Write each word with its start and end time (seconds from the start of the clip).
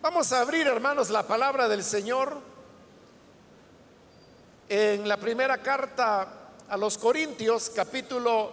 Vamos 0.00 0.32
a 0.32 0.42
abrir, 0.42 0.64
hermanos, 0.68 1.10
la 1.10 1.24
palabra 1.24 1.66
del 1.66 1.82
Señor 1.82 2.38
en 4.68 5.08
la 5.08 5.16
primera 5.16 5.58
carta 5.58 6.52
a 6.68 6.76
los 6.76 6.96
Corintios, 6.96 7.68
capítulo 7.74 8.52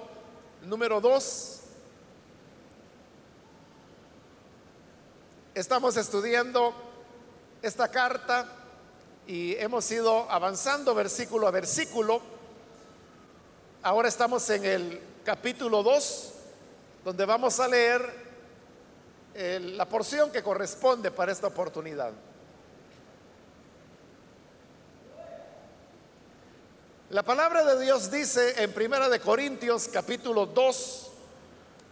número 0.64 1.00
2. 1.00 1.60
Estamos 5.54 5.96
estudiando 5.98 6.74
esta 7.62 7.92
carta 7.92 8.48
y 9.28 9.56
hemos 9.58 9.90
ido 9.92 10.26
avanzando 10.32 10.96
versículo 10.96 11.48
a 11.48 11.52
versículo. 11.52 12.22
Ahora 13.84 14.08
estamos 14.08 14.50
en 14.50 14.66
el 14.66 15.02
capítulo 15.24 15.84
2, 15.84 16.34
donde 17.04 17.24
vamos 17.24 17.60
a 17.60 17.68
leer 17.68 18.25
la 19.36 19.86
porción 19.86 20.32
que 20.32 20.42
corresponde 20.42 21.12
para 21.12 21.32
esta 21.32 21.48
oportunidad. 21.48 22.14
La 27.10 27.22
palabra 27.22 27.66
de 27.66 27.84
Dios 27.84 28.10
dice 28.10 28.64
en 28.64 28.72
Primera 28.72 29.10
de 29.10 29.20
Corintios 29.20 29.90
capítulo 29.92 30.46
2, 30.46 31.12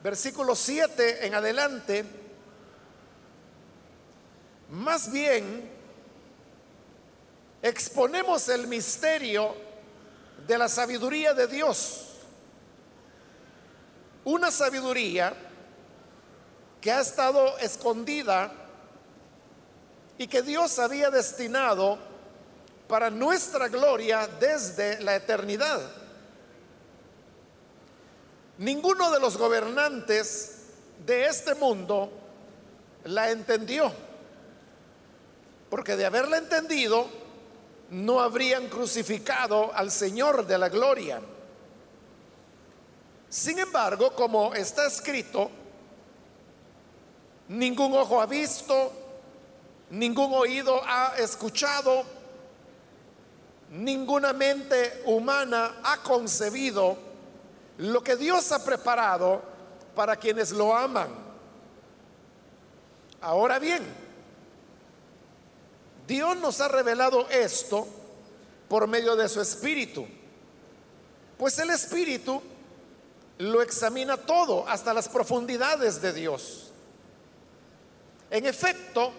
versículo 0.03 0.55
7 0.55 1.27
en 1.27 1.35
adelante, 1.35 2.05
más 4.69 5.11
bien 5.11 5.69
exponemos 7.61 8.47
el 8.47 8.67
misterio 8.67 9.53
de 10.47 10.57
la 10.57 10.69
sabiduría 10.69 11.33
de 11.33 11.47
Dios. 11.47 12.09
Una 14.23 14.49
sabiduría 14.49 15.35
que 16.83 16.91
ha 16.91 16.99
estado 16.99 17.57
escondida 17.59 18.51
y 20.17 20.27
que 20.27 20.41
Dios 20.41 20.79
había 20.79 21.09
destinado 21.09 21.97
para 22.89 23.09
nuestra 23.09 23.69
gloria 23.69 24.27
desde 24.27 24.99
la 24.99 25.15
eternidad. 25.15 25.79
Ninguno 28.57 29.11
de 29.11 29.21
los 29.21 29.37
gobernantes 29.37 30.57
de 31.05 31.25
este 31.27 31.55
mundo 31.55 32.11
la 33.05 33.31
entendió, 33.31 33.89
porque 35.69 35.95
de 35.95 36.05
haberla 36.05 36.37
entendido, 36.37 37.07
no 37.91 38.19
habrían 38.19 38.67
crucificado 38.67 39.73
al 39.73 39.89
Señor 39.89 40.45
de 40.45 40.57
la 40.57 40.67
gloria. 40.67 41.21
Sin 43.29 43.57
embargo, 43.59 44.13
como 44.13 44.53
está 44.53 44.85
escrito, 44.85 45.62
Ningún 47.53 47.93
ojo 47.93 48.19
ha 48.19 48.25
visto, 48.25 48.91
ningún 49.91 50.33
oído 50.33 50.81
ha 50.83 51.13
escuchado, 51.19 52.03
ninguna 53.69 54.33
mente 54.33 55.03
humana 55.05 55.75
ha 55.83 55.97
concebido 55.97 56.97
lo 57.77 58.03
que 58.03 58.15
Dios 58.15 58.51
ha 58.51 58.65
preparado 58.65 59.43
para 59.93 60.15
quienes 60.15 60.49
lo 60.49 60.75
aman. 60.75 61.09
Ahora 63.21 63.59
bien, 63.59 63.83
Dios 66.07 66.35
nos 66.37 66.59
ha 66.59 66.69
revelado 66.69 67.29
esto 67.29 67.85
por 68.67 68.87
medio 68.87 69.15
de 69.15 69.29
su 69.29 69.39
Espíritu, 69.39 70.07
pues 71.37 71.59
el 71.59 71.69
Espíritu 71.69 72.41
lo 73.37 73.61
examina 73.61 74.17
todo 74.17 74.67
hasta 74.67 74.91
las 74.91 75.07
profundidades 75.07 76.01
de 76.01 76.13
Dios. 76.13 76.72
En 78.33 78.47
efecto, 78.47 79.11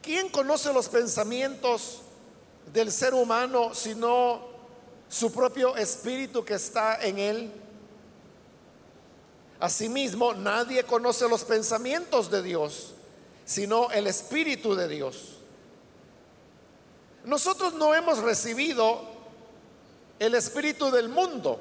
¿quién 0.00 0.28
conoce 0.28 0.72
los 0.72 0.88
pensamientos 0.88 2.02
del 2.72 2.92
ser 2.92 3.14
humano 3.14 3.74
sino 3.74 4.42
su 5.08 5.32
propio 5.32 5.74
espíritu 5.74 6.44
que 6.44 6.54
está 6.54 7.04
en 7.04 7.18
él? 7.18 7.52
Asimismo, 9.58 10.34
nadie 10.34 10.84
conoce 10.84 11.28
los 11.28 11.42
pensamientos 11.42 12.30
de 12.30 12.44
Dios, 12.44 12.92
sino 13.44 13.90
el 13.90 14.06
Espíritu 14.06 14.76
de 14.76 14.86
Dios. 14.86 15.38
Nosotros 17.24 17.74
no 17.74 17.92
hemos 17.92 18.18
recibido 18.18 19.00
el 20.20 20.36
Espíritu 20.36 20.92
del 20.92 21.08
mundo, 21.08 21.58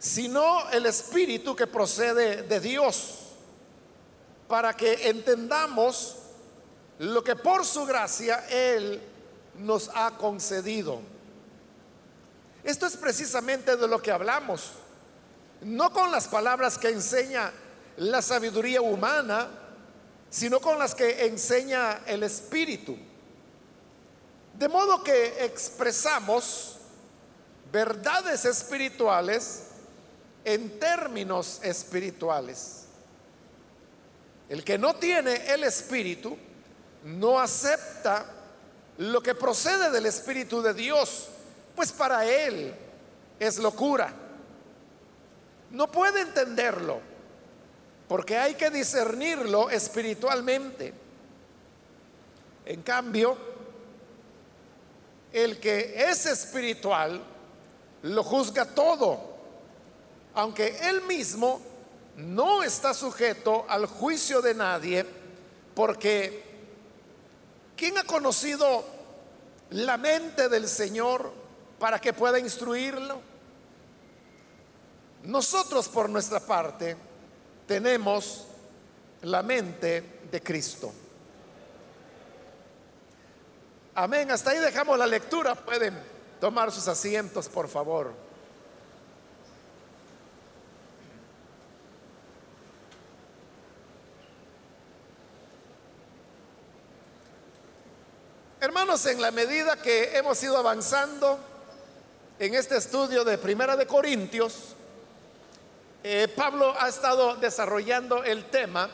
sino 0.00 0.68
el 0.70 0.86
Espíritu 0.86 1.54
que 1.54 1.68
procede 1.68 2.42
de 2.42 2.58
Dios 2.58 3.22
para 4.48 4.74
que 4.74 5.08
entendamos 5.08 6.16
lo 6.98 7.22
que 7.24 7.36
por 7.36 7.64
su 7.64 7.84
gracia 7.84 8.46
Él 8.48 9.00
nos 9.58 9.90
ha 9.94 10.12
concedido. 10.12 11.00
Esto 12.64 12.86
es 12.86 12.96
precisamente 12.96 13.76
de 13.76 13.88
lo 13.88 14.00
que 14.00 14.12
hablamos, 14.12 14.70
no 15.62 15.92
con 15.92 16.12
las 16.12 16.28
palabras 16.28 16.78
que 16.78 16.90
enseña 16.90 17.52
la 17.96 18.22
sabiduría 18.22 18.80
humana, 18.80 19.48
sino 20.30 20.60
con 20.60 20.78
las 20.78 20.94
que 20.94 21.26
enseña 21.26 22.02
el 22.06 22.22
Espíritu. 22.22 22.96
De 24.54 24.68
modo 24.68 25.02
que 25.02 25.44
expresamos 25.44 26.76
verdades 27.72 28.44
espirituales 28.44 29.64
en 30.44 30.78
términos 30.78 31.60
espirituales. 31.62 32.81
El 34.52 34.64
que 34.64 34.76
no 34.76 34.96
tiene 34.96 35.50
el 35.50 35.64
Espíritu 35.64 36.36
no 37.04 37.40
acepta 37.40 38.26
lo 38.98 39.22
que 39.22 39.34
procede 39.34 39.90
del 39.90 40.04
Espíritu 40.04 40.60
de 40.60 40.74
Dios, 40.74 41.28
pues 41.74 41.90
para 41.90 42.26
él 42.26 42.74
es 43.40 43.56
locura. 43.56 44.12
No 45.70 45.90
puede 45.90 46.20
entenderlo, 46.20 47.00
porque 48.06 48.36
hay 48.36 48.52
que 48.52 48.68
discernirlo 48.68 49.70
espiritualmente. 49.70 50.92
En 52.66 52.82
cambio, 52.82 53.38
el 55.32 55.58
que 55.60 55.94
es 56.10 56.26
espiritual 56.26 57.22
lo 58.02 58.22
juzga 58.22 58.66
todo, 58.66 59.18
aunque 60.34 60.76
él 60.90 61.00
mismo 61.04 61.71
no 62.16 62.62
está 62.62 62.94
sujeto 62.94 63.64
al 63.68 63.86
juicio 63.86 64.42
de 64.42 64.54
nadie, 64.54 65.06
porque 65.74 66.42
¿quién 67.76 67.96
ha 67.98 68.04
conocido 68.04 68.84
la 69.70 69.96
mente 69.96 70.48
del 70.48 70.68
Señor 70.68 71.32
para 71.78 71.98
que 72.00 72.12
pueda 72.12 72.38
instruirlo? 72.38 73.20
Nosotros 75.24 75.88
por 75.88 76.10
nuestra 76.10 76.40
parte 76.40 76.96
tenemos 77.66 78.46
la 79.22 79.42
mente 79.42 80.20
de 80.30 80.42
Cristo. 80.42 80.92
Amén. 83.94 84.30
Hasta 84.30 84.50
ahí 84.50 84.58
dejamos 84.58 84.98
la 84.98 85.06
lectura. 85.06 85.54
Pueden 85.54 85.96
tomar 86.40 86.72
sus 86.72 86.88
asientos, 86.88 87.48
por 87.48 87.68
favor. 87.68 88.12
Hermanos, 98.62 99.04
en 99.06 99.20
la 99.20 99.32
medida 99.32 99.74
que 99.74 100.16
hemos 100.16 100.40
ido 100.40 100.56
avanzando 100.56 101.36
en 102.38 102.54
este 102.54 102.76
estudio 102.76 103.24
de 103.24 103.36
Primera 103.36 103.76
de 103.76 103.88
Corintios, 103.88 104.76
eh, 106.04 106.28
Pablo 106.28 106.72
ha 106.78 106.88
estado 106.88 107.34
desarrollando 107.34 108.22
el 108.22 108.44
tema 108.50 108.88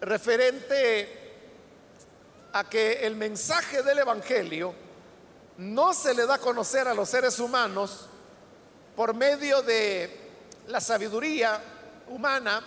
referente 0.00 1.32
a 2.52 2.68
que 2.68 3.06
el 3.06 3.14
mensaje 3.14 3.84
del 3.84 4.00
Evangelio 4.00 4.74
no 5.58 5.94
se 5.94 6.12
le 6.12 6.26
da 6.26 6.34
a 6.34 6.38
conocer 6.38 6.88
a 6.88 6.94
los 6.94 7.08
seres 7.08 7.38
humanos 7.38 8.08
por 8.96 9.14
medio 9.14 9.62
de 9.62 10.10
la 10.66 10.80
sabiduría 10.80 11.62
humana, 12.08 12.64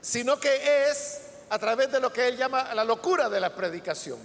sino 0.00 0.38
que 0.38 0.88
es 0.88 1.31
a 1.52 1.58
través 1.58 1.92
de 1.92 2.00
lo 2.00 2.10
que 2.10 2.28
él 2.28 2.38
llama 2.38 2.72
la 2.72 2.82
locura 2.82 3.28
de 3.28 3.38
la 3.38 3.54
predicación. 3.54 4.18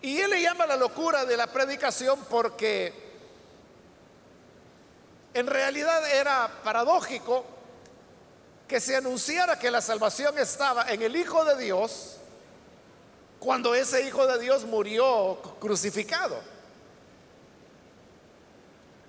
Y 0.00 0.18
él 0.18 0.30
le 0.30 0.40
llama 0.40 0.64
la 0.64 0.76
locura 0.78 1.26
de 1.26 1.36
la 1.36 1.46
predicación 1.46 2.18
porque 2.30 2.90
en 5.34 5.46
realidad 5.46 6.10
era 6.10 6.50
paradójico 6.64 7.44
que 8.66 8.80
se 8.80 8.96
anunciara 8.96 9.58
que 9.58 9.70
la 9.70 9.82
salvación 9.82 10.38
estaba 10.38 10.90
en 10.90 11.02
el 11.02 11.14
Hijo 11.14 11.44
de 11.44 11.62
Dios 11.62 12.16
cuando 13.38 13.74
ese 13.74 14.06
Hijo 14.08 14.26
de 14.26 14.38
Dios 14.38 14.64
murió 14.64 15.38
crucificado. 15.60 16.40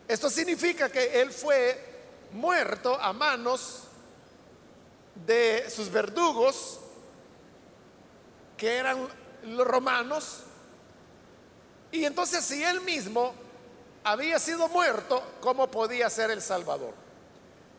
Esto 0.09 0.29
significa 0.29 0.89
que 0.89 1.21
Él 1.21 1.31
fue 1.31 1.81
muerto 2.33 2.99
a 2.99 3.13
manos 3.13 3.86
de 5.25 5.69
sus 5.69 5.89
verdugos, 5.91 6.79
que 8.55 8.75
eran 8.75 9.07
los 9.43 9.67
romanos, 9.67 10.43
y 11.91 12.05
entonces 12.05 12.43
si 12.43 12.63
él 12.63 12.81
mismo 12.81 13.33
había 14.03 14.39
sido 14.39 14.67
muerto, 14.69 15.23
¿cómo 15.41 15.69
podía 15.69 16.09
ser 16.09 16.31
el 16.31 16.41
Salvador? 16.41 16.93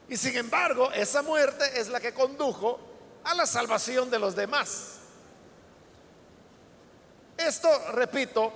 Y 0.08 0.17
sin 0.17 0.37
embargo, 0.37 0.90
esa 0.93 1.23
muerte 1.23 1.79
es 1.79 1.88
la 1.88 2.00
que 2.00 2.14
condujo 2.14 2.79
a 3.25 3.35
la 3.35 3.46
salvación 3.46 4.11
de 4.11 4.19
los 4.19 4.35
demás. 4.35 4.94
Esto, 7.37 7.69
repito, 7.93 8.52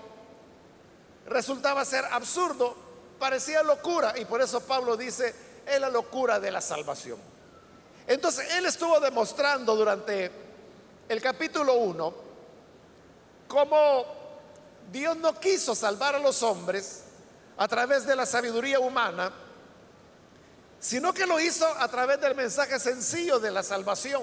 resultaba 1.27 1.85
ser 1.85 2.05
absurdo, 2.07 2.75
parecía 3.19 3.63
locura, 3.63 4.15
y 4.19 4.25
por 4.25 4.41
eso 4.41 4.61
Pablo 4.61 4.97
dice, 4.97 5.35
es 5.67 5.81
la 5.81 5.91
locura 5.91 6.41
de 6.41 6.51
la 6.51 6.61
salvación. 6.61 7.32
Entonces, 8.07 8.53
él 8.55 8.67
estuvo 8.67 8.99
demostrando 9.01 9.77
durante 9.77 10.31
el 11.09 11.21
capítulo 11.21 11.75
1 11.75 12.15
cómo 13.49 14.07
Dios 14.91 15.17
no 15.17 15.39
quiso 15.39 15.75
salvar 15.75 16.15
a 16.15 16.19
los 16.19 16.43
hombres 16.43 17.05
a 17.57 17.69
través 17.69 18.07
de 18.07 18.17
la 18.17 18.27
sabiduría 18.27 18.81
humana, 18.81 19.33
sino 20.81 21.13
que 21.13 21.27
lo 21.27 21.39
hizo 21.39 21.67
a 21.67 21.87
través 21.89 22.21
del 22.21 22.35
mensaje 22.35 22.81
sencillo 22.81 23.39
de 23.39 23.51
la 23.51 23.63
salvación. 23.63 24.23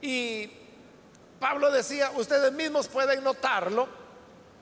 Y 0.00 0.50
Pablo 1.38 1.70
decía, 1.70 2.10
ustedes 2.16 2.52
mismos 2.52 2.88
pueden 2.88 3.22
notarlo, 3.22 3.86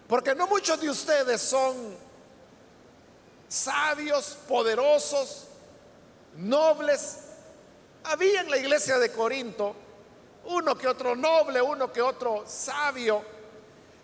porque 0.09 0.35
no 0.35 0.47
muchos 0.47 0.81
de 0.81 0.91
ustedes 0.91 1.41
son 1.41 1.97
sabios, 3.49 4.37
poderosos, 4.47 5.49
nobles. 6.37 7.19
Había 8.05 8.40
en 8.40 8.50
la 8.50 8.56
iglesia 8.56 8.99
de 8.99 9.12
Corinto 9.12 9.76
uno 10.44 10.76
que 10.76 10.88
otro 10.88 11.14
noble, 11.14 11.62
uno 11.62 11.93
que 11.93 12.02
otro 12.02 12.44
sabio, 12.46 13.25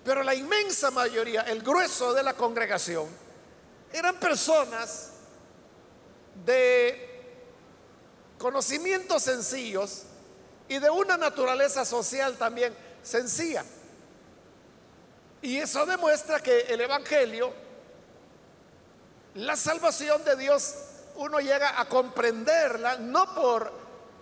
pero 0.04 0.22
la 0.22 0.34
inmensa 0.34 0.90
mayoría, 0.90 1.42
el 1.42 1.62
grueso 1.62 2.14
de 2.14 2.22
la 2.22 2.34
congregación, 2.34 3.08
eran 3.92 4.16
personas 4.16 5.10
de 6.44 7.08
conocimientos 8.38 9.24
sencillos 9.24 10.04
y 10.68 10.78
de 10.78 10.90
una 10.90 11.16
naturaleza 11.16 11.84
social 11.84 12.36
también 12.36 12.74
sencilla. 13.02 13.64
Y 15.40 15.56
eso 15.56 15.86
demuestra 15.86 16.40
que 16.40 16.60
el 16.60 16.80
Evangelio, 16.80 17.52
la 19.34 19.56
salvación 19.56 20.24
de 20.24 20.36
Dios, 20.36 20.74
uno 21.18 21.40
llega 21.40 21.80
a 21.80 21.88
comprenderla 21.88 22.96
no 22.96 23.34
por 23.34 23.72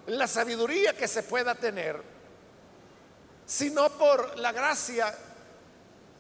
la 0.07 0.27
sabiduría 0.27 0.97
que 0.97 1.07
se 1.07 1.23
pueda 1.23 1.55
tener, 1.55 2.01
sino 3.45 3.91
por 3.91 4.39
la 4.39 4.53
gracia 4.53 5.15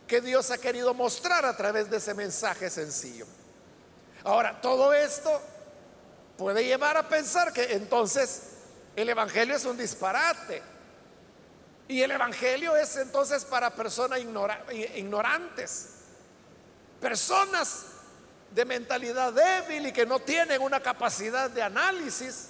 que 0.06 0.20
Dios 0.20 0.50
ha 0.50 0.58
querido 0.58 0.92
mostrar 0.92 1.46
a 1.46 1.56
través 1.56 1.88
de 1.88 1.96
ese 1.96 2.12
mensaje 2.12 2.68
sencillo. 2.68 3.26
Ahora, 4.24 4.60
todo 4.60 4.92
esto 4.92 5.40
puede 6.36 6.64
llevar 6.64 6.98
a 6.98 7.08
pensar 7.08 7.54
que 7.54 7.72
entonces 7.72 8.42
el 8.96 9.08
Evangelio 9.08 9.56
es 9.56 9.64
un 9.64 9.78
disparate. 9.78 10.62
Y 11.88 12.02
el 12.02 12.10
Evangelio 12.10 12.76
es 12.76 12.96
entonces 12.96 13.44
para 13.44 13.70
personas 13.70 14.20
ignorantes, 14.94 15.88
personas 17.00 17.95
de 18.56 18.64
mentalidad 18.64 19.34
débil 19.34 19.88
y 19.88 19.92
que 19.92 20.06
no 20.06 20.18
tienen 20.20 20.62
una 20.62 20.80
capacidad 20.80 21.50
de 21.50 21.60
análisis. 21.60 22.48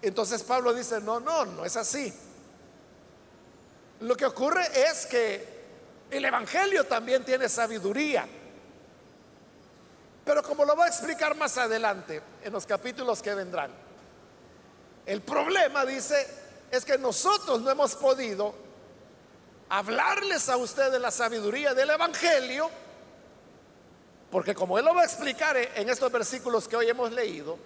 Entonces 0.00 0.44
Pablo 0.44 0.72
dice, 0.72 1.00
no, 1.00 1.18
no, 1.18 1.44
no 1.44 1.64
es 1.64 1.76
así. 1.76 2.14
Lo 3.98 4.16
que 4.16 4.24
ocurre 4.24 4.64
es 4.88 5.06
que 5.06 5.56
el 6.08 6.24
Evangelio 6.24 6.84
también 6.84 7.24
tiene 7.24 7.48
sabiduría. 7.48 8.28
Pero 10.24 10.40
como 10.44 10.64
lo 10.64 10.76
va 10.76 10.84
a 10.84 10.88
explicar 10.88 11.34
más 11.34 11.58
adelante 11.58 12.22
en 12.44 12.52
los 12.52 12.64
capítulos 12.64 13.20
que 13.20 13.34
vendrán, 13.34 13.72
el 15.04 15.20
problema, 15.20 15.84
dice, 15.84 16.28
es 16.70 16.84
que 16.84 16.96
nosotros 16.96 17.60
no 17.60 17.72
hemos 17.72 17.96
podido 17.96 18.54
hablarles 19.68 20.48
a 20.48 20.56
ustedes 20.56 21.00
la 21.00 21.10
sabiduría 21.10 21.74
del 21.74 21.90
Evangelio, 21.90 22.70
porque 24.30 24.54
como 24.54 24.78
él 24.78 24.84
lo 24.84 24.94
va 24.94 25.02
a 25.02 25.04
explicar 25.04 25.56
en 25.56 25.88
estos 25.88 26.10
versículos 26.10 26.66
que 26.66 26.76
hoy 26.76 26.88
hemos 26.88 27.12
leído, 27.12 27.58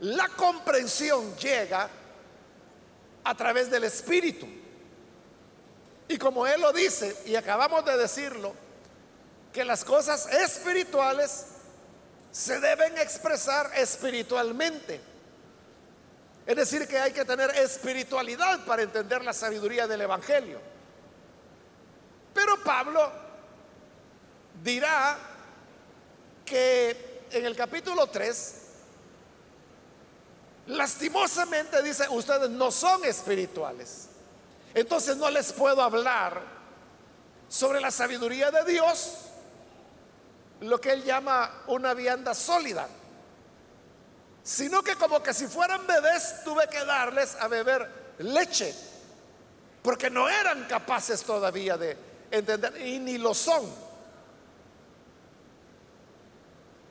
la 0.00 0.28
comprensión 0.28 1.36
llega 1.36 1.88
a 3.24 3.34
través 3.34 3.70
del 3.70 3.84
Espíritu. 3.84 4.46
Y 6.08 6.16
como 6.16 6.46
Él 6.46 6.60
lo 6.60 6.72
dice, 6.72 7.14
y 7.26 7.36
acabamos 7.36 7.84
de 7.84 7.96
decirlo, 7.98 8.54
que 9.52 9.64
las 9.64 9.84
cosas 9.84 10.26
espirituales 10.32 11.46
se 12.30 12.60
deben 12.60 12.96
expresar 12.98 13.70
espiritualmente. 13.76 15.00
Es 16.46 16.56
decir, 16.56 16.88
que 16.88 16.98
hay 16.98 17.12
que 17.12 17.24
tener 17.26 17.50
espiritualidad 17.50 18.64
para 18.64 18.82
entender 18.82 19.22
la 19.22 19.34
sabiduría 19.34 19.86
del 19.86 20.00
Evangelio. 20.00 20.60
Pero 22.32 22.62
Pablo 22.62 23.12
dirá 24.62 25.18
que 26.48 27.26
en 27.30 27.44
el 27.44 27.54
capítulo 27.54 28.06
3, 28.06 28.54
lastimosamente 30.68 31.82
dice, 31.82 32.08
ustedes 32.08 32.50
no 32.50 32.70
son 32.70 33.04
espirituales. 33.04 34.08
Entonces 34.74 35.16
no 35.16 35.30
les 35.30 35.52
puedo 35.52 35.82
hablar 35.82 36.40
sobre 37.48 37.80
la 37.80 37.90
sabiduría 37.90 38.50
de 38.50 38.64
Dios, 38.70 39.18
lo 40.60 40.80
que 40.80 40.92
él 40.92 41.04
llama 41.04 41.62
una 41.68 41.94
vianda 41.94 42.34
sólida, 42.34 42.88
sino 44.42 44.82
que 44.82 44.96
como 44.96 45.22
que 45.22 45.32
si 45.32 45.46
fueran 45.46 45.86
bebés 45.86 46.42
tuve 46.44 46.68
que 46.68 46.84
darles 46.84 47.36
a 47.36 47.48
beber 47.48 48.14
leche, 48.18 48.74
porque 49.82 50.10
no 50.10 50.28
eran 50.28 50.64
capaces 50.64 51.22
todavía 51.22 51.76
de 51.76 51.96
entender 52.30 52.80
y 52.86 52.98
ni 52.98 53.18
lo 53.18 53.34
son. 53.34 53.87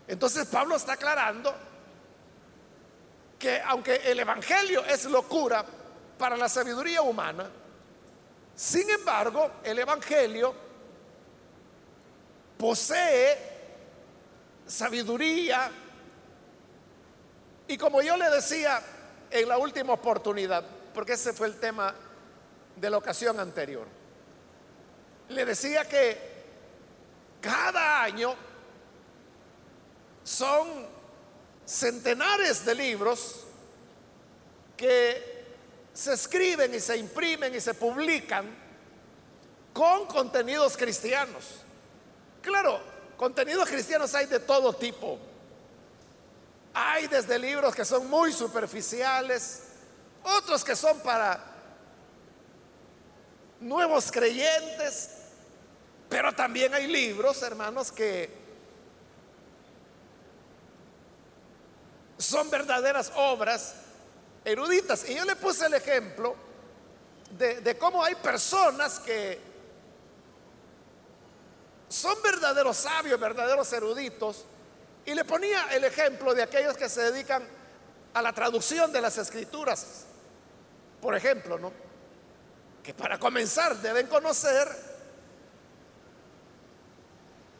Entonces 0.08 0.48
Pablo 0.48 0.76
está 0.76 0.94
aclarando 0.94 1.54
que 3.38 3.62
aunque 3.62 3.96
el 3.96 4.20
Evangelio 4.20 4.84
es 4.86 5.06
locura 5.06 5.66
para 6.18 6.38
la 6.38 6.50
sabiduría 6.50 7.02
humana, 7.02 7.50
sin 8.56 8.90
embargo, 8.90 9.52
el 9.64 9.78
Evangelio 9.78 10.54
posee 12.58 13.38
sabiduría. 14.66 15.70
Y 17.68 17.78
como 17.78 18.02
yo 18.02 18.18
le 18.18 18.30
decía 18.30 18.82
en 19.30 19.48
la 19.48 19.58
última 19.58 19.94
oportunidad, 19.94 20.66
porque 20.94 21.14
ese 21.14 21.34
fue 21.34 21.48
el 21.48 21.60
tema 21.60 21.94
de 22.76 22.90
la 22.90 22.98
ocasión 22.98 23.40
anterior, 23.40 23.86
le 25.30 25.46
decía 25.46 25.86
que 25.86 26.18
cada 27.42 28.02
año 28.02 28.36
son 30.28 30.86
centenares 31.66 32.66
de 32.66 32.76
libros 32.76 33.46
que 34.76 35.46
se 35.94 36.14
escriben 36.14 36.76
y 36.76 36.82
se 36.82 36.98
imprimen 36.98 37.56
y 37.56 37.62
se 37.62 37.74
publican 37.74 38.46
con 39.72 40.06
contenidos 40.06 40.76
cristianos. 40.76 41.62
Claro, 42.42 42.82
contenidos 43.16 43.70
cristianos 43.70 44.14
hay 44.16 44.26
de 44.26 44.42
todo 44.42 44.74
tipo. 44.74 45.18
Hay 46.74 47.08
desde 47.08 47.40
libros 47.40 47.74
que 47.74 47.86
son 47.86 48.10
muy 48.10 48.34
superficiales, 48.34 49.62
otros 50.24 50.62
que 50.62 50.76
son 50.76 51.00
para 51.00 51.42
nuevos 53.62 54.12
creyentes, 54.12 55.12
pero 56.10 56.34
también 56.34 56.74
hay 56.74 56.88
libros, 56.88 57.42
hermanos, 57.44 57.94
que 57.94 58.37
son 62.18 62.50
verdaderas 62.50 63.12
obras 63.16 63.76
eruditas. 64.44 65.08
Y 65.10 65.16
yo 65.16 65.26
le 65.26 65.36
puse 65.36 65.66
el 65.66 65.74
ejemplo 65.74 66.36
de, 67.38 67.78
cómo 67.78 68.04
hay 68.04 68.16
personas 68.16 69.00
que 69.00 69.40
son 71.90 72.22
verdaderos 72.22 72.78
sabios, 72.78 73.20
verdaderos 73.20 73.72
eruditos. 73.74 74.46
Y 75.06 75.14
le 75.14 75.24
ponía 75.24 75.68
el 75.72 75.84
ejemplo 75.84 76.34
de 76.34 76.44
aquellos 76.44 76.76
que 76.76 76.90
se 76.90 77.12
dedican 77.12 77.44
a 78.14 78.22
la 78.22 78.34
traducción 78.34 78.92
de 78.92 79.02
las 79.02 79.18
escrituras. 79.18 80.06
Por 81.02 81.16
ejemplo, 81.16 81.58
¿no? 81.58 81.72
Que 82.84 82.94
para 82.94 83.20
comenzar 83.20 83.78
deben 83.78 84.08
conocer 84.08 84.68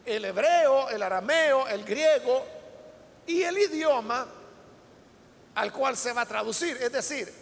el 0.06 0.26
hebreo, 0.26 0.90
el 0.90 1.04
arameo, 1.04 1.68
el 1.68 1.84
griego 1.84 2.46
y 3.26 3.44
el 3.44 3.58
idioma 3.58 4.26
al 5.58 5.74
cual 5.74 5.98
se 5.98 6.14
va 6.14 6.22
a 6.22 6.26
traducir. 6.28 6.78
Es 6.78 6.92
decir, 6.92 7.34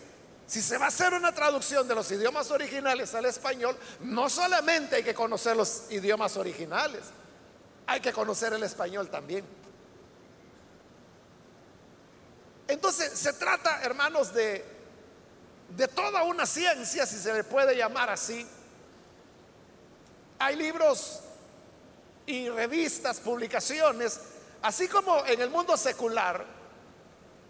si 0.47 0.61
se 0.61 0.77
va 0.77 0.85
a 0.85 0.87
hacer 0.87 1.13
una 1.13 1.33
traducción 1.33 1.85
de 1.85 1.95
los 1.95 2.09
idiomas 2.09 2.49
originales 2.49 3.13
al 3.13 3.25
español, 3.25 3.77
no 3.99 4.29
solamente 4.29 4.95
hay 4.95 5.03
que 5.03 5.13
conocer 5.13 5.57
los 5.57 5.91
idiomas 5.91 6.37
originales, 6.37 7.01
hay 7.85 7.99
que 7.99 8.13
conocer 8.13 8.53
el 8.53 8.63
español 8.63 9.09
también. 9.09 9.43
Entonces 12.69 13.11
se 13.19 13.33
trata, 13.33 13.81
hermanos, 13.83 14.33
de, 14.33 14.63
de 15.75 15.87
toda 15.89 16.23
una 16.23 16.45
ciencia, 16.45 17.05
si 17.05 17.17
se 17.17 17.33
le 17.33 17.43
puede 17.43 17.75
llamar 17.75 18.09
así. 18.09 18.47
Hay 20.39 20.55
libros 20.55 21.19
y 22.25 22.47
revistas, 22.47 23.19
publicaciones, 23.19 24.21
así 24.61 24.87
como 24.87 25.25
en 25.25 25.41
el 25.41 25.49
mundo 25.49 25.75
secular. 25.75 26.54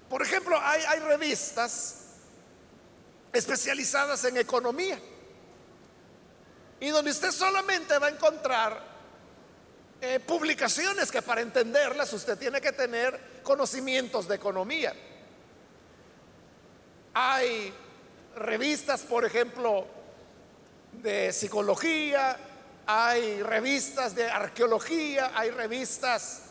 Por 0.09 0.21
ejemplo, 0.21 0.59
hay, 0.61 0.99
revistas 0.99 1.95
especializadas 3.33 4.23
en 4.25 4.37
economía 4.37 4.99
y 6.79 6.89
donde 6.89 7.11
usted 7.11 7.31
solamente 7.31 7.97
va 7.97 8.07
a 8.07 8.09
encontrar 8.11 8.95
eh, 10.01 10.19
publicaciones 10.19 11.11
que 11.11 11.21
para 11.21 11.41
entenderlas 11.41 12.13
usted 12.13 12.37
tiene 12.37 12.61
que 12.61 12.71
tener 12.71 13.41
conocimientos 13.43 14.27
de 14.27 14.35
economía. 14.35 14.93
Hay 17.13 17.73
revistas, 18.35 19.01
por 19.01 19.25
ejemplo, 19.25 19.87
de 20.91 21.31
psicología, 21.33 22.37
hay 22.85 23.41
revistas 23.41 24.13
de 24.15 24.29
arqueología, 24.29 25.31
hay 25.33 25.49
revistas 25.49 26.41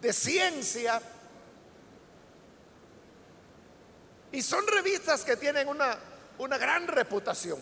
de 0.00 0.12
ciencia. 0.12 1.00
Y 4.32 4.42
son 4.42 4.66
revistas 4.66 5.24
que 5.24 5.36
tienen 5.36 5.68
una, 5.68 5.98
una 6.38 6.58
gran 6.58 6.86
reputación. 6.86 7.58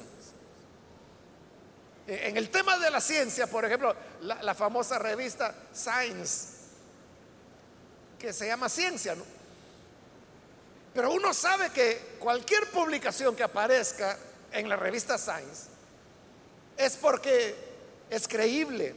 En 2.06 2.36
el 2.36 2.50
tema 2.50 2.78
de 2.78 2.90
la 2.90 3.00
ciencia, 3.00 3.46
por 3.46 3.64
ejemplo, 3.64 3.94
la, 4.22 4.42
la 4.42 4.54
famosa 4.54 4.98
revista 4.98 5.54
Science, 5.72 6.58
que 8.18 8.32
se 8.32 8.46
llama 8.46 8.68
Ciencia, 8.68 9.14
¿no? 9.14 9.24
Pero 10.94 11.12
uno 11.12 11.32
sabe 11.34 11.70
que 11.70 12.16
cualquier 12.18 12.70
publicación 12.70 13.36
que 13.36 13.42
aparezca 13.42 14.18
en 14.52 14.68
la 14.68 14.76
revista 14.76 15.18
Science 15.18 15.68
es 16.76 16.96
porque 16.96 17.54
es 18.08 18.26
creíble, 18.26 18.94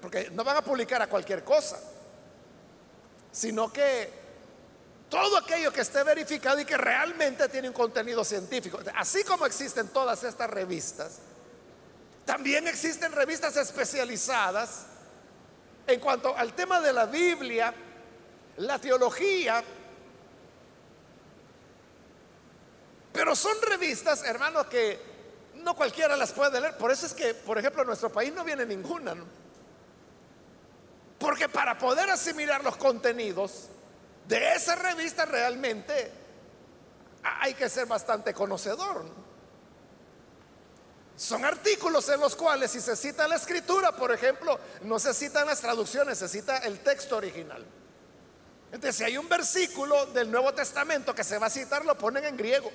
porque 0.00 0.30
no 0.30 0.42
van 0.42 0.56
a 0.56 0.62
publicar 0.62 1.02
a 1.02 1.06
cualquier 1.06 1.44
cosa, 1.44 1.78
sino 3.30 3.72
que 3.72 4.23
todo 5.08 5.38
aquello 5.38 5.72
que 5.72 5.82
esté 5.82 6.02
verificado 6.02 6.60
y 6.60 6.64
que 6.64 6.76
realmente 6.76 7.48
tiene 7.48 7.68
un 7.68 7.74
contenido 7.74 8.24
científico, 8.24 8.78
así 8.96 9.22
como 9.24 9.46
existen 9.46 9.88
todas 9.88 10.24
estas 10.24 10.50
revistas, 10.50 11.18
también 12.24 12.66
existen 12.66 13.12
revistas 13.12 13.56
especializadas 13.56 14.86
en 15.86 16.00
cuanto 16.00 16.36
al 16.36 16.54
tema 16.54 16.80
de 16.80 16.92
la 16.92 17.06
Biblia, 17.06 17.74
la 18.56 18.78
teología, 18.78 19.62
pero 23.12 23.36
son 23.36 23.56
revistas, 23.62 24.24
hermanos, 24.24 24.66
que 24.66 24.98
no 25.54 25.76
cualquiera 25.76 26.16
las 26.16 26.32
puede 26.32 26.60
leer. 26.60 26.76
Por 26.76 26.90
eso 26.90 27.06
es 27.06 27.14
que, 27.14 27.32
por 27.32 27.56
ejemplo, 27.58 27.82
en 27.82 27.86
nuestro 27.86 28.10
país 28.10 28.32
no 28.34 28.42
viene 28.42 28.66
ninguna. 28.66 29.14
Porque 31.18 31.48
para 31.48 31.78
poder 31.78 32.10
asimilar 32.10 32.64
los 32.64 32.76
contenidos 32.76 33.68
de 34.28 34.54
esa 34.54 34.74
revista 34.74 35.24
realmente 35.24 36.12
hay 37.22 37.54
que 37.54 37.68
ser 37.68 37.86
bastante 37.86 38.32
conocedor. 38.34 39.04
Son 41.16 41.44
artículos 41.44 42.08
en 42.08 42.20
los 42.20 42.34
cuales 42.34 42.72
si 42.72 42.80
se 42.80 42.96
cita 42.96 43.28
la 43.28 43.36
escritura, 43.36 43.92
por 43.92 44.12
ejemplo, 44.12 44.58
no 44.82 44.98
se 44.98 45.14
citan 45.14 45.46
las 45.46 45.60
traducciones, 45.60 46.18
se 46.18 46.28
cita 46.28 46.58
el 46.58 46.80
texto 46.80 47.16
original. 47.16 47.64
Entonces, 48.72 48.96
si 48.96 49.04
hay 49.04 49.16
un 49.16 49.28
versículo 49.28 50.06
del 50.06 50.30
Nuevo 50.30 50.52
Testamento 50.52 51.14
que 51.14 51.22
se 51.22 51.38
va 51.38 51.46
a 51.46 51.50
citar, 51.50 51.84
lo 51.84 51.96
ponen 51.96 52.24
en 52.24 52.36
griego. 52.36 52.72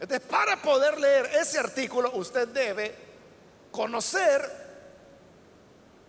Entonces, 0.00 0.26
para 0.26 0.62
poder 0.62 0.98
leer 0.98 1.26
ese 1.34 1.58
artículo, 1.58 2.10
usted 2.14 2.48
debe 2.48 2.96
conocer, 3.70 4.50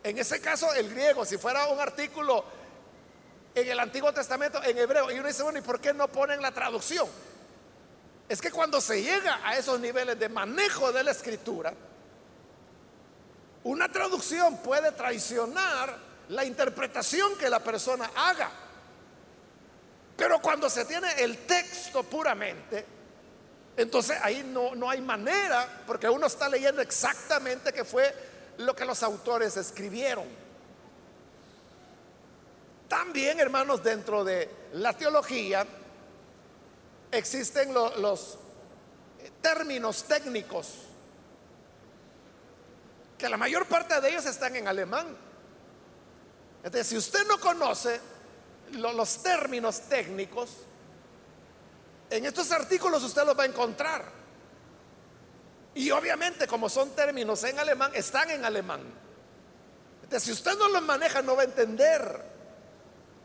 en 0.01 0.17
ese 0.17 0.39
caso, 0.39 0.74
el 0.74 0.89
griego. 0.89 1.25
Si 1.25 1.38
fuera 1.38 1.67
un 1.67 1.81
artículo 1.81 2.46
en 3.53 3.67
el 3.67 3.79
Antiguo 3.79 4.13
Testamento, 4.13 4.63
en 4.63 4.77
hebreo, 4.77 5.12
y 5.12 5.20
uno 5.20 5.27
dice, 5.27 5.43
bueno, 5.43 5.60
¿y 5.60 5.62
por 5.62 5.79
qué 5.79 5.93
no 5.93 6.08
ponen 6.08 6.41
la 6.41 6.51
traducción? 6.51 7.08
Es 8.29 8.41
que 8.41 8.51
cuando 8.51 8.79
se 8.79 9.01
llega 9.01 9.41
a 9.43 9.58
esos 9.58 9.79
niveles 9.79 10.17
de 10.17 10.29
manejo 10.29 10.91
de 10.91 11.03
la 11.03 11.12
escritura, 11.12 11.74
una 13.63 13.91
traducción 13.91 14.58
puede 14.58 14.91
traicionar 14.93 15.98
la 16.29 16.46
interpretación 16.46 17.38
que 17.38 17.50
la 17.50 17.60
persona 17.60 18.10
haga. 18.15 18.50
Pero 20.15 20.39
cuando 20.41 20.70
se 20.70 20.86
tiene 20.86 21.12
el 21.22 21.39
texto 21.39 22.03
puramente, 22.03 22.86
entonces 23.75 24.17
ahí 24.22 24.43
no, 24.43 24.75
no 24.75 24.89
hay 24.89 25.01
manera, 25.01 25.84
porque 25.86 26.08
uno 26.08 26.27
está 26.27 26.48
leyendo 26.48 26.81
exactamente 26.81 27.74
qué 27.74 27.84
fue 27.84 28.13
lo 28.58 28.75
que 28.75 28.86
los 28.86 29.03
autores 29.03 29.58
escribieron. 29.58 30.25
También, 32.91 33.39
hermanos, 33.39 33.81
dentro 33.81 34.21
de 34.25 34.50
la 34.74 34.91
teología 34.91 35.65
existen 37.10 37.74
los 37.74 38.38
términos 39.41 40.03
técnicos, 40.03 40.74
que 43.17 43.29
la 43.29 43.38
mayor 43.38 43.65
parte 43.65 44.01
de 44.01 44.10
ellos 44.10 44.25
están 44.25 44.57
en 44.57 44.67
alemán. 44.67 45.07
Entonces, 46.57 46.88
si 46.88 46.98
usted 46.98 47.25
no 47.27 47.39
conoce 47.39 47.98
los 48.71 49.24
términos 49.24 49.83
técnicos, 49.88 50.50
en 52.10 52.25
estos 52.25 52.51
artículos 52.51 53.01
usted 53.05 53.24
los 53.25 53.39
va 53.39 53.43
a 53.43 53.48
encontrar. 53.48 54.03
Y 55.75 55.91
obviamente 55.91 56.45
como 56.45 56.67
son 56.67 56.93
términos 56.93 57.41
en 57.45 57.57
alemán, 57.57 57.91
están 57.95 58.29
en 58.31 58.43
alemán. 58.43 58.81
Si 60.19 60.33
usted 60.33 60.57
no 60.57 60.67
los 60.67 60.81
maneja, 60.81 61.21
no 61.21 61.38
va 61.38 61.43
a 61.43 61.45
entender 61.45 62.30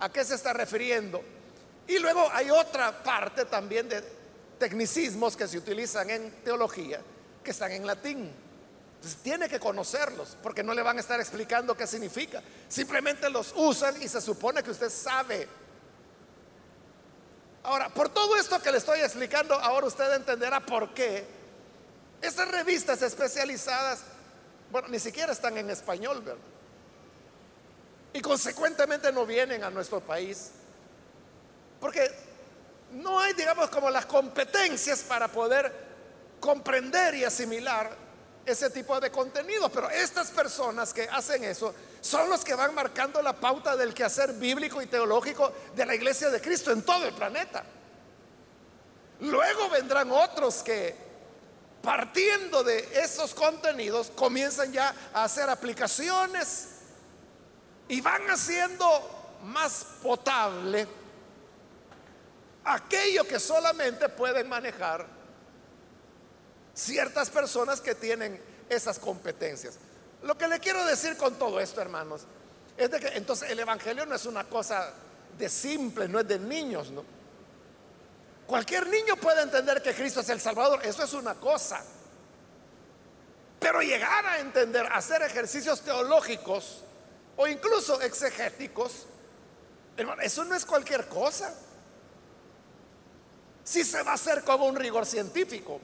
a 0.01 0.09
qué 0.11 0.25
se 0.25 0.35
está 0.35 0.53
refiriendo. 0.53 1.23
Y 1.87 1.99
luego 1.99 2.29
hay 2.33 2.51
otra 2.51 3.03
parte 3.03 3.45
también 3.45 3.89
de 3.89 4.03
tecnicismos 4.59 5.37
que 5.37 5.47
se 5.47 5.59
utilizan 5.59 6.11
en 6.11 6.31
teología, 6.43 7.01
que 7.43 7.51
están 7.51 7.73
en 7.73 7.87
latín. 7.87 8.31
Entonces 8.97 9.23
tiene 9.23 9.49
que 9.49 9.61
conocerlos, 9.61 10.37
porque 10.43 10.63
no 10.63 10.75
le 10.75 10.83
van 10.83 10.97
a 10.97 11.01
estar 11.01 11.21
explicando 11.21 11.77
qué 11.77 11.87
significa. 11.87 12.43
Simplemente 12.69 13.31
los 13.31 13.53
usan 13.55 14.01
y 14.03 14.09
se 14.09 14.21
supone 14.21 14.63
que 14.63 14.71
usted 14.71 14.91
sabe 14.91 15.47
Ahora, 17.67 17.89
por 17.89 18.09
todo 18.09 18.37
esto 18.37 18.63
que 18.63 18.71
le 18.71 18.79
estoy 18.79 19.01
explicando, 19.01 19.53
ahora 19.55 19.89
usted 19.89 20.15
entenderá 20.15 20.65
por 20.65 20.95
qué 20.95 21.27
estas 22.23 22.47
revistas 22.49 23.03
especializadas, 23.03 24.03
bueno, 24.71 24.87
ni 24.87 25.01
siquiera 25.01 25.33
están 25.33 25.57
en 25.57 25.69
español, 25.71 26.23
¿verdad? 26.23 26.41
Y 28.17 28.23
consecuentemente 28.23 29.13
no 29.13 29.27
vienen 29.27 29.63
a 29.63 29.69
nuestro 29.69 30.01
país. 30.01 30.51
Porque 31.79 32.11
no 32.93 33.21
hay, 33.21 33.35
digamos, 33.35 33.69
como 33.69 33.91
las 33.91 34.07
competencias 34.07 35.01
para 35.01 35.29
poder 35.29 35.71
comprender 36.41 37.15
y 37.15 37.25
asimilar 37.25 37.95
ese 38.47 38.71
tipo 38.71 38.99
de 39.01 39.11
contenido. 39.11 39.69
Pero 39.69 39.91
estas 39.91 40.31
personas 40.31 40.95
que 40.95 41.03
hacen 41.03 41.45
eso 41.45 41.75
son 42.01 42.31
los 42.31 42.43
que 42.43 42.55
van 42.55 42.75
marcando 42.75 43.21
la 43.21 43.35
pauta 43.35 43.77
del 43.77 43.93
quehacer 43.93 44.33
bíblico 44.33 44.81
y 44.81 44.87
teológico 44.87 45.53
de 45.75 45.85
la 45.85 45.95
iglesia 45.95 46.31
de 46.31 46.41
Cristo 46.41 46.73
en 46.73 46.81
todo 46.85 47.05
el 47.05 47.13
planeta. 47.13 47.65
Luego 49.21 49.69
vendrán 49.69 50.11
otros 50.11 50.63
que, 50.63 50.97
partiendo 51.83 52.65
de 52.65 52.79
esos 52.99 53.35
contenidos, 53.35 54.11
comienzan 54.17 54.73
ya 54.73 54.95
a 55.13 55.25
hacer 55.25 55.51
aplicaciones 55.51 56.76
y 57.89 58.01
van 58.01 58.29
haciendo 58.31 59.39
más 59.45 59.87
potable 60.03 60.87
aquello 62.65 63.25
que 63.27 63.39
solamente 63.39 64.09
pueden 64.09 64.49
manejar 64.49 65.07
ciertas 66.75 67.31
personas 67.31 67.81
que 67.81 67.95
tienen 67.95 68.41
esas 68.69 68.99
competencias. 68.99 69.79
Lo 70.23 70.37
que 70.37 70.49
le 70.49 70.59
quiero 70.59 70.85
decir 70.85 71.17
con 71.17 71.39
todo 71.39 71.61
esto, 71.61 71.81
hermanos, 71.81 72.23
es 72.77 72.91
de 72.91 72.99
que 72.99 73.09
entonces 73.09 73.51
el 73.51 73.61
Evangelio 73.61 74.05
no 74.05 74.15
es 74.15 74.27
una 74.27 74.45
cosa 74.45 74.93
de 75.39 75.49
simple, 75.49 76.09
no 76.09 76.21
es 76.21 76.29
de 76.29 76.39
niños, 76.39 76.91
¿no? 76.91 77.05
Cualquier 78.47 78.89
niño 78.89 79.17
puede 79.17 79.43
entender 79.43 79.83
que 79.83 79.95
Cristo 79.95 80.21
es 80.21 80.29
el 80.29 80.41
Salvador, 80.41 80.81
eso 80.85 81.03
es 81.03 81.13
una 81.15 81.35
cosa. 81.35 81.83
Pero 83.59 83.81
llegar 83.81 84.25
a 84.27 84.39
entender, 84.39 84.87
hacer 84.93 85.23
ejercicios 85.23 85.81
teológicos 85.81 86.85
o 87.37 87.47
incluso 87.47 88.01
exegéticos, 88.01 89.07
hermano, 89.97 90.23
eso 90.23 90.45
no 90.45 90.55
es 90.55 90.65
cualquier 90.65 91.09
cosa. 91.09 91.55
si 93.65 93.83
se 93.83 94.03
va 94.03 94.13
a 94.13 94.15
hacer 94.15 94.45
con 94.45 94.63
un 94.63 94.77
rigor 94.77 95.05
científico. 95.05 95.81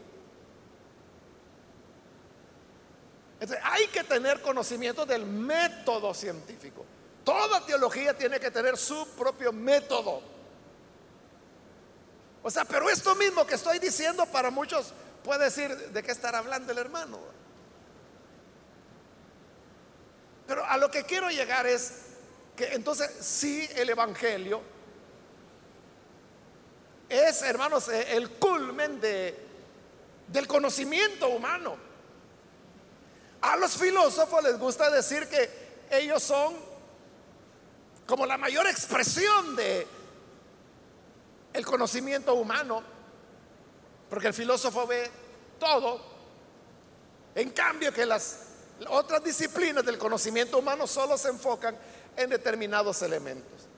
hay 3.64 3.88
que 3.88 4.04
tener 4.04 4.40
conocimiento 4.40 5.04
del 5.04 5.26
método 5.26 6.14
científico. 6.14 6.84
Toda 7.24 7.64
teología 7.66 8.16
tiene 8.16 8.38
que 8.38 8.52
tener 8.52 8.76
su 8.76 9.04
propio 9.16 9.52
método. 9.52 10.22
O 12.42 12.50
sea, 12.50 12.64
pero 12.64 12.88
esto 12.88 13.14
mismo 13.14 13.46
que 13.46 13.54
estoy 13.54 13.78
diciendo 13.78 14.26
para 14.26 14.50
muchos 14.50 14.92
puede 15.24 15.44
decir 15.44 15.76
de 15.76 16.02
qué 16.02 16.12
estar 16.12 16.34
hablando 16.34 16.72
el 16.72 16.78
hermano. 16.78 17.18
Pero 20.52 20.66
a 20.66 20.76
lo 20.76 20.90
que 20.90 21.04
quiero 21.04 21.30
llegar 21.30 21.66
es 21.66 21.92
que 22.54 22.74
entonces 22.74 23.10
sí 23.22 23.66
el 23.74 23.88
Evangelio 23.88 24.60
es, 27.08 27.40
hermanos, 27.40 27.88
eh, 27.88 28.14
el 28.14 28.32
culmen 28.32 29.00
de, 29.00 29.34
del 30.28 30.46
conocimiento 30.46 31.30
humano. 31.30 31.74
A 33.40 33.56
los 33.56 33.78
filósofos 33.78 34.44
les 34.44 34.58
gusta 34.58 34.90
decir 34.90 35.26
que 35.26 35.48
ellos 35.90 36.22
son 36.22 36.54
como 38.06 38.26
la 38.26 38.36
mayor 38.36 38.66
expresión 38.66 39.56
de 39.56 39.86
el 41.54 41.64
conocimiento 41.64 42.34
humano, 42.34 42.82
porque 44.10 44.26
el 44.26 44.34
filósofo 44.34 44.86
ve 44.86 45.10
todo. 45.58 45.98
En 47.34 47.48
cambio 47.52 47.90
que 47.90 48.04
las 48.04 48.51
otras 48.88 49.22
disciplinas 49.22 49.84
del 49.84 49.98
conocimiento 49.98 50.58
humano 50.58 50.86
solo 50.86 51.16
se 51.16 51.28
enfocan 51.28 51.76
en 52.16 52.30
determinados 52.30 53.02
elementos. 53.02 53.68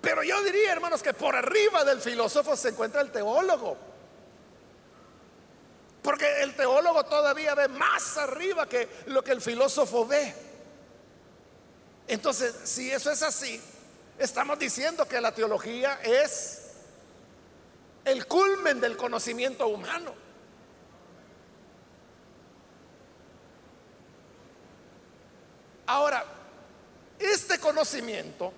Pero 0.00 0.22
yo 0.22 0.42
diría, 0.42 0.72
hermanos, 0.72 1.02
que 1.02 1.12
por 1.12 1.36
arriba 1.36 1.84
del 1.84 2.00
filósofo 2.00 2.56
se 2.56 2.70
encuentra 2.70 3.00
el 3.02 3.10
teólogo. 3.10 3.76
Porque 6.02 6.42
el 6.42 6.54
teólogo 6.56 7.04
todavía 7.04 7.54
ve 7.54 7.68
más 7.68 8.16
arriba 8.16 8.66
que 8.66 8.88
lo 9.06 9.22
que 9.22 9.32
el 9.32 9.42
filósofo 9.42 10.06
ve. 10.06 10.34
Entonces, 12.08 12.54
si 12.64 12.90
eso 12.90 13.10
es 13.10 13.22
así, 13.22 13.60
estamos 14.18 14.58
diciendo 14.58 15.06
que 15.06 15.20
la 15.20 15.34
teología 15.34 16.00
es 16.02 16.70
el 18.04 18.26
culmen 18.26 18.80
del 18.80 18.96
conocimiento 18.96 19.68
humano. 19.68 20.14
Ahora, 25.90 26.24
este 27.18 27.58
conocimiento, 27.58 28.52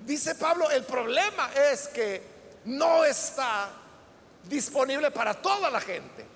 dice 0.00 0.34
Pablo, 0.34 0.70
el 0.70 0.84
problema 0.84 1.50
es 1.54 1.88
que 1.88 2.22
no 2.66 3.06
está 3.06 3.70
disponible 4.44 5.10
para 5.12 5.32
toda 5.32 5.70
la 5.70 5.80
gente. 5.80 6.26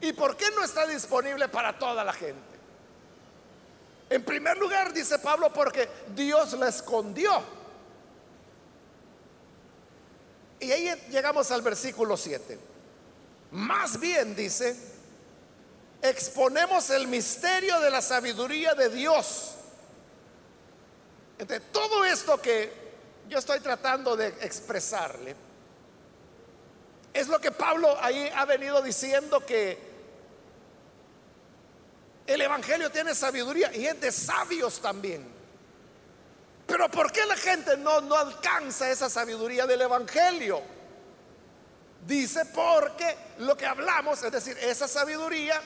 ¿Y 0.00 0.12
por 0.12 0.36
qué 0.36 0.48
no 0.52 0.62
está 0.62 0.86
disponible 0.86 1.48
para 1.48 1.76
toda 1.76 2.04
la 2.04 2.12
gente? 2.12 2.56
En 4.08 4.22
primer 4.22 4.56
lugar, 4.58 4.92
dice 4.92 5.18
Pablo, 5.18 5.52
porque 5.52 5.88
Dios 6.14 6.52
la 6.52 6.68
escondió. 6.68 7.42
Y 10.60 10.70
ahí 10.70 10.88
llegamos 11.10 11.50
al 11.50 11.62
versículo 11.62 12.16
7. 12.16 12.60
Más 13.50 13.98
bien 13.98 14.36
dice, 14.36 14.89
exponemos 16.02 16.90
el 16.90 17.06
misterio 17.08 17.80
de 17.80 17.90
la 17.90 18.00
sabiduría 18.00 18.74
de 18.74 18.88
Dios. 18.88 19.56
Entre 21.38 21.60
todo 21.60 22.04
esto 22.04 22.40
que 22.40 22.72
yo 23.28 23.38
estoy 23.38 23.60
tratando 23.60 24.16
de 24.16 24.28
expresarle, 24.40 25.34
es 27.12 27.28
lo 27.28 27.40
que 27.40 27.50
Pablo 27.50 27.96
ahí 28.00 28.30
ha 28.34 28.44
venido 28.44 28.80
diciendo 28.82 29.44
que 29.44 29.90
el 32.26 32.40
Evangelio 32.40 32.90
tiene 32.90 33.14
sabiduría 33.14 33.74
y 33.74 33.86
es 33.86 34.00
de 34.00 34.12
sabios 34.12 34.80
también. 34.80 35.26
Pero 36.66 36.88
¿por 36.88 37.10
qué 37.10 37.26
la 37.26 37.36
gente 37.36 37.76
no, 37.76 38.00
no 38.00 38.14
alcanza 38.14 38.88
esa 38.90 39.10
sabiduría 39.10 39.66
del 39.66 39.80
Evangelio? 39.80 40.62
Dice 42.06 42.44
porque 42.46 43.16
lo 43.38 43.56
que 43.56 43.66
hablamos, 43.66 44.22
es 44.22 44.30
decir, 44.30 44.56
esa 44.58 44.86
sabiduría 44.86 45.60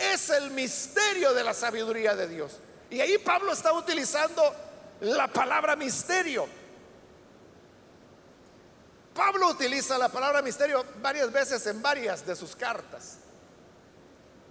es 0.00 0.30
el 0.30 0.50
misterio 0.50 1.34
de 1.34 1.44
la 1.44 1.52
sabiduría 1.52 2.16
de 2.16 2.26
Dios. 2.26 2.58
Y 2.88 3.00
ahí 3.00 3.18
Pablo 3.18 3.52
está 3.52 3.72
utilizando 3.72 4.42
la 5.00 5.28
palabra 5.28 5.76
misterio. 5.76 6.48
Pablo 9.14 9.48
utiliza 9.48 9.98
la 9.98 10.08
palabra 10.08 10.40
misterio 10.40 10.84
varias 11.00 11.30
veces 11.30 11.66
en 11.66 11.82
varias 11.82 12.24
de 12.26 12.34
sus 12.34 12.56
cartas. 12.56 13.18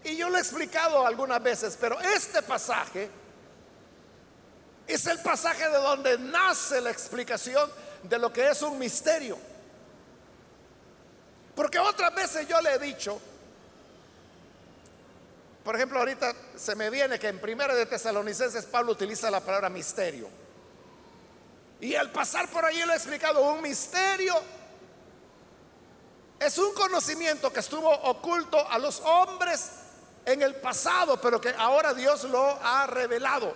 Y 0.03 0.15
yo 0.15 0.29
lo 0.29 0.37
he 0.37 0.39
explicado 0.39 1.05
algunas 1.05 1.41
veces, 1.41 1.77
pero 1.79 1.99
este 1.99 2.41
pasaje 2.41 3.09
es 4.87 5.05
el 5.07 5.19
pasaje 5.19 5.67
de 5.67 5.77
donde 5.77 6.17
nace 6.17 6.81
la 6.81 6.91
explicación 6.91 7.69
de 8.03 8.17
lo 8.17 8.31
que 8.31 8.49
es 8.49 8.61
un 8.61 8.77
misterio. 8.77 9.37
Porque 11.55 11.79
otras 11.79 12.13
veces 12.15 12.47
yo 12.47 12.61
le 12.61 12.73
he 12.73 12.79
dicho, 12.79 13.19
por 15.63 15.75
ejemplo, 15.75 15.99
ahorita 15.99 16.33
se 16.55 16.75
me 16.75 16.89
viene 16.89 17.19
que 17.19 17.27
en 17.27 17.39
Primera 17.39 17.75
de 17.75 17.85
Tesalonicenses 17.85 18.65
Pablo 18.65 18.93
utiliza 18.93 19.29
la 19.29 19.41
palabra 19.41 19.69
misterio. 19.69 20.27
Y 21.81 21.95
al 21.95 22.11
pasar 22.11 22.49
por 22.49 22.65
allí 22.65 22.81
lo 22.85 22.93
he 22.93 22.95
explicado, 22.95 23.41
un 23.41 23.61
misterio 23.61 24.35
es 26.39 26.57
un 26.57 26.73
conocimiento 26.73 27.51
que 27.51 27.59
estuvo 27.59 27.89
oculto 27.89 28.65
a 28.69 28.79
los 28.79 29.01
hombres 29.01 29.71
en 30.25 30.41
el 30.41 30.55
pasado, 30.55 31.19
pero 31.19 31.39
que 31.39 31.49
ahora 31.49 31.93
Dios 31.93 32.23
lo 32.23 32.57
ha 32.61 32.87
revelado. 32.87 33.53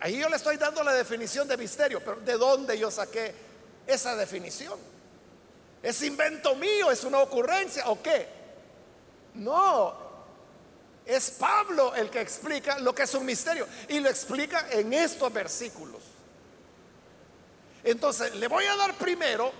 Ahí 0.00 0.18
yo 0.18 0.28
le 0.28 0.36
estoy 0.36 0.56
dando 0.56 0.82
la 0.82 0.94
definición 0.94 1.46
de 1.46 1.58
misterio, 1.58 2.00
pero 2.00 2.16
¿de 2.20 2.32
dónde 2.38 2.78
yo 2.78 2.90
saqué 2.90 3.34
esa 3.86 4.16
definición? 4.16 4.78
¿Es 5.82 6.02
invento 6.02 6.54
mío? 6.54 6.90
¿Es 6.90 7.04
una 7.04 7.18
ocurrencia 7.18 7.88
o 7.88 8.00
qué? 8.00 8.26
No, 9.34 9.94
es 11.04 11.30
Pablo 11.32 11.94
el 11.94 12.10
que 12.10 12.20
explica 12.20 12.78
lo 12.78 12.94
que 12.94 13.02
es 13.02 13.14
un 13.14 13.26
misterio 13.26 13.66
y 13.88 14.00
lo 14.00 14.08
explica 14.08 14.68
en 14.70 14.92
estos 14.92 15.32
versículos. 15.32 16.02
Entonces, 17.84 18.34
le 18.36 18.46
voy 18.46 18.64
a 18.64 18.76
dar 18.76 18.94
primero 18.94 19.52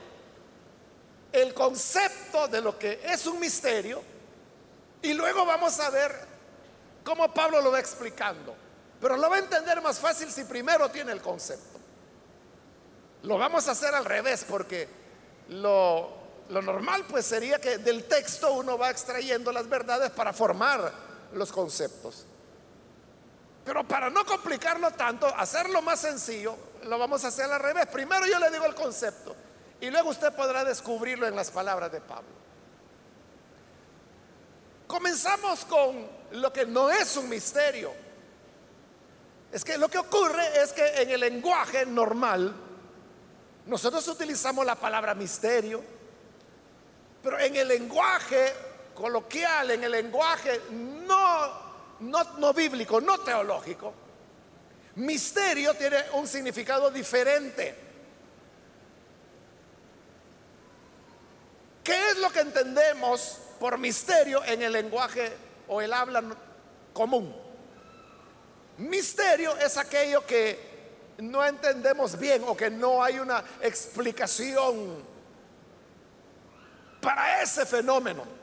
el 1.33 1.55
concepto 1.55 2.47
de 2.49 2.61
lo 2.61 2.79
que 2.79 3.01
es 3.05 3.27
un 3.27 3.41
misterio 3.41 4.03
y 5.01 5.15
luego 5.15 5.45
vamos 5.45 5.81
a 5.81 5.91
ver 5.91 6.15
cómo 7.03 7.33
Pablo 7.33 7.61
lo 7.61 7.73
va 7.73 7.81
explicando. 7.81 8.55
Pero 9.01 9.17
lo 9.17 9.29
va 9.29 9.37
a 9.37 9.41
entender 9.41 9.83
más 9.83 9.99
fácil 9.99 10.31
si 10.31 10.45
primero 10.45 10.89
tiene 10.91 11.11
el 11.11 11.21
concepto. 11.21 11.81
Lo 13.25 13.37
vamos 13.37 13.67
a 13.67 13.73
hacer 13.73 13.95
al 13.95 14.05
revés 14.05 14.45
porque 14.49 14.89
lo, 15.49 16.13
normal 16.49 17.05
pues 17.09 17.27
sería 17.27 17.61
que 17.61 17.79
del 17.79 18.05
texto 18.05 18.53
uno 18.53 18.79
va 18.79 18.91
extrayendo 18.91 19.51
las 19.51 19.69
verdades 19.69 20.11
para 20.11 20.33
formar 20.33 20.93
los 21.35 21.53
conceptos. 21.53 22.27
Pero 23.65 23.87
para 23.87 24.11
no 24.11 24.25
complicarlo 24.25 24.91
tanto, 24.91 25.27
hacerlo 25.27 25.83
más 25.83 26.01
sencillo, 26.01 26.57
lo 26.85 26.99
vamos 26.99 27.25
a 27.25 27.29
hacer 27.29 27.51
al 27.51 27.61
revés. 27.61 27.87
Primero 27.87 28.27
yo 28.27 28.39
le 28.39 28.51
digo 28.51 28.67
el 28.67 28.75
concepto 28.75 29.37
y 29.81 29.91
luego 29.91 30.11
usted 30.11 30.33
podrá 30.33 30.65
descubrirlo 30.65 31.27
en 31.27 31.37
las 31.37 31.51
palabras 31.51 31.93
de 31.93 32.01
Pablo. 32.01 32.43
Comenzamos 34.87 35.65
con 35.65 36.07
lo 36.33 36.53
que 36.53 36.67
no 36.67 36.91
es 36.91 37.17
un 37.17 37.29
misterio. 37.29 37.93
Es 39.51 39.65
que 39.65 39.79
lo 39.79 39.89
que 39.89 39.99
ocurre 39.99 40.63
es 40.63 40.73
que 40.73 41.03
en 41.03 41.11
el 41.11 41.21
lenguaje 41.21 41.87
normal 41.87 42.55
nosotros 43.67 44.07
utilizamos 44.09 44.67
la 44.67 44.75
palabra 44.75 45.15
misterio, 45.15 45.83
pero 47.23 47.39
en 47.39 47.55
el 47.55 47.69
lenguaje 47.69 48.53
coloquial, 48.95 49.71
en 49.71 49.85
el 49.85 49.93
lenguaje 49.93 50.61
no, 51.07 52.01
no, 52.01 52.25
no 52.39 52.53
bíblico, 52.53 53.01
no 53.01 53.19
teológico, 53.19 53.93
misterio 54.97 55.75
tiene 55.75 55.99
un 56.15 56.27
significado 56.27 56.91
diferente. 56.91 57.75
¿Qué 61.83 62.11
es 62.11 62.19
lo 62.19 62.31
que 62.31 62.41
entendemos 62.41 63.39
por 63.59 63.79
misterio 63.79 64.45
en 64.45 64.63
el 64.63 64.73
lenguaje 64.73 65.33
o 65.69 65.81
el 65.81 65.93
habla 65.93 66.23
común? 66.93 67.35
Misterio 68.79 69.57
es 69.57 69.77
aquello 69.77 70.25
que 70.25 70.73
no 71.19 71.45
entendemos 71.45 72.19
bien 72.19 72.43
o 72.47 72.57
que 72.57 72.71
no 72.71 73.03
hay 73.03 73.19
una 73.19 73.45
explicación 73.61 75.05
para 77.01 77.43
ese 77.43 77.67
fenómeno. 77.67 78.42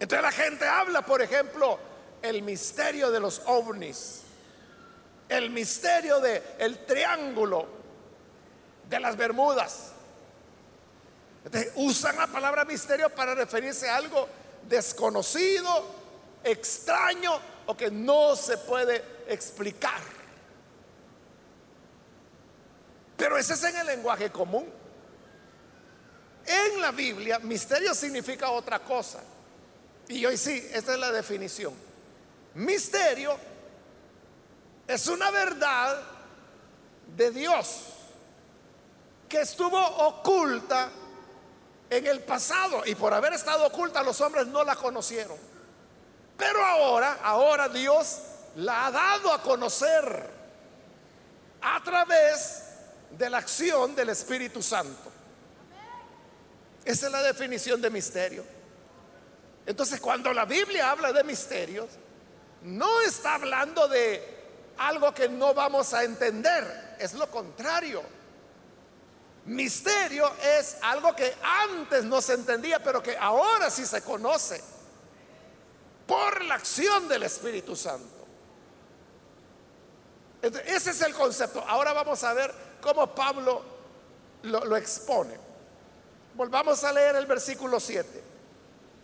Entonces 0.00 0.22
la 0.22 0.32
gente 0.32 0.66
habla, 0.66 1.02
por 1.02 1.20
ejemplo, 1.20 1.78
el 2.22 2.42
misterio 2.42 3.10
de 3.10 3.20
los 3.20 3.42
ovnis. 3.46 4.22
el 5.28 5.50
misterio 5.50 6.18
del 6.18 6.42
el 6.58 6.84
triángulo 6.86 7.68
de 8.88 8.98
las 8.98 9.16
Bermudas. 9.16 9.92
usan 11.76 12.16
la 12.16 12.26
palabra 12.26 12.64
misterio 12.64 13.08
para 13.10 13.34
referirse 13.34 13.88
a 13.88 13.96
algo 13.96 14.28
desconocido, 14.68 15.86
extraño 16.42 17.38
o 17.66 17.76
que 17.76 17.90
no 17.90 18.34
se 18.34 18.58
puede 18.58 19.04
explicar. 19.28 20.00
Pero 23.16 23.36
ese 23.36 23.54
es 23.54 23.64
en 23.64 23.76
el 23.76 23.86
lenguaje 23.86 24.30
común. 24.30 24.66
En 26.46 26.80
la 26.80 26.90
Biblia, 26.90 27.38
misterio 27.38 27.94
significa 27.94 28.50
otra 28.50 28.80
cosa. 28.80 29.20
Y 30.10 30.26
hoy 30.26 30.36
sí, 30.36 30.68
esta 30.72 30.92
es 30.92 30.98
la 30.98 31.12
definición. 31.12 31.72
Misterio 32.54 33.38
es 34.88 35.06
una 35.06 35.30
verdad 35.30 36.02
de 37.16 37.30
Dios 37.30 37.84
que 39.28 39.40
estuvo 39.40 39.78
oculta 39.78 40.90
en 41.88 42.06
el 42.08 42.20
pasado 42.22 42.82
y 42.86 42.96
por 42.96 43.14
haber 43.14 43.34
estado 43.34 43.64
oculta 43.66 44.02
los 44.02 44.20
hombres 44.20 44.48
no 44.48 44.64
la 44.64 44.74
conocieron. 44.74 45.38
Pero 46.36 46.64
ahora, 46.64 47.20
ahora 47.22 47.68
Dios 47.68 48.18
la 48.56 48.86
ha 48.86 48.90
dado 48.90 49.32
a 49.32 49.40
conocer 49.40 50.28
a 51.60 51.80
través 51.84 52.64
de 53.16 53.30
la 53.30 53.38
acción 53.38 53.94
del 53.94 54.08
Espíritu 54.08 54.60
Santo. 54.60 55.12
Esa 56.84 57.06
es 57.06 57.12
la 57.12 57.22
definición 57.22 57.80
de 57.80 57.90
misterio. 57.90 58.59
Entonces, 59.70 60.00
cuando 60.00 60.32
la 60.32 60.46
Biblia 60.46 60.90
habla 60.90 61.12
de 61.12 61.22
misterios, 61.22 61.86
no 62.62 63.02
está 63.02 63.36
hablando 63.36 63.86
de 63.86 64.20
algo 64.78 65.14
que 65.14 65.28
no 65.28 65.54
vamos 65.54 65.94
a 65.94 66.02
entender, 66.02 66.96
es 66.98 67.14
lo 67.14 67.30
contrario. 67.30 68.02
Misterio 69.44 70.28
es 70.42 70.76
algo 70.82 71.14
que 71.14 71.32
antes 71.40 72.02
no 72.02 72.20
se 72.20 72.34
entendía, 72.34 72.82
pero 72.82 73.00
que 73.00 73.16
ahora 73.16 73.70
sí 73.70 73.86
se 73.86 74.02
conoce 74.02 74.60
por 76.04 76.44
la 76.46 76.56
acción 76.56 77.06
del 77.06 77.22
Espíritu 77.22 77.76
Santo. 77.76 78.26
ese 80.42 80.90
es 80.90 81.00
el 81.02 81.14
concepto. 81.14 81.62
Ahora 81.68 81.92
vamos 81.92 82.24
a 82.24 82.32
ver 82.32 82.52
cómo 82.82 83.14
Pablo 83.14 83.62
lo, 84.42 84.64
lo 84.64 84.76
expone. 84.76 85.38
Volvamos 86.34 86.82
a 86.82 86.92
leer 86.92 87.14
el 87.14 87.26
versículo 87.26 87.78
7. 87.78 88.29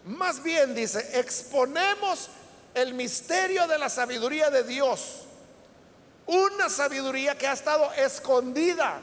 Más 0.07 0.41
bien 0.41 0.73
dice, 0.73 1.19
exponemos 1.19 2.31
el 2.75 2.95
misterio 2.95 3.67
de 3.67 3.77
la 3.77 3.89
sabiduría 3.89 4.51
de 4.51 4.63
Dios. 4.63 5.23
Una 6.27 6.69
sabiduría 6.69 7.37
que 7.37 7.47
ha 7.47 7.53
estado 7.53 7.93
escondida 7.95 9.01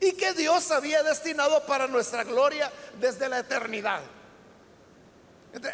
y 0.00 0.12
que 0.12 0.32
Dios 0.32 0.70
había 0.72 1.02
destinado 1.04 1.64
para 1.64 1.86
nuestra 1.86 2.24
gloria 2.24 2.72
desde 2.98 3.28
la 3.28 3.38
eternidad. 3.38 4.00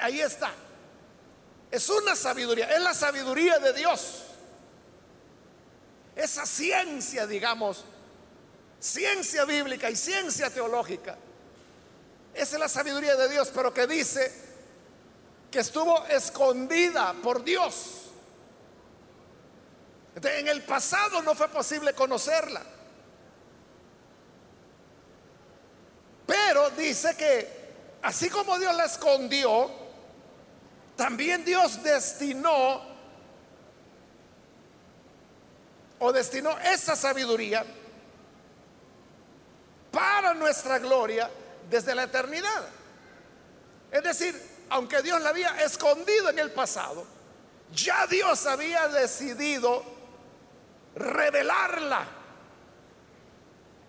ahí 0.01 0.21
está. 0.21 0.53
Es 1.71 1.89
una 1.89 2.15
sabiduría, 2.15 2.75
es 2.75 2.83
la 2.83 2.93
sabiduría 2.93 3.59
de 3.59 3.73
Dios. 3.73 4.25
Esa 6.15 6.45
ciencia, 6.45 7.27
digamos, 7.27 7.85
ciencia 8.79 9.47
bíblica 9.47 9.89
y 9.89 9.97
ciencia 9.97 10.51
teológica. 10.51 11.17
Esa 12.37 12.57
es 12.57 12.61
la 12.61 12.69
sabiduría 12.69 13.17
de 13.17 13.31
Dios, 13.31 13.51
pero 13.55 13.73
que 13.73 13.87
dice 13.87 14.31
que 15.51 15.61
estuvo 15.61 16.05
escondida 16.05 17.15
por 17.23 17.43
Dios. 17.43 18.03
en 20.23 20.49
el 20.49 20.63
pasado 20.63 21.23
no 21.23 21.35
fue 21.35 21.49
posible 21.49 21.95
conocerla. 21.95 22.63
Pero 26.27 26.69
dice 26.71 27.17
que 27.17 27.99
así 28.03 28.29
como 28.29 28.59
Dios 28.59 28.75
la 28.77 28.85
escondió, 28.85 29.71
también 30.95 31.43
Dios 31.43 31.83
destinó 31.83 32.83
o 35.99 36.13
destinó 36.13 36.59
esa 36.59 36.97
sabiduría 36.97 37.65
para 39.91 40.35
nuestra 40.35 40.79
gloria 40.79 41.31
desde 41.69 41.95
la 41.95 42.05
eternidad. 42.05 42.69
Es 43.91 44.03
decir, 44.03 44.41
aunque 44.71 45.03
Dios 45.03 45.21
la 45.21 45.31
había 45.31 45.63
escondido 45.63 46.31
en 46.31 46.39
el 46.39 46.51
pasado, 46.51 47.07
ya 47.73 48.07
Dios 48.07 48.47
había 48.47 48.89
decidido 48.89 49.83
revelarla. 50.95 52.07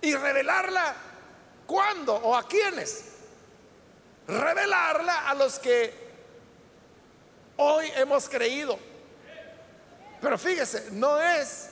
¿Y 0.02 0.16
revelarla 0.16 0.96
cuándo 1.66 2.16
o 2.16 2.36
a 2.36 2.48
quiénes? 2.48 3.06
Revelarla 4.28 5.30
a 5.30 5.34
los 5.34 5.58
que 5.60 6.08
hoy 7.58 7.92
hemos 7.96 8.30
creído. 8.30 8.78
Pero 10.22 10.38
fíjese, 10.38 10.90
no 10.92 11.20
es 11.20 11.70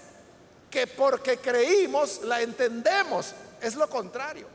que 0.70 0.88
porque 0.88 1.38
creímos 1.38 2.22
la 2.24 2.42
entendemos. 2.42 3.34
Es 3.62 3.76
lo 3.76 3.90
contrario. 3.90 4.55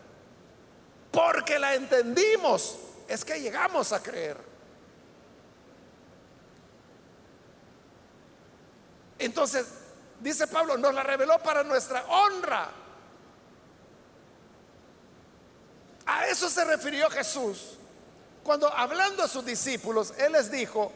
Porque 1.10 1.58
la 1.58 1.74
entendimos, 1.74 2.78
es 3.08 3.24
que 3.24 3.40
llegamos 3.40 3.92
a 3.92 4.02
creer. 4.02 4.36
Entonces, 9.18 9.66
dice 10.20 10.46
Pablo, 10.46 10.78
nos 10.78 10.94
la 10.94 11.02
reveló 11.02 11.38
para 11.40 11.62
nuestra 11.62 12.04
honra. 12.06 12.70
A 16.06 16.26
eso 16.28 16.48
se 16.48 16.64
refirió 16.64 17.10
Jesús 17.10 17.78
cuando 18.42 18.72
hablando 18.74 19.22
a 19.22 19.28
sus 19.28 19.44
discípulos, 19.44 20.14
Él 20.18 20.32
les 20.32 20.50
dijo, 20.50 20.92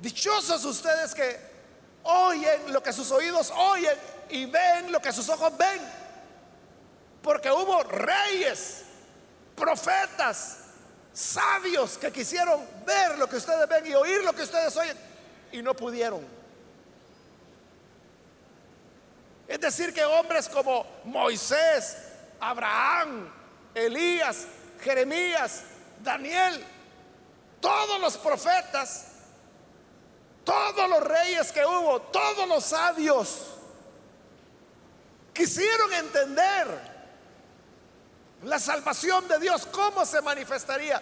dichosos 0.00 0.64
ustedes 0.64 1.14
que 1.14 1.54
oyen 2.02 2.72
lo 2.72 2.82
que 2.82 2.92
sus 2.92 3.10
oídos 3.10 3.50
oyen 3.56 3.96
y 4.28 4.46
ven 4.46 4.90
lo 4.90 5.00
que 5.00 5.12
sus 5.12 5.28
ojos 5.28 5.56
ven. 5.56 5.80
Porque 7.22 7.50
hubo 7.50 7.82
reyes, 7.84 8.82
profetas, 9.56 10.58
sabios 11.12 11.96
que 11.96 12.10
quisieron 12.12 12.60
ver 12.84 13.18
lo 13.18 13.28
que 13.28 13.36
ustedes 13.36 13.68
ven 13.68 13.86
y 13.86 13.94
oír 13.94 14.22
lo 14.24 14.32
que 14.32 14.42
ustedes 14.42 14.76
oyen 14.76 14.96
y 15.52 15.62
no 15.62 15.74
pudieron. 15.74 16.26
Es 19.46 19.60
decir, 19.60 19.92
que 19.92 20.04
hombres 20.04 20.48
como 20.48 20.86
Moisés, 21.04 21.96
Abraham, 22.40 23.30
Elías, 23.74 24.46
Jeremías, 24.82 25.62
Daniel, 26.02 26.64
todos 27.60 28.00
los 28.00 28.16
profetas, 28.16 29.06
todos 30.44 30.88
los 30.90 31.02
reyes 31.02 31.52
que 31.52 31.64
hubo, 31.64 32.00
todos 32.02 32.48
los 32.48 32.64
sabios, 32.64 33.54
quisieron 35.32 35.92
entender 35.92 36.93
la 38.44 38.58
salvación 38.58 39.26
de 39.28 39.38
Dios, 39.38 39.66
¿cómo 39.72 40.04
se 40.04 40.20
manifestaría? 40.20 41.00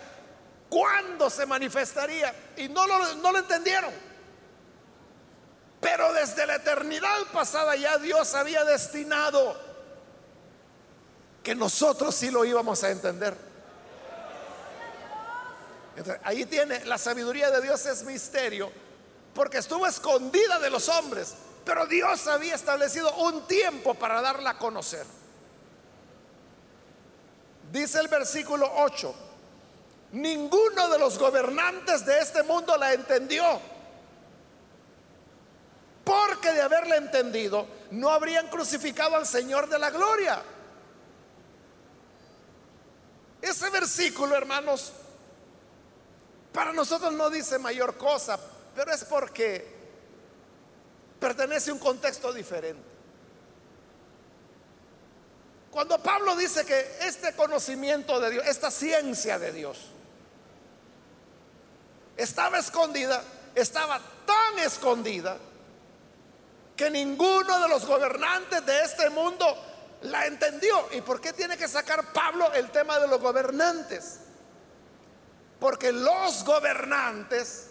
¿Cuándo 0.68 1.28
se 1.28 1.44
manifestaría? 1.44 2.35
Y 2.57 2.68
no 2.68 2.87
lo, 2.87 3.14
no 3.16 3.33
lo 3.33 3.38
entendieron. 3.38 3.92
Pero 5.81 6.12
desde 6.12 6.46
la 6.46 6.57
eternidad 6.57 7.26
pasada 7.33 7.74
ya 7.74 7.98
Dios 7.98 8.35
había 8.35 8.64
destinado 8.64 9.57
que 11.42 11.55
nosotros 11.55 12.14
sí 12.14 12.31
lo 12.31 12.44
íbamos 12.44 12.85
a 12.85 12.90
entender. 12.90 13.37
ahí 16.22 16.46
tiene, 16.46 16.85
la 16.85 16.98
sabiduría 16.98 17.50
de 17.50 17.61
Dios 17.61 17.85
es 17.87 18.05
misterio, 18.05 18.70
porque 19.35 19.59
estuvo 19.59 19.87
escondida 19.87 20.61
de 20.61 20.70
los 20.70 20.88
hombres, 20.88 21.35
pero 21.64 21.87
Dios 21.87 22.28
había 22.28 22.55
establecido 22.55 23.12
un 23.16 23.46
tiempo 23.48 23.94
para 23.94 24.22
darla 24.22 24.50
a 24.50 24.59
conocer. 24.59 25.05
Dice 27.73 28.01
el 28.01 28.09
versículo 28.09 28.71
8, 28.71 29.15
ninguno 30.13 30.91
de 30.91 30.99
los 30.99 31.19
gobernantes 31.19 32.05
de 32.05 32.19
este 32.19 32.43
mundo 32.43 32.77
la 32.77 32.93
entendió. 32.93 33.43
Porque 36.05 36.53
de 36.53 36.61
haberla 36.61 36.97
entendido, 36.97 37.67
no 37.93 38.11
habrían 38.11 38.49
crucificado 38.49 39.17
al 39.17 39.27
Señor 39.27 39.71
de 39.71 39.79
la 39.79 39.89
gloria. 39.89 40.43
Ese 43.41 43.71
versículo, 43.71 44.37
hermanos, 44.37 44.93
para 46.53 46.75
nosotros 46.75 47.15
no 47.15 47.31
dice 47.31 47.59
mayor 47.59 47.97
cosa, 47.97 48.39
pero 48.75 48.93
es 48.93 49.03
porque 49.05 49.67
pertenece 51.19 51.71
a 51.71 51.75
un 51.75 51.81
contexto 51.81 52.35
diferente. 52.35 52.91
Cuando 55.73 55.99
Pablo 56.03 56.37
dice 56.37 56.67
que 56.67 56.99
este 57.01 57.35
conocimiento 57.35 58.21
de 58.21 58.31
Dios, 58.31 58.47
esta 58.47 58.71
ciencia 58.71 59.39
de 59.39 59.53
Dios, 59.53 59.79
estaba 62.15 62.59
escondida, 62.59 63.25
estaba 63.55 63.99
tan 64.27 64.59
escondida 64.59 65.39
que 66.77 66.91
ninguno 66.91 67.59
de 67.59 67.69
los 67.69 67.87
gobernantes 67.87 68.67
de 68.67 68.83
este 68.83 69.09
mundo 69.09 69.47
la 70.03 70.27
entendió. 70.27 70.89
¿Y 70.93 71.01
por 71.01 71.23
qué 71.23 71.33
tiene 71.33 71.57
que 71.57 71.67
sacar 71.67 72.13
Pablo 72.13 72.53
el 72.53 72.71
tema 72.71 72.99
de 72.99 73.09
los 73.09 73.19
gobernantes? 73.19 74.19
Porque 75.59 75.91
los 75.91 76.45
gobernantes 76.45 77.69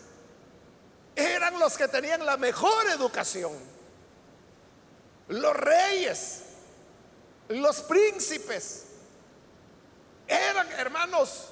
eran 1.15 1.59
los 1.59 1.77
que 1.77 1.87
tenían 1.87 2.25
la 2.25 2.37
mejor 2.37 2.87
educación. 2.87 3.53
Los 5.27 5.55
reyes, 5.55 6.45
los 7.59 7.81
príncipes, 7.81 8.85
eran 10.27 10.71
hermanos, 10.73 11.49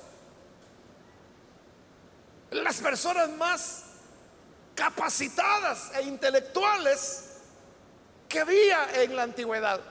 las 2.51 2.77
personas 2.77 3.29
más 3.31 3.83
capacitadas 4.75 5.91
e 5.95 6.03
intelectuales 6.03 7.25
que 8.27 8.39
había 8.39 9.01
en 9.01 9.15
la 9.15 9.23
antigüedad. 9.23 9.81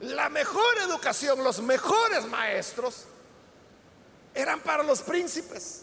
La 0.00 0.28
mejor 0.28 0.78
educación, 0.78 1.42
los 1.42 1.60
mejores 1.60 2.24
maestros 2.26 3.04
eran 4.34 4.60
para 4.60 4.82
los 4.82 5.02
príncipes. 5.02 5.82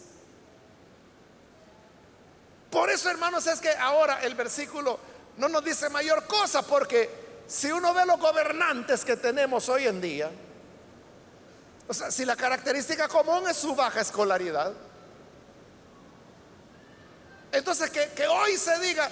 Por 2.70 2.88
eso, 2.90 3.10
hermanos, 3.10 3.46
es 3.46 3.60
que 3.60 3.70
ahora 3.70 4.22
el 4.22 4.34
versículo 4.34 4.98
no 5.36 5.48
nos 5.48 5.64
dice 5.64 5.88
mayor 5.88 6.26
cosa, 6.26 6.62
porque 6.62 7.19
si 7.50 7.72
uno 7.72 7.92
ve 7.92 8.06
los 8.06 8.20
gobernantes 8.20 9.04
que 9.04 9.16
tenemos 9.16 9.68
hoy 9.68 9.88
en 9.88 10.00
día, 10.00 10.30
o 11.88 11.92
sea, 11.92 12.08
si 12.12 12.24
la 12.24 12.36
característica 12.36 13.08
común 13.08 13.48
es 13.48 13.56
su 13.56 13.74
baja 13.74 14.00
escolaridad, 14.00 14.72
entonces 17.50 17.90
que, 17.90 18.10
que 18.10 18.28
hoy 18.28 18.56
se 18.56 18.78
diga, 18.78 19.10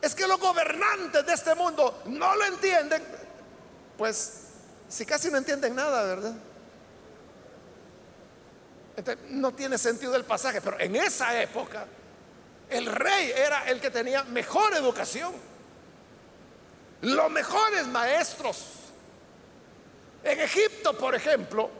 es 0.00 0.14
que 0.14 0.28
los 0.28 0.38
gobernantes 0.38 1.26
de 1.26 1.32
este 1.32 1.56
mundo 1.56 2.02
no 2.04 2.36
lo 2.36 2.44
entienden, 2.44 3.02
pues 3.98 4.42
si 4.88 5.04
casi 5.04 5.28
no 5.28 5.38
entienden 5.38 5.74
nada, 5.74 6.04
¿verdad? 6.04 6.34
no 9.30 9.52
tiene 9.52 9.76
sentido 9.76 10.14
el 10.14 10.24
pasaje, 10.24 10.60
pero 10.60 10.78
en 10.78 10.94
esa 10.94 11.42
época 11.42 11.84
el 12.70 12.86
rey 12.86 13.32
era 13.34 13.68
el 13.68 13.80
que 13.80 13.90
tenía 13.90 14.22
mejor 14.22 14.72
educación, 14.74 15.34
los 17.02 17.30
mejores 17.30 17.86
maestros. 17.86 18.64
En 20.24 20.40
Egipto, 20.40 20.96
por 20.96 21.14
ejemplo, 21.14 21.70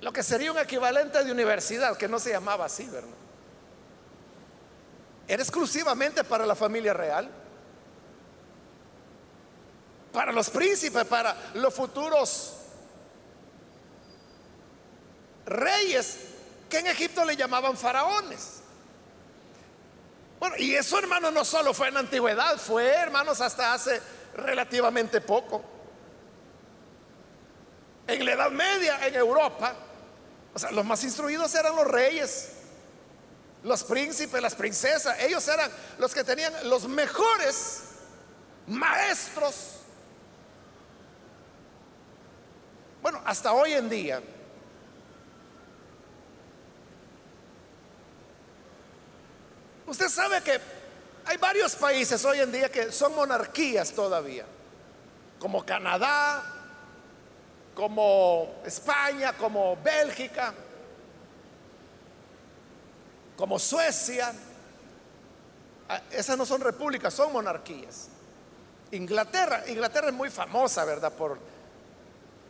lo 0.00 0.12
que 0.12 0.22
sería 0.22 0.52
un 0.52 0.58
equivalente 0.58 1.22
de 1.24 1.32
universidad, 1.32 1.96
que 1.96 2.08
no 2.08 2.18
se 2.18 2.30
llamaba 2.30 2.66
así, 2.66 2.86
¿verdad? 2.86 3.10
Era 5.26 5.42
exclusivamente 5.42 6.24
para 6.24 6.46
la 6.46 6.54
familia 6.54 6.94
real, 6.94 7.30
para 10.12 10.32
los 10.32 10.50
príncipes, 10.50 11.04
para 11.04 11.36
los 11.54 11.72
futuros 11.72 12.56
reyes 15.46 16.18
que 16.68 16.78
en 16.78 16.86
Egipto 16.86 17.24
le 17.24 17.36
llamaban 17.36 17.76
faraones. 17.76 18.59
Bueno, 20.40 20.56
y 20.58 20.74
eso 20.74 20.98
hermanos 20.98 21.34
no 21.34 21.44
solo 21.44 21.74
fue 21.74 21.88
en 21.88 21.94
la 21.94 22.00
antigüedad, 22.00 22.56
fue 22.56 22.88
hermanos 22.88 23.42
hasta 23.42 23.74
hace 23.74 24.00
relativamente 24.34 25.20
poco. 25.20 25.62
En 28.06 28.24
la 28.24 28.32
Edad 28.32 28.50
Media, 28.50 29.06
en 29.06 29.14
Europa, 29.16 29.74
o 30.54 30.58
sea, 30.58 30.70
los 30.70 30.84
más 30.86 31.04
instruidos 31.04 31.54
eran 31.54 31.76
los 31.76 31.86
reyes, 31.86 32.52
los 33.62 33.84
príncipes, 33.84 34.40
las 34.40 34.54
princesas. 34.54 35.20
Ellos 35.20 35.46
eran 35.46 35.70
los 35.98 36.14
que 36.14 36.24
tenían 36.24 36.54
los 36.70 36.88
mejores 36.88 37.82
maestros. 38.66 39.80
Bueno, 43.02 43.20
hasta 43.26 43.52
hoy 43.52 43.74
en 43.74 43.90
día 43.90 44.22
Usted 49.90 50.08
sabe 50.08 50.40
que 50.40 50.60
hay 51.24 51.36
varios 51.36 51.74
países 51.74 52.24
hoy 52.24 52.38
en 52.38 52.52
día 52.52 52.70
que 52.70 52.92
son 52.92 53.12
monarquías 53.12 53.90
todavía, 53.90 54.46
como 55.40 55.66
Canadá, 55.66 56.44
como 57.74 58.62
España, 58.64 59.32
como 59.32 59.76
Bélgica, 59.82 60.54
como 63.36 63.58
Suecia. 63.58 64.32
Ah, 65.88 66.02
esas 66.12 66.38
no 66.38 66.46
son 66.46 66.60
repúblicas, 66.60 67.12
son 67.12 67.32
monarquías. 67.32 68.10
Inglaterra, 68.92 69.64
Inglaterra 69.66 70.06
es 70.06 70.14
muy 70.14 70.30
famosa, 70.30 70.84
¿verdad? 70.84 71.12
Por 71.12 71.36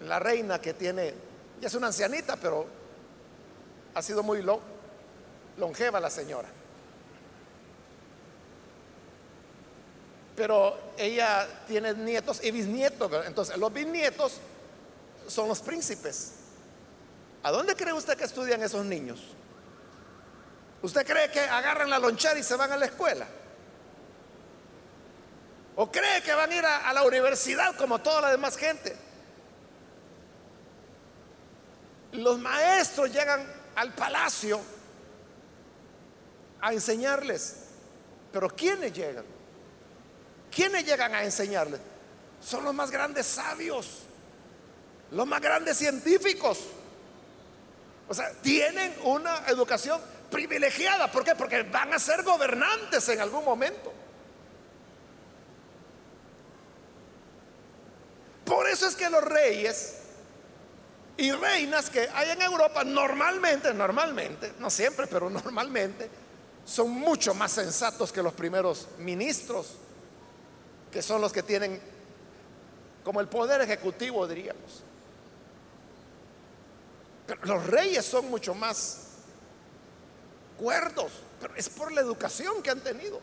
la 0.00 0.18
reina 0.18 0.60
que 0.60 0.74
tiene, 0.74 1.14
ya 1.58 1.68
es 1.68 1.74
una 1.74 1.86
ancianita, 1.86 2.36
pero 2.36 2.66
ha 3.94 4.02
sido 4.02 4.22
muy 4.22 4.44
longeva 5.56 6.00
la 6.00 6.10
señora. 6.10 6.59
Pero 10.40 10.94
ella 10.96 11.46
tiene 11.68 11.92
nietos 11.92 12.42
y 12.42 12.50
bisnietos. 12.50 13.26
Entonces, 13.26 13.58
los 13.58 13.70
bisnietos 13.70 14.40
son 15.28 15.48
los 15.48 15.60
príncipes. 15.60 16.32
¿A 17.42 17.50
dónde 17.50 17.76
cree 17.76 17.92
usted 17.92 18.16
que 18.16 18.24
estudian 18.24 18.62
esos 18.62 18.86
niños? 18.86 19.20
¿Usted 20.80 21.06
cree 21.06 21.30
que 21.30 21.40
agarran 21.40 21.90
la 21.90 21.98
lonchera 21.98 22.38
y 22.38 22.42
se 22.42 22.56
van 22.56 22.72
a 22.72 22.78
la 22.78 22.86
escuela? 22.86 23.26
¿O 25.76 25.92
cree 25.92 26.22
que 26.22 26.32
van 26.32 26.50
a 26.52 26.56
ir 26.56 26.64
a, 26.64 26.88
a 26.88 26.94
la 26.94 27.02
universidad 27.02 27.76
como 27.76 27.98
toda 27.98 28.22
la 28.22 28.30
demás 28.30 28.56
gente? 28.56 28.96
Los 32.12 32.38
maestros 32.38 33.12
llegan 33.12 33.46
al 33.74 33.92
palacio 33.92 34.58
a 36.62 36.72
enseñarles. 36.72 37.56
Pero 38.32 38.48
¿quiénes 38.48 38.94
llegan? 38.94 39.39
¿Quiénes 40.50 40.84
llegan 40.84 41.14
a 41.14 41.22
enseñarles? 41.22 41.80
Son 42.42 42.64
los 42.64 42.74
más 42.74 42.90
grandes 42.90 43.26
sabios, 43.26 44.00
los 45.10 45.26
más 45.26 45.40
grandes 45.40 45.76
científicos. 45.76 46.58
O 48.08 48.14
sea, 48.14 48.32
tienen 48.42 48.94
una 49.04 49.46
educación 49.46 50.00
privilegiada. 50.30 51.10
¿Por 51.10 51.24
qué? 51.24 51.34
Porque 51.34 51.62
van 51.62 51.94
a 51.94 51.98
ser 51.98 52.22
gobernantes 52.22 53.08
en 53.08 53.20
algún 53.20 53.44
momento. 53.44 53.92
Por 58.44 58.68
eso 58.68 58.88
es 58.88 58.96
que 58.96 59.08
los 59.08 59.22
reyes 59.22 59.94
y 61.16 61.30
reinas 61.32 61.90
que 61.90 62.08
hay 62.14 62.30
en 62.30 62.42
Europa 62.42 62.82
normalmente, 62.82 63.72
normalmente, 63.74 64.54
no 64.58 64.70
siempre, 64.70 65.06
pero 65.06 65.30
normalmente, 65.30 66.10
son 66.64 66.90
mucho 66.90 67.34
más 67.34 67.52
sensatos 67.52 68.10
que 68.10 68.22
los 68.22 68.32
primeros 68.32 68.88
ministros 68.98 69.76
que 70.90 71.02
son 71.02 71.20
los 71.20 71.32
que 71.32 71.42
tienen 71.42 71.80
como 73.04 73.20
el 73.20 73.28
poder 73.28 73.60
ejecutivo, 73.60 74.26
diríamos. 74.26 74.82
Pero 77.26 77.40
los 77.44 77.66
reyes 77.66 78.04
son 78.04 78.28
mucho 78.28 78.54
más 78.54 79.06
cuerdos, 80.58 81.12
pero 81.40 81.54
es 81.54 81.68
por 81.68 81.92
la 81.92 82.00
educación 82.00 82.62
que 82.62 82.70
han 82.70 82.80
tenido. 82.80 83.20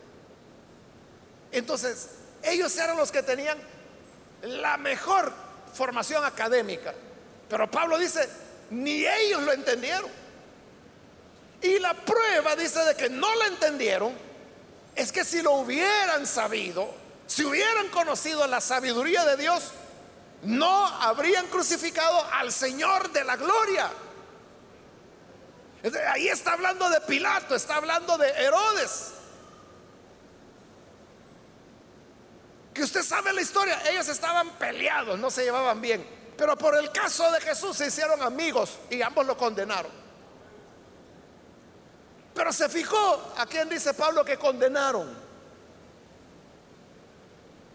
Entonces, 1.52 2.10
ellos 2.42 2.76
eran 2.76 2.96
los 2.96 3.12
que 3.12 3.22
tenían 3.22 3.58
la 4.42 4.76
mejor 4.76 5.32
formación 5.72 6.24
académica. 6.24 6.94
Pero 7.48 7.70
Pablo 7.70 7.98
dice, 7.98 8.28
ni 8.70 9.06
ellos 9.06 9.42
lo 9.42 9.52
entendieron. 9.52 10.10
Y 11.62 11.78
la 11.78 11.94
prueba 11.94 12.54
dice 12.56 12.80
de 12.80 12.94
que 12.94 13.08
no 13.08 13.34
lo 13.34 13.44
entendieron 13.46 14.12
es 14.94 15.12
que 15.12 15.24
si 15.24 15.42
lo 15.42 15.52
hubieran 15.52 16.26
sabido, 16.26 16.88
si 17.28 17.44
hubieran 17.44 17.88
conocido 17.88 18.46
la 18.46 18.58
sabiduría 18.58 19.22
de 19.26 19.36
Dios, 19.36 19.70
no 20.42 20.86
habrían 20.86 21.46
crucificado 21.48 22.24
al 22.32 22.50
Señor 22.50 23.12
de 23.12 23.22
la 23.22 23.36
gloria. 23.36 23.90
Ahí 26.10 26.28
está 26.28 26.54
hablando 26.54 26.88
de 26.88 27.02
Pilato, 27.02 27.54
está 27.54 27.76
hablando 27.76 28.16
de 28.16 28.30
Herodes. 28.30 29.12
Que 32.72 32.82
usted 32.82 33.02
sabe 33.02 33.34
la 33.34 33.42
historia, 33.42 33.78
ellos 33.90 34.08
estaban 34.08 34.48
peleados, 34.52 35.18
no 35.18 35.30
se 35.30 35.44
llevaban 35.44 35.82
bien. 35.82 36.06
Pero 36.34 36.56
por 36.56 36.76
el 36.76 36.90
caso 36.92 37.30
de 37.30 37.42
Jesús 37.42 37.76
se 37.76 37.88
hicieron 37.88 38.22
amigos 38.22 38.78
y 38.88 39.02
ambos 39.02 39.26
lo 39.26 39.36
condenaron. 39.36 39.92
Pero 42.32 42.54
se 42.54 42.70
fijó 42.70 43.34
a 43.36 43.44
quién 43.44 43.68
dice 43.68 43.92
Pablo 43.92 44.24
que 44.24 44.38
condenaron. 44.38 45.27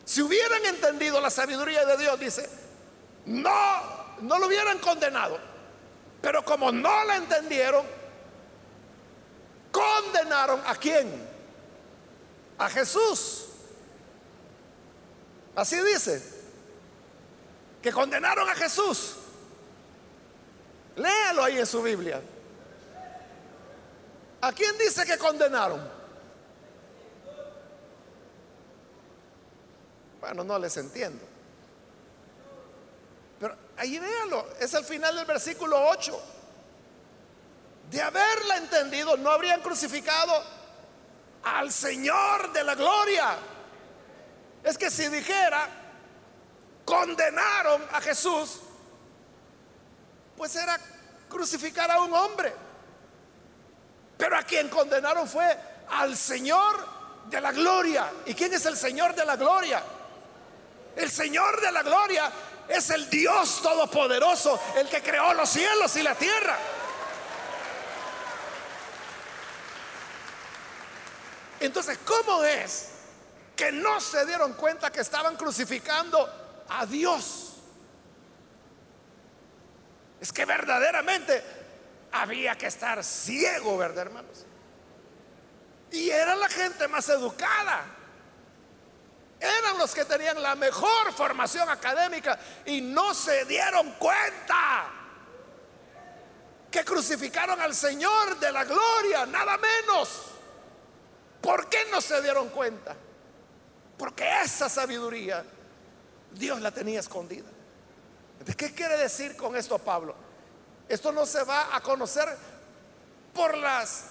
Si 0.05 0.21
hubieran 0.21 0.65
entendido 0.65 1.21
la 1.21 1.29
sabiduría 1.29 1.85
de 1.85 1.97
Dios, 1.97 2.19
dice, 2.19 2.49
no, 3.25 3.81
no 4.21 4.39
lo 4.39 4.47
hubieran 4.47 4.79
condenado. 4.79 5.39
Pero 6.21 6.43
como 6.43 6.71
no 6.71 7.03
la 7.05 7.17
entendieron, 7.17 7.85
condenaron 9.71 10.61
a 10.65 10.75
quién? 10.75 11.09
A 12.57 12.69
Jesús. 12.69 13.45
Así 15.55 15.79
dice, 15.81 16.21
que 17.81 17.91
condenaron 17.91 18.49
a 18.49 18.55
Jesús. 18.55 19.15
Léalo 20.95 21.43
ahí 21.43 21.59
en 21.59 21.65
su 21.65 21.81
Biblia. 21.81 22.21
¿A 24.41 24.51
quién 24.51 24.77
dice 24.77 25.05
que 25.05 25.17
condenaron? 25.17 26.02
Bueno, 30.23 30.45
no 30.45 30.57
les 30.57 30.77
entiendo. 30.77 31.21
Pero 33.41 33.57
ahí 33.75 33.99
véanlo, 33.99 34.47
es 34.57 34.73
el 34.73 34.85
final 34.85 35.13
del 35.17 35.25
versículo 35.25 35.89
8. 35.89 36.17
De 37.91 38.01
haberla 38.01 38.55
entendido, 38.55 39.17
no 39.17 39.31
habrían 39.31 39.59
crucificado 39.59 40.31
al 41.43 41.73
Señor 41.73 42.53
de 42.53 42.63
la 42.63 42.73
gloria. 42.73 43.35
Es 44.63 44.77
que 44.77 44.89
si 44.89 45.09
dijera, 45.09 45.67
condenaron 46.85 47.83
a 47.91 47.99
Jesús, 47.99 48.61
pues 50.37 50.55
era 50.55 50.79
crucificar 51.27 51.91
a 51.91 51.99
un 51.99 52.13
hombre. 52.13 52.53
Pero 54.17 54.37
a 54.37 54.43
quien 54.43 54.69
condenaron 54.69 55.27
fue 55.27 55.59
al 55.89 56.15
Señor 56.15 56.87
de 57.25 57.41
la 57.41 57.51
gloria. 57.51 58.09
¿Y 58.25 58.33
quién 58.33 58.53
es 58.53 58.65
el 58.65 58.77
Señor 58.77 59.13
de 59.15 59.25
la 59.25 59.35
gloria? 59.35 59.83
El 60.95 61.09
Señor 61.09 61.59
de 61.61 61.71
la 61.71 61.83
gloria 61.83 62.31
es 62.67 62.89
el 62.89 63.09
Dios 63.09 63.61
todopoderoso, 63.61 64.59
el 64.75 64.87
que 64.87 65.01
creó 65.01 65.33
los 65.33 65.49
cielos 65.49 65.95
y 65.95 66.03
la 66.03 66.15
tierra. 66.15 66.57
Entonces, 71.59 71.99
¿cómo 72.05 72.43
es 72.43 72.89
que 73.55 73.71
no 73.71 74.01
se 74.01 74.25
dieron 74.25 74.53
cuenta 74.53 74.91
que 74.91 75.01
estaban 75.01 75.35
crucificando 75.37 76.63
a 76.69 76.85
Dios? 76.85 77.53
Es 80.19 80.31
que 80.31 80.45
verdaderamente 80.45 81.43
había 82.11 82.57
que 82.57 82.67
estar 82.67 83.03
ciego, 83.03 83.77
¿verdad, 83.77 84.03
hermanos? 84.07 84.45
Y 85.91 86.09
era 86.09 86.35
la 86.35 86.49
gente 86.49 86.87
más 86.87 87.07
educada. 87.09 87.85
Eran 89.43 89.77
los 89.77 89.93
que 89.93 90.05
tenían 90.05 90.41
la 90.41 90.55
mejor 90.55 91.11
formación 91.11 91.69
académica 91.69 92.39
y 92.65 92.79
no 92.79 93.13
se 93.13 93.43
dieron 93.43 93.91
cuenta 93.99 94.89
que 96.71 96.85
crucificaron 96.85 97.59
al 97.59 97.75
Señor 97.75 98.39
de 98.39 98.51
la 98.53 98.63
gloria, 98.63 99.25
nada 99.25 99.57
menos. 99.57 100.27
¿Por 101.41 101.67
qué 101.67 101.79
no 101.91 101.99
se 101.99 102.21
dieron 102.21 102.49
cuenta? 102.51 102.95
Porque 103.97 104.25
esa 104.43 104.69
sabiduría 104.69 105.43
Dios 106.31 106.61
la 106.61 106.71
tenía 106.71 107.01
escondida. 107.01 107.49
¿Qué 108.55 108.73
quiere 108.73 108.97
decir 108.97 109.35
con 109.35 109.57
esto 109.57 109.77
Pablo? 109.77 110.15
Esto 110.87 111.11
no 111.11 111.25
se 111.25 111.43
va 111.43 111.75
a 111.75 111.81
conocer 111.81 112.29
por 113.33 113.57
las 113.57 114.05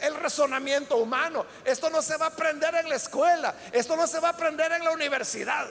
el 0.00 0.14
razonamiento 0.14 0.96
humano. 0.96 1.44
Esto 1.64 1.90
no 1.90 2.02
se 2.02 2.16
va 2.16 2.26
a 2.26 2.28
aprender 2.28 2.74
en 2.74 2.88
la 2.88 2.94
escuela. 2.94 3.54
Esto 3.72 3.96
no 3.96 4.06
se 4.06 4.20
va 4.20 4.28
a 4.28 4.32
aprender 4.32 4.70
en 4.72 4.84
la 4.84 4.90
universidad. 4.90 5.68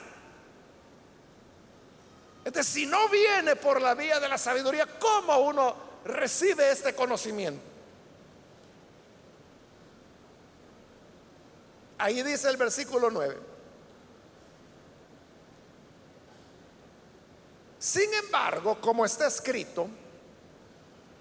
Entonces, 2.43 2.71
si 2.71 2.85
no 2.85 3.09
viene 3.09 3.55
por 3.55 3.81
la 3.81 3.93
vía 3.93 4.19
de 4.19 4.29
la 4.29 4.37
sabiduría, 4.37 4.87
¿cómo 4.99 5.37
uno 5.39 5.75
recibe 6.05 6.71
este 6.71 6.95
conocimiento? 6.95 7.61
Ahí 11.97 12.21
dice 12.23 12.49
el 12.49 12.57
versículo 12.57 13.09
9. 13.09 13.37
Sin 17.79 18.13
embargo, 18.13 18.79
como 18.79 19.05
está 19.05 19.27
escrito, 19.27 19.87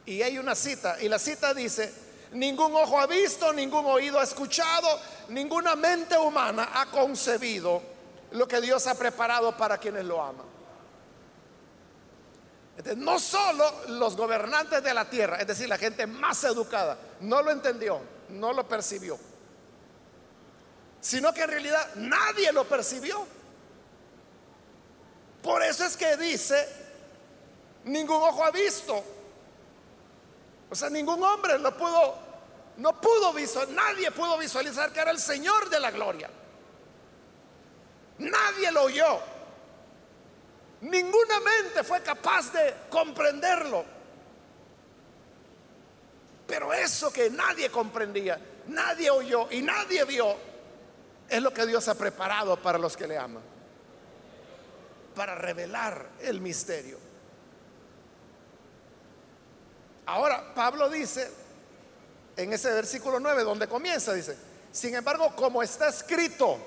y 0.05 0.23
hay 0.23 0.39
una 0.39 0.55
cita, 0.55 1.01
y 1.01 1.09
la 1.09 1.19
cita 1.19 1.53
dice, 1.55 1.93
ningún 2.39 2.75
ojo 2.75 2.99
ha 2.99 3.07
visto, 3.07 3.53
ningún 3.53 3.87
oído 3.87 4.21
ha 4.21 4.25
escuchado, 4.25 4.89
ninguna 5.29 5.75
mente 5.75 6.17
humana 6.17 6.71
ha 6.75 6.87
concebido 6.87 7.83
lo 8.33 8.47
que 8.47 8.61
Dios 8.61 8.87
ha 8.87 8.95
preparado 8.95 9.57
para 9.57 9.79
quienes 9.79 10.05
lo 10.05 10.23
aman. 10.23 10.47
No 12.97 13.19
solo 13.19 13.89
los 13.89 14.17
gobernantes 14.17 14.83
de 14.83 14.93
la 14.93 15.09
tierra, 15.09 15.39
es 15.39 15.47
decir, 15.47 15.69
la 15.69 15.79
gente 15.79 16.07
más 16.07 16.45
educada, 16.45 16.99
no 17.21 17.43
lo 17.43 17.51
entendió, 17.51 18.01
no 18.29 18.53
lo 18.53 18.69
percibió, 18.69 19.19
sino 21.01 21.33
que 21.33 21.43
en 21.43 21.51
realidad 21.51 21.95
nadie 21.97 22.53
lo 22.53 22.65
percibió. 22.65 23.27
Por 25.43 25.63
eso 25.63 25.85
es 25.85 25.97
que 25.97 26.17
dice, 26.17 26.69
ningún 27.85 28.23
ojo 28.23 28.45
ha 28.45 28.51
visto, 28.51 29.03
o 30.69 30.75
sea, 30.75 30.91
ningún 30.91 31.23
hombre 31.23 31.59
lo 31.59 31.75
pudo, 31.77 32.26
no 32.77 33.01
pudo 33.01 33.33
visualizar, 33.33 33.75
nadie 33.75 34.11
pudo 34.11 34.37
visualizar 34.39 34.93
que 34.93 35.01
era 35.01 35.11
el 35.11 35.19
Señor 35.19 35.71
de 35.71 35.81
la 35.81 35.91
gloria. 35.91 36.31
Nadie 38.19 38.71
lo 38.71 38.85
oyó. 38.85 39.21
Ninguna 40.83 41.41
mente 41.41 41.83
fue 41.85 42.03
capaz 42.03 42.53
de 42.53 42.75
comprenderlo. 42.91 43.85
Pero 46.47 46.73
eso 46.73 47.13
que 47.13 47.31
nadie 47.31 47.71
comprendía, 47.71 48.39
nadie 48.67 49.11
oyó 49.11 49.51
y 49.51 49.63
nadie 49.63 50.05
vio, 50.05 50.37
es 51.29 51.43
lo 51.43 51.53
que 51.53 51.67
Dios 51.67 51.89
ha 51.89 51.97
preparado 51.97 52.57
para 52.61 52.79
los 52.79 52.97
que 52.97 53.07
le 53.07 53.19
aman. 53.19 53.43
Para 55.15 55.35
revelar 55.35 56.11
el 56.21 56.41
misterio. 56.41 56.99
Ahora, 60.05 60.55
Pablo 60.55 60.89
dice, 60.89 61.46
en 62.37 62.53
ese 62.53 62.73
versículo 62.73 63.19
9, 63.19 63.43
donde 63.43 63.67
comienza, 63.67 64.13
dice, 64.13 64.37
sin 64.71 64.95
embargo, 64.95 65.35
como 65.35 65.63
está 65.63 65.89
escrito, 65.89 66.59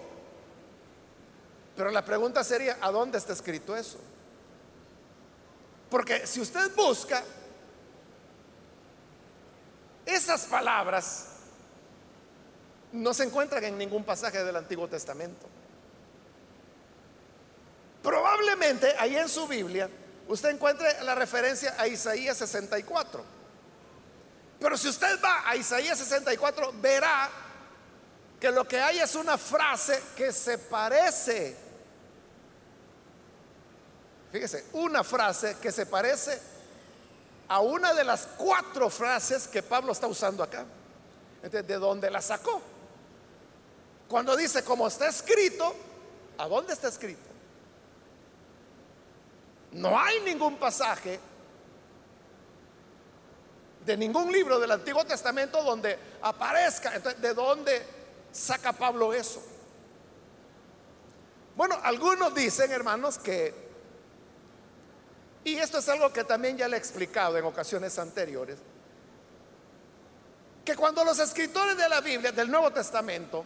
pero 1.77 1.91
la 1.91 2.03
pregunta 2.03 2.43
sería, 2.43 2.77
¿a 2.81 2.91
dónde 2.91 3.17
está 3.17 3.33
escrito 3.33 3.75
eso? 3.75 3.99
Porque 5.89 6.27
si 6.27 6.41
usted 6.41 6.73
busca 6.75 7.23
esas 10.05 10.45
palabras, 10.45 11.27
no 12.91 13.13
se 13.13 13.23
encuentran 13.23 13.63
en 13.63 13.77
ningún 13.77 14.03
pasaje 14.03 14.43
del 14.43 14.55
Antiguo 14.55 14.87
Testamento. 14.87 15.47
Probablemente 18.01 18.95
ahí 18.97 19.15
en 19.15 19.29
su 19.29 19.47
Biblia 19.47 19.89
usted 20.27 20.49
encuentre 20.49 21.03
la 21.03 21.15
referencia 21.15 21.75
a 21.77 21.87
Isaías 21.87 22.37
64. 22.37 23.38
Pero 24.59 24.77
si 24.77 24.89
usted 24.89 25.19
va 25.23 25.49
a 25.49 25.55
Isaías 25.55 25.97
64, 25.97 26.73
verá 26.81 27.29
que 28.39 28.51
lo 28.51 28.67
que 28.67 28.79
hay 28.79 28.99
es 28.99 29.15
una 29.15 29.37
frase 29.37 30.01
que 30.15 30.31
se 30.31 30.57
parece. 30.57 31.55
Fíjese, 34.31 34.65
una 34.73 35.03
frase 35.03 35.57
que 35.61 35.71
se 35.71 35.85
parece 35.85 36.39
a 37.47 37.61
una 37.61 37.93
de 37.93 38.03
las 38.03 38.27
cuatro 38.37 38.89
frases 38.89 39.47
que 39.47 39.63
Pablo 39.63 39.91
está 39.91 40.07
usando 40.07 40.43
acá. 40.43 40.65
Entonces, 41.41 41.67
¿de 41.67 41.75
dónde 41.75 42.11
la 42.11 42.21
sacó? 42.21 42.61
Cuando 44.07 44.35
dice, 44.35 44.63
como 44.63 44.87
está 44.87 45.07
escrito, 45.07 45.75
¿a 46.37 46.47
dónde 46.47 46.73
está 46.73 46.89
escrito? 46.89 47.29
No 49.71 49.99
hay 49.99 50.19
ningún 50.21 50.57
pasaje 50.57 51.19
de 53.89 53.97
ningún 53.97 54.31
libro 54.31 54.59
del 54.59 54.69
Antiguo 54.69 55.03
Testamento 55.03 55.63
donde 55.63 55.97
aparezca. 56.21 56.99
¿de 56.99 57.33
dónde 57.33 57.83
saca 58.31 58.71
Pablo 58.71 59.11
eso? 59.15 59.41
Bueno, 61.55 61.75
algunos 61.81 62.35
dicen, 62.35 62.71
hermanos, 62.71 63.17
que, 63.17 63.51
y 65.43 65.55
esto 65.55 65.79
es 65.79 65.89
algo 65.89 66.13
que 66.13 66.23
también 66.23 66.55
ya 66.55 66.67
le 66.67 66.77
he 66.77 66.79
explicado 66.79 67.35
en 67.35 67.45
ocasiones 67.45 67.97
anteriores, 67.97 68.59
que 70.63 70.75
cuando 70.75 71.03
los 71.03 71.17
escritores 71.17 71.75
de 71.75 71.89
la 71.89 71.99
Biblia, 71.99 72.31
del 72.31 72.51
Nuevo 72.51 72.71
Testamento, 72.71 73.43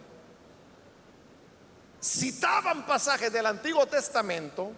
citaban 2.02 2.84
pasajes 2.84 3.32
del 3.32 3.46
Antiguo 3.46 3.86
Testamento, 3.86 4.72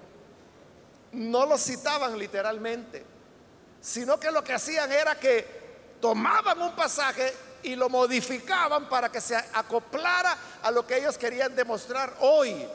no 1.11 1.45
lo 1.45 1.59
citaban 1.59 2.17
literalmente, 2.17 3.16
sino 3.81 4.19
que 4.19 4.31
lo 4.31 4.43
que 4.43 4.55
hacían 4.55 4.91
era 4.91 5.19
que 5.19 5.97
tomaban 6.01 6.61
un 6.61 6.75
pasaje 6.75 7.33
y 7.63 7.75
lo 7.75 7.89
modificaban 7.89 8.89
para 8.89 9.11
que 9.11 9.21
se 9.21 9.37
acoplara 9.37 10.37
a 10.63 10.71
lo 10.71 10.87
que 10.87 10.99
ellos 10.99 11.19
querían 11.19 11.55
demostrar 11.55 12.15
hoy. 12.21 12.67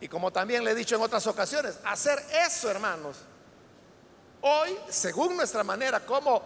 Y 0.00 0.08
como 0.08 0.32
también 0.32 0.64
le 0.64 0.70
he 0.70 0.74
dicho 0.74 0.96
en 0.96 1.02
otras 1.02 1.26
ocasiones, 1.26 1.78
hacer 1.84 2.18
eso, 2.46 2.70
hermanos, 2.70 3.18
hoy, 4.40 4.76
según 4.88 5.36
nuestra 5.36 5.62
manera, 5.62 6.00
como 6.00 6.42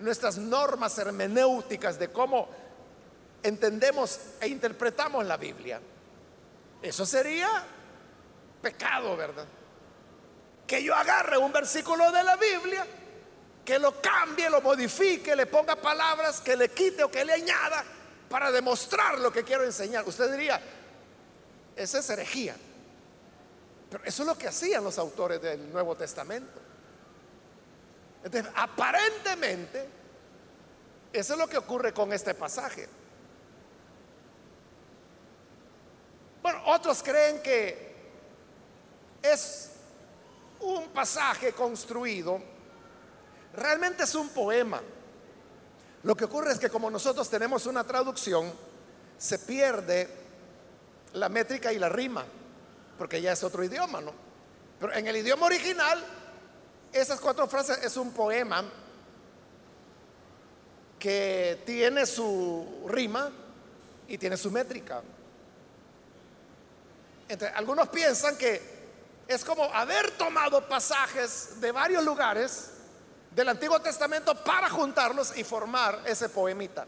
nuestras 0.00 0.36
normas 0.38 0.98
hermenéuticas 0.98 1.98
de 1.98 2.10
cómo 2.10 2.48
entendemos 3.42 4.18
e 4.40 4.48
interpretamos 4.48 5.24
la 5.24 5.36
Biblia. 5.36 5.80
Eso 6.82 7.06
sería 7.06 7.48
pecado, 8.60 9.16
¿verdad? 9.16 9.46
Que 10.70 10.84
yo 10.84 10.94
agarre 10.94 11.36
un 11.36 11.52
versículo 11.52 12.12
de 12.12 12.22
la 12.22 12.36
Biblia, 12.36 12.86
que 13.64 13.76
lo 13.80 14.00
cambie, 14.00 14.48
lo 14.48 14.60
modifique, 14.60 15.34
le 15.34 15.46
ponga 15.46 15.74
palabras, 15.74 16.40
que 16.40 16.56
le 16.56 16.68
quite 16.68 17.02
o 17.02 17.10
que 17.10 17.24
le 17.24 17.32
añada 17.32 17.82
para 18.28 18.52
demostrar 18.52 19.18
lo 19.18 19.32
que 19.32 19.42
quiero 19.42 19.64
enseñar. 19.64 20.06
Usted 20.06 20.30
diría, 20.30 20.60
esa 21.74 21.98
es 21.98 22.08
herejía. 22.08 22.54
Pero 23.90 24.04
eso 24.04 24.22
es 24.22 24.28
lo 24.28 24.38
que 24.38 24.46
hacían 24.46 24.84
los 24.84 24.96
autores 24.96 25.42
del 25.42 25.72
Nuevo 25.72 25.96
Testamento. 25.96 26.60
Entonces, 28.22 28.52
aparentemente, 28.54 29.88
eso 31.12 31.32
es 31.32 31.38
lo 31.40 31.48
que 31.48 31.58
ocurre 31.58 31.92
con 31.92 32.12
este 32.12 32.32
pasaje. 32.32 32.88
Bueno, 36.40 36.62
otros 36.66 37.02
creen 37.02 37.42
que 37.42 37.90
es 39.20 39.69
un 40.60 40.88
pasaje 40.88 41.52
construido, 41.52 42.40
realmente 43.54 44.04
es 44.04 44.14
un 44.14 44.28
poema. 44.30 44.80
Lo 46.02 46.16
que 46.16 46.24
ocurre 46.24 46.52
es 46.52 46.58
que 46.58 46.70
como 46.70 46.90
nosotros 46.90 47.28
tenemos 47.28 47.66
una 47.66 47.84
traducción, 47.84 48.52
se 49.18 49.38
pierde 49.38 50.08
la 51.12 51.28
métrica 51.28 51.72
y 51.72 51.78
la 51.78 51.88
rima, 51.88 52.24
porque 52.96 53.20
ya 53.20 53.32
es 53.32 53.44
otro 53.44 53.62
idioma, 53.64 54.00
¿no? 54.00 54.12
Pero 54.78 54.94
en 54.94 55.06
el 55.06 55.16
idioma 55.16 55.46
original, 55.46 56.02
esas 56.92 57.20
cuatro 57.20 57.46
frases 57.46 57.84
es 57.84 57.96
un 57.96 58.12
poema 58.12 58.64
que 60.98 61.62
tiene 61.66 62.06
su 62.06 62.84
rima 62.88 63.30
y 64.08 64.18
tiene 64.18 64.36
su 64.36 64.50
métrica 64.50 65.02
algunos 67.54 67.88
piensan 67.88 68.36
que 68.36 68.79
es 69.30 69.44
como 69.44 69.62
haber 69.72 70.10
tomado 70.12 70.66
pasajes 70.66 71.60
de 71.60 71.70
varios 71.70 72.04
lugares 72.04 72.72
del 73.30 73.48
Antiguo 73.48 73.80
Testamento 73.80 74.34
para 74.34 74.68
juntarlos 74.68 75.38
y 75.38 75.44
formar 75.44 76.00
ese 76.04 76.28
poemita. 76.28 76.84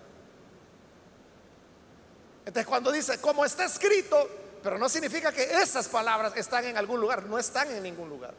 Entonces 2.45 2.67
cuando 2.67 2.91
dice, 2.91 3.21
como 3.21 3.45
está 3.45 3.65
escrito, 3.65 4.29
pero 4.61 4.77
no 4.77 4.89
significa 4.89 5.31
que 5.31 5.45
esas 5.63 5.87
palabras 5.87 6.33
están 6.35 6.65
en 6.65 6.77
algún 6.77 7.01
lugar, 7.01 7.23
no 7.27 7.39
están 7.39 7.71
en 7.71 7.81
ningún 7.81 8.09
lugar, 8.09 8.35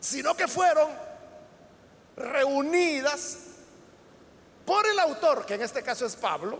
sino 0.00 0.36
que 0.36 0.48
fueron 0.48 0.90
reunidas 2.16 3.38
por 4.64 4.84
el 4.88 4.98
autor, 4.98 5.46
que 5.46 5.54
en 5.54 5.62
este 5.62 5.84
caso 5.84 6.04
es 6.04 6.16
Pablo, 6.16 6.58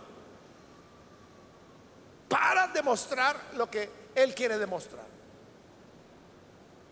para 2.29 2.69
demostrar 2.69 3.35
lo 3.55 3.69
que 3.69 3.89
él 4.15 4.33
quiere 4.33 4.57
demostrar. 4.57 5.16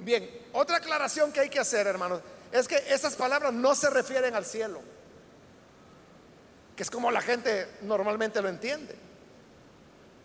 Bien, 0.06 0.30
otra 0.54 0.78
aclaración 0.78 1.32
que 1.32 1.40
hay 1.40 1.50
que 1.50 1.60
hacer, 1.60 1.88
hermanos, 1.88 2.22
es 2.52 2.68
que 2.68 2.78
esas 2.90 3.16
palabras 3.16 3.52
no 3.52 3.74
se 3.74 3.90
refieren 3.90 4.36
al 4.36 4.46
cielo, 4.46 4.80
que 6.76 6.84
es 6.84 6.92
como 6.92 7.10
la 7.10 7.22
gente 7.22 7.68
normalmente 7.82 8.40
lo 8.40 8.48
entiende. 8.48 8.96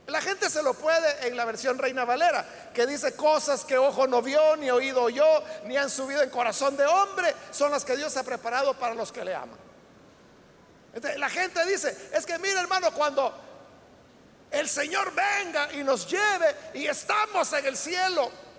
La 0.06 0.20
gente 0.20 0.50
se 0.50 0.62
lo 0.62 0.74
puede 0.74 1.26
en 1.26 1.34
la 1.34 1.46
versión 1.46 1.78
Reina 1.78 2.04
Valera, 2.04 2.46
que 2.74 2.86
dice 2.86 3.16
cosas 3.16 3.64
que 3.64 3.78
ojo 3.78 4.06
no 4.06 4.20
vio, 4.20 4.54
ni 4.56 4.70
oído 4.70 5.08
yo, 5.08 5.42
ni 5.64 5.78
han 5.78 5.88
subido 5.88 6.22
en 6.22 6.28
corazón 6.28 6.76
de 6.76 6.84
hombre, 6.84 7.34
son 7.50 7.70
las 7.70 7.82
que 7.82 7.96
Dios 7.96 8.14
ha 8.18 8.22
preparado 8.22 8.74
para 8.74 8.94
los 8.94 9.10
que 9.10 9.24
le 9.24 9.34
aman. 9.34 9.58
la 11.16 11.30
gente 11.30 11.64
dice, 11.64 12.10
es 12.12 12.26
que 12.26 12.38
mira 12.38 12.60
hermano, 12.60 12.92
cuando 12.92 13.34
el 14.50 14.68
Señor 14.68 15.10
venga 15.14 15.72
y 15.72 15.82
nos 15.82 16.06
lleve 16.06 16.54
y 16.74 16.86
estamos 16.86 17.50
en 17.54 17.64
el 17.64 17.78
cielo. 17.78 18.49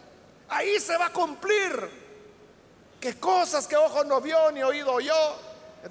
Ahí 0.51 0.79
se 0.79 0.97
va 0.97 1.07
a 1.07 1.13
cumplir 1.13 1.89
que 2.99 3.19
cosas 3.19 3.67
que 3.67 3.77
ojo 3.77 4.03
no 4.03 4.19
vio 4.19 4.51
ni 4.51 4.61
oído 4.61 4.99
yo 4.99 5.41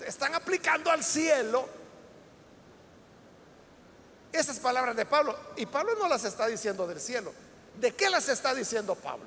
están 0.07 0.35
aplicando 0.35 0.91
al 0.91 1.03
cielo. 1.03 1.67
Esas 4.31 4.61
palabras 4.61 4.95
de 4.95 5.07
Pablo. 5.07 5.37
Y 5.57 5.67
Pablo 5.67 5.95
no 5.99 6.07
las 6.07 6.25
está 6.25 6.47
diciendo 6.47 6.87
del 6.87 7.01
cielo. 7.01 7.33
¿De 7.81 7.95
qué 7.95 8.11
las 8.11 8.29
está 8.29 8.55
diciendo 8.55 8.95
Pablo? 8.95 9.27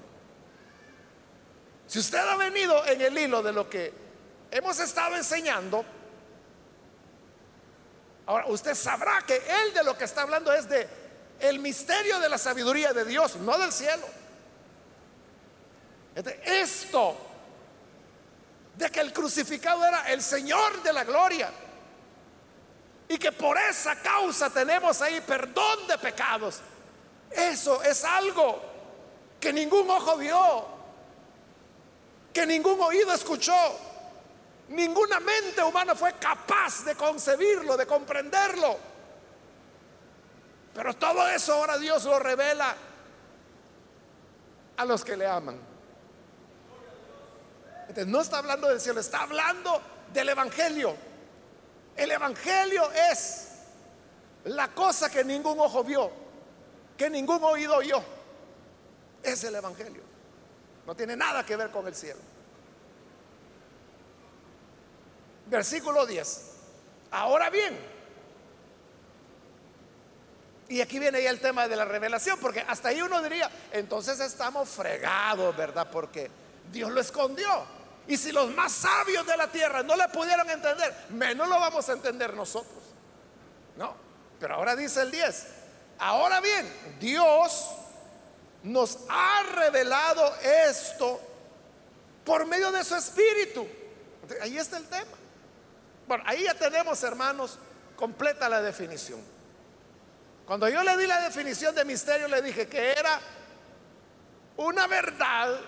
Si 1.88 1.98
usted 1.98 2.20
ha 2.20 2.38
venido 2.38 2.86
en 2.86 3.02
el 3.02 3.18
hilo 3.18 3.42
de 3.42 3.52
lo 3.52 3.68
que 3.68 3.92
hemos 4.52 4.80
estado 4.80 5.16
enseñando, 5.16 5.84
Ahora, 8.26 8.46
usted 8.48 8.74
sabrá 8.74 9.22
que 9.28 9.36
él 9.36 9.74
de 9.74 9.84
lo 9.84 9.98
que 9.98 10.06
está 10.06 10.22
hablando 10.22 10.54
es 10.54 10.70
de 10.70 10.88
el 11.40 11.60
misterio 11.60 12.20
de 12.20 12.30
la 12.30 12.38
sabiduría 12.38 12.94
de 12.94 13.04
Dios, 13.04 13.36
no 13.38 13.58
del 13.58 13.74
cielo. 13.74 14.23
Esto 16.16 17.18
de 18.76 18.90
que 18.90 19.00
el 19.00 19.14
crucificado 19.14 19.86
era 19.86 20.12
el 20.12 20.22
Señor 20.22 20.82
de 20.84 20.94
la 20.94 21.04
gloria 21.04 21.52
y 23.08 23.18
que 23.18 23.32
por 23.32 23.58
esa 23.58 23.96
causa 24.02 24.50
tenemos 24.50 25.02
ahí 25.02 25.22
perdón 25.22 25.88
de 25.88 25.98
pecados. 25.98 26.62
Eso 27.32 27.82
es 27.84 28.04
algo 28.04 28.62
que 29.40 29.52
ningún 29.52 29.90
ojo 29.90 30.18
vio, 30.18 30.68
que 32.32 32.46
ningún 32.46 32.80
oído 32.80 33.14
escuchó, 33.14 33.54
Ninguna 34.70 35.20
mente 35.20 35.62
humana 35.62 35.94
fue 35.94 36.14
capaz 36.14 36.86
de 36.86 36.96
concebirlo, 36.96 37.76
de 37.76 37.86
comprenderlo. 37.86 38.78
Pero 40.74 40.94
todo 40.96 41.28
eso 41.28 41.54
ahora 41.54 41.78
Dios 41.78 42.04
lo 42.06 42.18
revela 42.18 42.76
a 44.78 44.86
los 44.86 45.04
que 45.04 45.18
le 45.18 45.28
aman. 45.28 45.73
No 48.08 48.22
está 48.22 48.40
hablando 48.40 48.70
del 48.70 48.80
cielo, 48.80 49.00
está 49.00 49.24
hablando 49.24 49.82
del 50.12 50.30
Evangelio. 50.30 50.96
El 51.96 52.12
Evangelio 52.12 52.92
es 52.92 53.50
la 54.46 54.70
cosa 54.70 55.10
que 55.10 55.24
ningún 55.24 55.60
ojo 55.60 55.84
vio, 55.84 56.12
que 56.98 57.10
ningún 57.10 57.44
oído 57.44 57.78
oyó. 57.78 58.04
Es 59.22 59.44
el 59.44 59.56
Evangelio. 59.56 60.02
No 60.86 60.96
tiene 60.96 61.16
nada 61.16 61.46
que 61.46 61.56
ver 61.56 61.70
con 61.70 61.88
el 61.88 61.96
cielo. 61.96 62.20
Versículo 65.46 66.06
10. 66.06 66.50
Ahora 67.12 67.50
bien, 67.50 67.78
y 70.68 70.82
aquí 70.82 70.98
viene 70.98 71.22
ya 71.22 71.30
el 71.30 71.40
tema 71.40 71.68
de 71.68 71.76
la 71.76 71.86
revelación, 71.86 72.40
porque 72.40 72.62
hasta 72.62 72.90
ahí 72.90 73.02
uno 73.02 73.22
diría, 73.22 73.50
entonces 73.72 74.20
estamos 74.20 74.70
fregados, 74.70 75.56
¿verdad? 75.56 75.88
Porque 75.92 76.32
Dios 76.72 76.92
lo 76.92 77.00
escondió. 77.00 77.48
Y 78.08 78.18
si 78.18 78.32
los 78.32 78.52
más 78.54 78.72
sabios 78.72 79.26
de 79.26 79.38
la 79.38 79.48
tierra 79.48 79.82
no 79.84 79.96
le 79.96 80.08
pudieron 80.10 80.50
entender, 80.50 80.94
menos 81.10 81.48
lo 81.48 81.60
vamos 81.60 81.88
a 81.88 81.94
entender 81.94 82.34
nosotros. 82.34 82.84
No, 83.78 83.96
pero 84.40 84.56
ahora 84.56 84.76
dice 84.76 85.02
el 85.02 85.12
10. 85.12 85.48
Ahora 86.00 86.42
bien, 86.42 86.72
Dios 87.00 87.70
nos 88.64 89.00
ha 89.10 89.44
revelado 89.56 90.34
esto 90.42 91.20
por 92.26 92.46
medio 92.46 92.72
de 92.72 92.84
su 92.84 92.96
espíritu. 92.96 93.68
Ahí 94.42 94.58
está 94.58 94.78
el 94.78 94.88
tema. 94.88 95.12
Bueno, 96.08 96.24
ahí 96.28 96.44
ya 96.44 96.54
tenemos, 96.54 97.02
hermanos, 97.04 97.58
completa 97.96 98.50
la 98.50 98.62
definición. 98.62 99.22
Cuando 100.46 100.68
yo 100.68 100.84
le 100.84 100.98
di 100.98 101.08
la 101.08 101.22
definición 101.22 101.74
de 101.74 101.86
misterio, 101.86 102.28
le 102.28 102.42
dije 102.42 102.68
que 102.68 102.92
era 102.92 103.20
una 104.58 104.88
verdad 104.88 105.60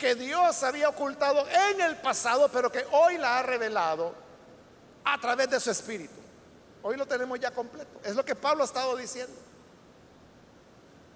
que 0.00 0.14
Dios 0.14 0.62
había 0.64 0.88
ocultado 0.88 1.46
en 1.46 1.82
el 1.82 1.96
pasado, 1.98 2.48
pero 2.48 2.72
que 2.72 2.84
hoy 2.90 3.18
la 3.18 3.38
ha 3.38 3.42
revelado 3.42 4.14
a 5.04 5.20
través 5.20 5.50
de 5.50 5.60
su 5.60 5.70
espíritu. 5.70 6.14
Hoy 6.82 6.96
lo 6.96 7.06
tenemos 7.06 7.38
ya 7.38 7.50
completo. 7.50 8.00
Es 8.02 8.16
lo 8.16 8.24
que 8.24 8.34
Pablo 8.34 8.62
ha 8.62 8.66
estado 8.66 8.96
diciendo. 8.96 9.34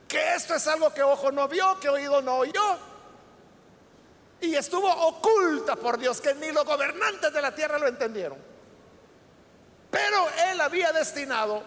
Que 0.07 0.35
esto 0.35 0.55
es 0.55 0.66
algo 0.68 0.93
que 0.93 1.03
ojo 1.03 1.32
no 1.32 1.49
vio, 1.49 1.80
que 1.80 1.89
oído 1.89 2.20
no 2.20 2.37
oyó, 2.37 2.78
y 4.43 4.55
estuvo 4.55 4.89
oculta 4.89 5.74
por 5.76 5.99
Dios, 5.99 6.20
que 6.20 6.35
ni 6.35 6.53
los 6.53 6.66
gobernantes 6.66 7.32
de 7.32 7.41
la 7.41 7.55
tierra 7.55 7.78
lo 7.78 7.89
entendieron. 7.89 8.39
Pero 9.91 10.28
Él 10.51 10.61
había 10.61 10.93
destinado 10.93 11.62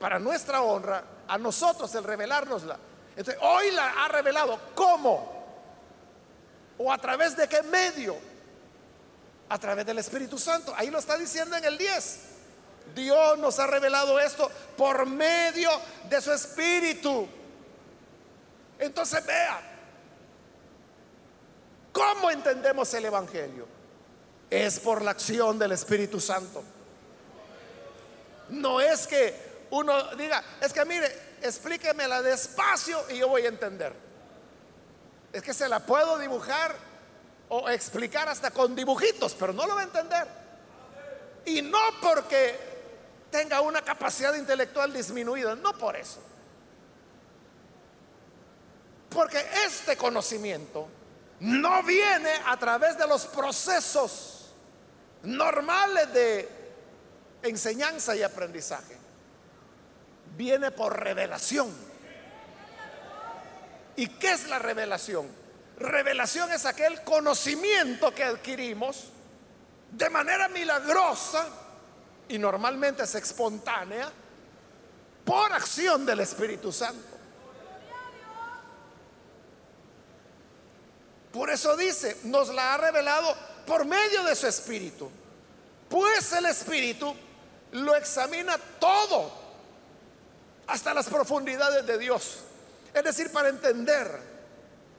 para 0.00 0.18
nuestra 0.18 0.62
honra 0.62 1.04
a 1.28 1.36
nosotros 1.36 1.94
el 1.94 2.04
revelárnosla. 2.04 2.78
Entonces, 3.10 3.36
hoy 3.42 3.70
la 3.72 4.04
ha 4.04 4.08
revelado. 4.08 4.58
¿Cómo? 4.74 5.33
¿O 6.84 6.92
a 6.92 6.98
través 6.98 7.34
de 7.36 7.48
qué 7.48 7.62
medio? 7.62 8.14
A 9.48 9.58
través 9.58 9.86
del 9.86 9.98
Espíritu 9.98 10.38
Santo. 10.38 10.74
Ahí 10.76 10.90
lo 10.90 10.98
está 10.98 11.16
diciendo 11.16 11.56
en 11.56 11.64
el 11.64 11.78
10. 11.78 12.18
Dios 12.94 13.38
nos 13.38 13.58
ha 13.58 13.66
revelado 13.66 14.20
esto 14.20 14.50
por 14.76 15.06
medio 15.06 15.70
de 16.10 16.20
su 16.20 16.30
Espíritu. 16.30 17.26
Entonces 18.78 19.24
vea, 19.24 19.74
¿Cómo 21.94 22.28
entendemos 22.28 22.92
el 22.92 23.04
Evangelio? 23.04 23.68
Es 24.50 24.80
por 24.80 25.00
la 25.00 25.12
acción 25.12 25.58
del 25.60 25.72
Espíritu 25.72 26.20
Santo. 26.20 26.62
No 28.50 28.80
es 28.80 29.06
que 29.06 29.32
uno 29.70 30.14
diga, 30.16 30.42
es 30.60 30.72
que 30.72 30.84
mire, 30.84 31.06
explíquemela 31.40 32.20
despacio 32.20 32.98
y 33.10 33.18
yo 33.18 33.28
voy 33.28 33.42
a 33.42 33.48
entender. 33.48 34.03
Es 35.34 35.42
que 35.42 35.52
se 35.52 35.68
la 35.68 35.80
puedo 35.80 36.16
dibujar 36.16 36.76
o 37.48 37.68
explicar 37.68 38.28
hasta 38.28 38.52
con 38.52 38.76
dibujitos, 38.76 39.34
pero 39.34 39.52
no 39.52 39.66
lo 39.66 39.74
va 39.74 39.80
a 39.80 39.84
entender. 39.84 40.28
Y 41.44 41.60
no 41.60 41.80
porque 42.00 42.56
tenga 43.32 43.60
una 43.60 43.82
capacidad 43.82 44.32
intelectual 44.34 44.92
disminuida, 44.92 45.56
no 45.56 45.76
por 45.76 45.96
eso. 45.96 46.20
Porque 49.10 49.44
este 49.66 49.96
conocimiento 49.96 50.86
no 51.40 51.82
viene 51.82 52.30
a 52.46 52.56
través 52.56 52.96
de 52.96 53.08
los 53.08 53.26
procesos 53.26 54.52
normales 55.24 56.12
de 56.12 56.48
enseñanza 57.42 58.14
y 58.14 58.22
aprendizaje. 58.22 58.96
Viene 60.36 60.70
por 60.70 60.96
revelación. 60.96 61.93
¿Y 63.96 64.08
qué 64.08 64.32
es 64.32 64.48
la 64.48 64.58
revelación? 64.58 65.28
Revelación 65.78 66.52
es 66.52 66.66
aquel 66.66 67.02
conocimiento 67.02 68.14
que 68.14 68.24
adquirimos 68.24 69.04
de 69.90 70.10
manera 70.10 70.48
milagrosa 70.48 71.46
y 72.28 72.38
normalmente 72.38 73.04
es 73.04 73.14
espontánea 73.14 74.10
por 75.24 75.52
acción 75.52 76.04
del 76.04 76.20
Espíritu 76.20 76.72
Santo. 76.72 77.14
Por 81.32 81.50
eso 81.50 81.76
dice, 81.76 82.18
nos 82.24 82.48
la 82.54 82.74
ha 82.74 82.76
revelado 82.76 83.34
por 83.66 83.84
medio 83.84 84.22
de 84.22 84.36
su 84.36 84.46
Espíritu. 84.46 85.10
Pues 85.88 86.32
el 86.32 86.46
Espíritu 86.46 87.14
lo 87.72 87.96
examina 87.96 88.56
todo, 88.78 89.32
hasta 90.68 90.94
las 90.94 91.08
profundidades 91.08 91.84
de 91.86 91.98
Dios. 91.98 92.38
Es 92.94 93.02
decir, 93.02 93.30
para 93.32 93.48
entender 93.48 94.08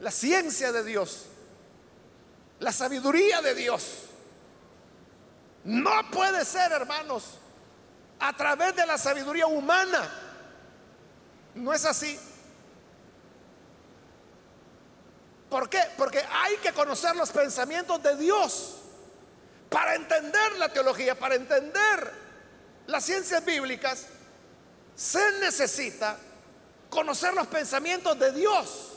la 0.02 0.12
ciencia 0.12 0.74
de 0.74 0.84
Dios, 0.84 1.28
la 2.60 2.74
sabiduría 2.74 3.42
de 3.42 3.56
Dios. 3.56 4.02
No 5.64 6.12
puede 6.12 6.44
ser, 6.44 6.74
hermanos, 6.74 7.40
a 8.20 8.36
través 8.36 8.76
de 8.76 8.86
la 8.86 8.98
sabiduría 8.98 9.48
humana. 9.48 10.12
No 11.56 11.74
es 11.74 11.86
así. 11.86 12.20
¿Por 15.50 15.70
qué? 15.70 15.82
Porque 15.98 16.20
hay 16.30 16.58
que 16.58 16.74
conocer 16.74 17.16
los 17.16 17.32
pensamientos 17.32 18.04
de 18.04 18.18
Dios 18.18 18.82
para 19.70 19.96
entender 19.96 20.58
la 20.58 20.68
teología, 20.68 21.18
para 21.18 21.36
entender 21.36 22.12
las 22.88 23.06
ciencias 23.06 23.44
bíblicas. 23.46 24.08
Se 24.96 25.40
necesita 25.40 26.18
conocer 26.96 27.34
los 27.34 27.46
pensamientos 27.48 28.18
de 28.18 28.32
Dios. 28.32 28.94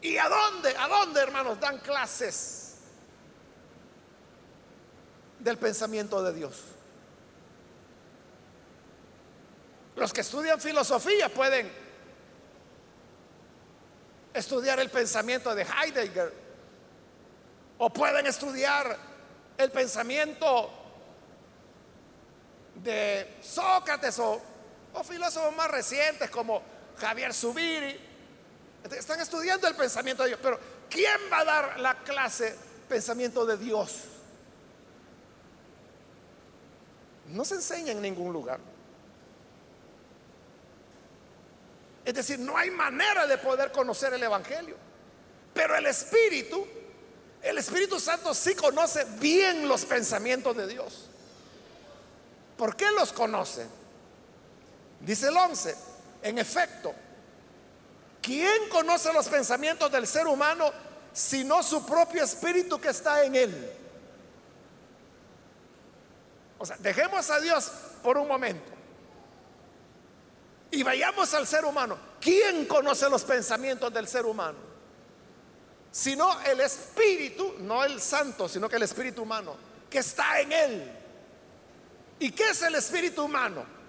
¿Y 0.00 0.16
a 0.16 0.28
dónde? 0.28 0.76
¿A 0.76 0.86
dónde, 0.86 1.20
hermanos, 1.20 1.58
dan 1.58 1.78
clases 1.78 2.76
del 5.40 5.58
pensamiento 5.58 6.22
de 6.22 6.32
Dios? 6.32 6.62
Los 9.96 10.12
que 10.12 10.20
estudian 10.20 10.60
filosofía 10.60 11.28
pueden 11.28 11.70
estudiar 14.32 14.78
el 14.78 14.88
pensamiento 14.88 15.52
de 15.54 15.66
Heidegger 15.66 16.32
o 17.78 17.90
pueden 17.90 18.26
estudiar 18.26 18.96
el 19.58 19.70
pensamiento 19.72 20.70
de 22.76 23.36
Sócrates 23.42 24.18
o, 24.20 24.51
filósofos 25.02 25.54
más 25.56 25.70
recientes 25.70 26.30
como 26.30 26.62
Javier 26.98 27.32
Zubiri. 27.32 27.98
Están 28.90 29.20
estudiando 29.20 29.66
el 29.68 29.74
pensamiento 29.74 30.22
de 30.22 30.30
Dios, 30.30 30.40
pero 30.42 30.58
¿quién 30.90 31.18
va 31.32 31.40
a 31.40 31.44
dar 31.44 31.80
la 31.80 31.98
clase 32.02 32.56
pensamiento 32.88 33.46
de 33.46 33.56
Dios? 33.56 34.04
No 37.28 37.44
se 37.44 37.54
enseña 37.54 37.92
en 37.92 38.02
ningún 38.02 38.32
lugar. 38.32 38.60
Es 42.04 42.14
decir, 42.14 42.38
no 42.38 42.56
hay 42.56 42.70
manera 42.70 43.26
de 43.26 43.38
poder 43.38 43.70
conocer 43.72 44.12
el 44.12 44.22
Evangelio. 44.22 44.76
Pero 45.54 45.76
el 45.76 45.86
Espíritu, 45.86 46.66
el 47.42 47.58
Espíritu 47.58 48.00
Santo 48.00 48.34
sí 48.34 48.54
conoce 48.54 49.04
bien 49.18 49.68
los 49.68 49.84
pensamientos 49.84 50.56
de 50.56 50.66
Dios. 50.66 51.08
¿Por 52.56 52.76
qué 52.76 52.90
los 52.90 53.12
conoce? 53.12 53.66
Dice 55.02 55.28
el 55.28 55.36
11, 55.36 55.76
en 56.22 56.38
efecto, 56.38 56.94
¿quién 58.20 58.68
conoce 58.68 59.12
los 59.12 59.28
pensamientos 59.28 59.90
del 59.90 60.06
ser 60.06 60.26
humano 60.26 60.70
sino 61.12 61.62
su 61.62 61.84
propio 61.84 62.22
espíritu 62.22 62.80
que 62.80 62.88
está 62.88 63.24
en 63.24 63.34
él? 63.34 63.72
O 66.58 66.64
sea, 66.64 66.76
dejemos 66.78 67.28
a 67.30 67.40
Dios 67.40 67.72
por 68.02 68.16
un 68.16 68.28
momento. 68.28 68.70
Y 70.70 70.84
vayamos 70.84 71.34
al 71.34 71.46
ser 71.46 71.64
humano. 71.64 71.98
¿Quién 72.20 72.66
conoce 72.66 73.10
los 73.10 73.24
pensamientos 73.24 73.92
del 73.92 74.06
ser 74.06 74.24
humano? 74.24 74.58
Sino 75.90 76.40
el 76.42 76.60
espíritu, 76.60 77.56
no 77.58 77.82
el 77.84 78.00
santo, 78.00 78.48
sino 78.48 78.68
que 78.68 78.76
el 78.76 78.84
espíritu 78.84 79.22
humano, 79.22 79.56
que 79.90 79.98
está 79.98 80.40
en 80.40 80.52
él. 80.52 80.92
¿Y 82.20 82.30
qué 82.30 82.50
es 82.50 82.62
el 82.62 82.76
espíritu 82.76 83.24
humano? 83.24 83.81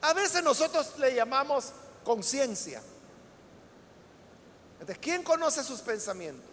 A 0.00 0.12
veces 0.12 0.42
nosotros 0.42 0.98
le 0.98 1.14
llamamos 1.14 1.72
conciencia. 2.04 2.82
¿quién 5.00 5.22
conoce 5.22 5.62
sus 5.62 5.80
pensamientos? 5.80 6.48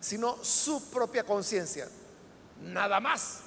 Sino 0.00 0.42
su 0.42 0.90
propia 0.90 1.24
conciencia. 1.24 1.88
Nada 2.60 2.98
más 2.98 3.40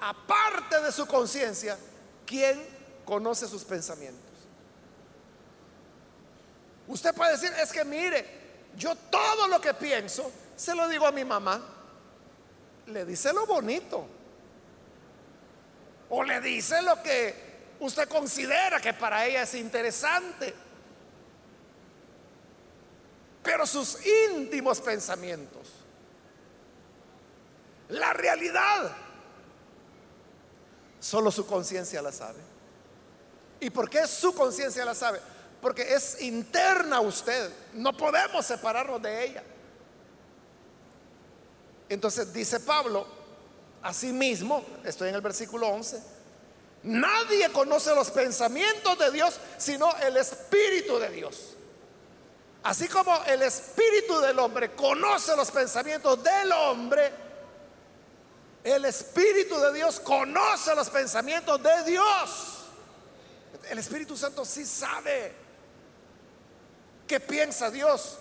aparte 0.00 0.80
de 0.80 0.92
su 0.92 1.06
conciencia, 1.06 1.78
¿quién 2.24 2.62
conoce 3.04 3.46
sus 3.48 3.64
pensamientos? 3.64 4.22
Usted 6.88 7.14
puede 7.14 7.32
decir, 7.32 7.52
es 7.60 7.72
que 7.72 7.84
mire, 7.84 8.24
yo 8.76 8.94
todo 8.94 9.48
lo 9.48 9.60
que 9.60 9.74
pienso 9.74 10.30
se 10.56 10.74
lo 10.74 10.88
digo 10.88 11.06
a 11.06 11.12
mi 11.12 11.24
mamá. 11.24 11.60
Le 12.86 13.04
dice 13.04 13.32
lo 13.32 13.46
bonito. 13.46 14.06
O 16.08 16.22
le 16.22 16.40
dice 16.40 16.80
lo 16.82 17.02
que 17.02 17.34
usted 17.80 18.08
considera 18.08 18.80
que 18.80 18.94
para 18.94 19.26
ella 19.26 19.42
es 19.42 19.54
interesante. 19.54 20.54
Pero 23.42 23.66
sus 23.66 23.98
íntimos 24.06 24.80
pensamientos, 24.80 25.68
la 27.88 28.12
realidad 28.12 28.96
Solo 31.06 31.30
su 31.30 31.46
conciencia 31.46 32.02
la 32.02 32.10
sabe. 32.10 32.40
¿Y 33.60 33.70
por 33.70 33.88
qué 33.88 34.08
su 34.08 34.34
conciencia 34.34 34.84
la 34.84 34.92
sabe? 34.92 35.20
Porque 35.60 35.94
es 35.94 36.20
interna 36.20 36.96
a 36.96 37.00
usted. 37.00 37.48
No 37.74 37.96
podemos 37.96 38.44
separarnos 38.44 39.00
de 39.00 39.24
ella. 39.24 39.44
Entonces 41.88 42.32
dice 42.32 42.58
Pablo, 42.58 43.06
asimismo, 43.86 44.64
estoy 44.84 45.10
en 45.10 45.14
el 45.14 45.20
versículo 45.20 45.68
11, 45.68 46.02
nadie 46.82 47.50
conoce 47.52 47.94
los 47.94 48.10
pensamientos 48.10 48.98
de 48.98 49.10
Dios 49.12 49.38
sino 49.58 49.94
el 49.98 50.16
Espíritu 50.16 50.98
de 50.98 51.10
Dios. 51.10 51.54
Así 52.64 52.88
como 52.88 53.16
el 53.26 53.42
Espíritu 53.42 54.18
del 54.20 54.38
hombre 54.40 54.72
conoce 54.72 55.36
los 55.36 55.52
pensamientos 55.52 56.20
del 56.22 56.50
hombre, 56.50 57.12
el 58.64 58.84
Espíritu 58.84 59.56
de 59.56 59.72
Dios 59.72 60.00
conoce 60.00 60.74
los 60.74 60.90
pensamientos 60.90 61.62
de 61.62 61.84
Dios. 61.84 62.64
El 63.70 63.78
Espíritu 63.78 64.16
Santo 64.16 64.44
sí 64.44 64.66
sabe 64.66 65.32
qué 67.06 67.20
piensa 67.20 67.70
Dios. 67.70 68.18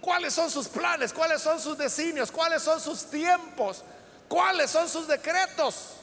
¿Cuáles 0.00 0.32
son 0.32 0.50
sus 0.50 0.68
planes? 0.68 1.12
¿Cuáles 1.12 1.42
son 1.42 1.60
sus 1.60 1.76
designios? 1.76 2.30
¿Cuáles 2.30 2.62
son 2.62 2.80
sus 2.80 3.04
tiempos? 3.10 3.84
¿Cuáles 4.28 4.70
son 4.70 4.88
sus 4.88 5.08
decretos? 5.08 5.94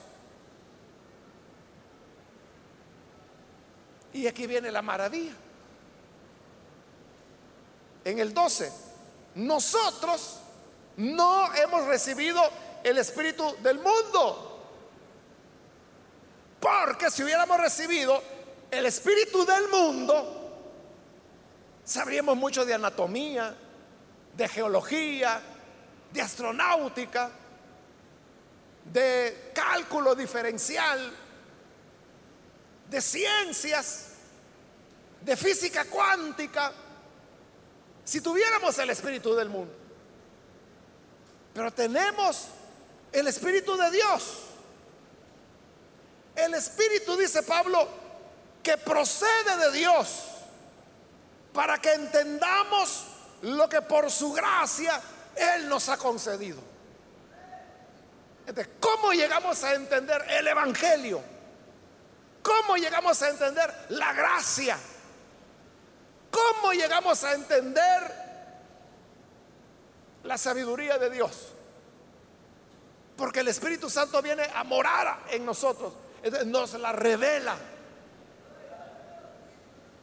Y 4.13 4.28
aquí 4.28 4.47
viene 4.47 4.71
la 4.71 4.82
maravilla. 4.82 5.34
En 8.03 8.19
el 8.19 8.34
12, 8.34 8.71
nosotros 9.36 10.39
no 10.97 11.53
hemos 11.53 11.86
recibido 11.86 12.41
el 12.84 12.97
espíritu 12.97 13.55
del 13.61 13.80
mundo. 13.80 14.51
Porque 16.59 17.11
si 17.11 17.23
hubiéramos 17.23 17.59
recibido 17.59 18.21
el 18.71 18.86
espíritu 18.86 19.45
del 19.45 19.67
mundo, 19.67 20.45
sabríamos 21.84 22.38
mucho 22.38 22.65
de 22.65 22.73
anatomía, 22.73 23.55
de 24.36 24.47
geología, 24.47 25.41
de 26.11 26.21
astronáutica, 26.21 27.32
de 28.86 29.52
cálculo 29.54 30.16
diferencial, 30.16 31.12
de 32.90 33.02
ciencias, 33.02 34.10
de 35.22 35.36
física 35.36 35.86
cuántica, 35.86 36.72
si 38.04 38.22
tuviéramos 38.22 38.78
el 38.78 38.92
espíritu 38.92 39.34
del 39.36 39.50
mundo. 39.50 39.74
Pero 41.54 41.72
tenemos 41.72 42.48
el 43.12 43.28
espíritu 43.28 43.76
de 43.76 43.92
Dios. 43.92 44.42
El 46.36 46.54
espíritu, 46.54 47.16
dice 47.18 47.44
Pablo, 47.44 47.88
que 48.62 48.78
procede 48.78 49.58
de 49.58 49.72
Dios 49.72 50.24
para 51.54 51.78
que 51.80 51.94
entendamos 51.94 53.06
lo 53.42 53.70
que 53.70 53.82
por 53.82 54.12
su 54.12 54.34
gracia 54.34 55.02
Él 55.36 55.70
nos 55.70 55.88
ha 55.88 55.98
concedido. 55.98 56.74
¿Cómo 58.80 59.14
llegamos 59.14 59.64
a 59.64 59.74
entender 59.74 60.24
el 60.30 60.48
Evangelio? 60.48 61.22
¿Cómo 62.41 62.78
llegamos 62.78 63.22
a 63.22 63.30
entender 63.30 63.74
la 63.89 64.14
gracia? 64.14 64.78
¿Cómo 66.30 66.74
llegamos 66.74 67.24
a 67.24 67.34
entender 67.34 68.02
la 70.24 70.38
sabiduría 70.38 70.98
de 70.98 71.10
Dios? 71.10 71.54
Porque 73.18 73.39
el 73.39 73.48
Espíritu 73.48 73.89
Santo 73.89 74.22
viene 74.22 74.43
a 74.54 74.64
morar 74.64 75.24
en 75.32 75.46
nosotros, 75.46 75.93
nos 76.46 76.74
la 76.74 76.91
revela. 76.91 77.56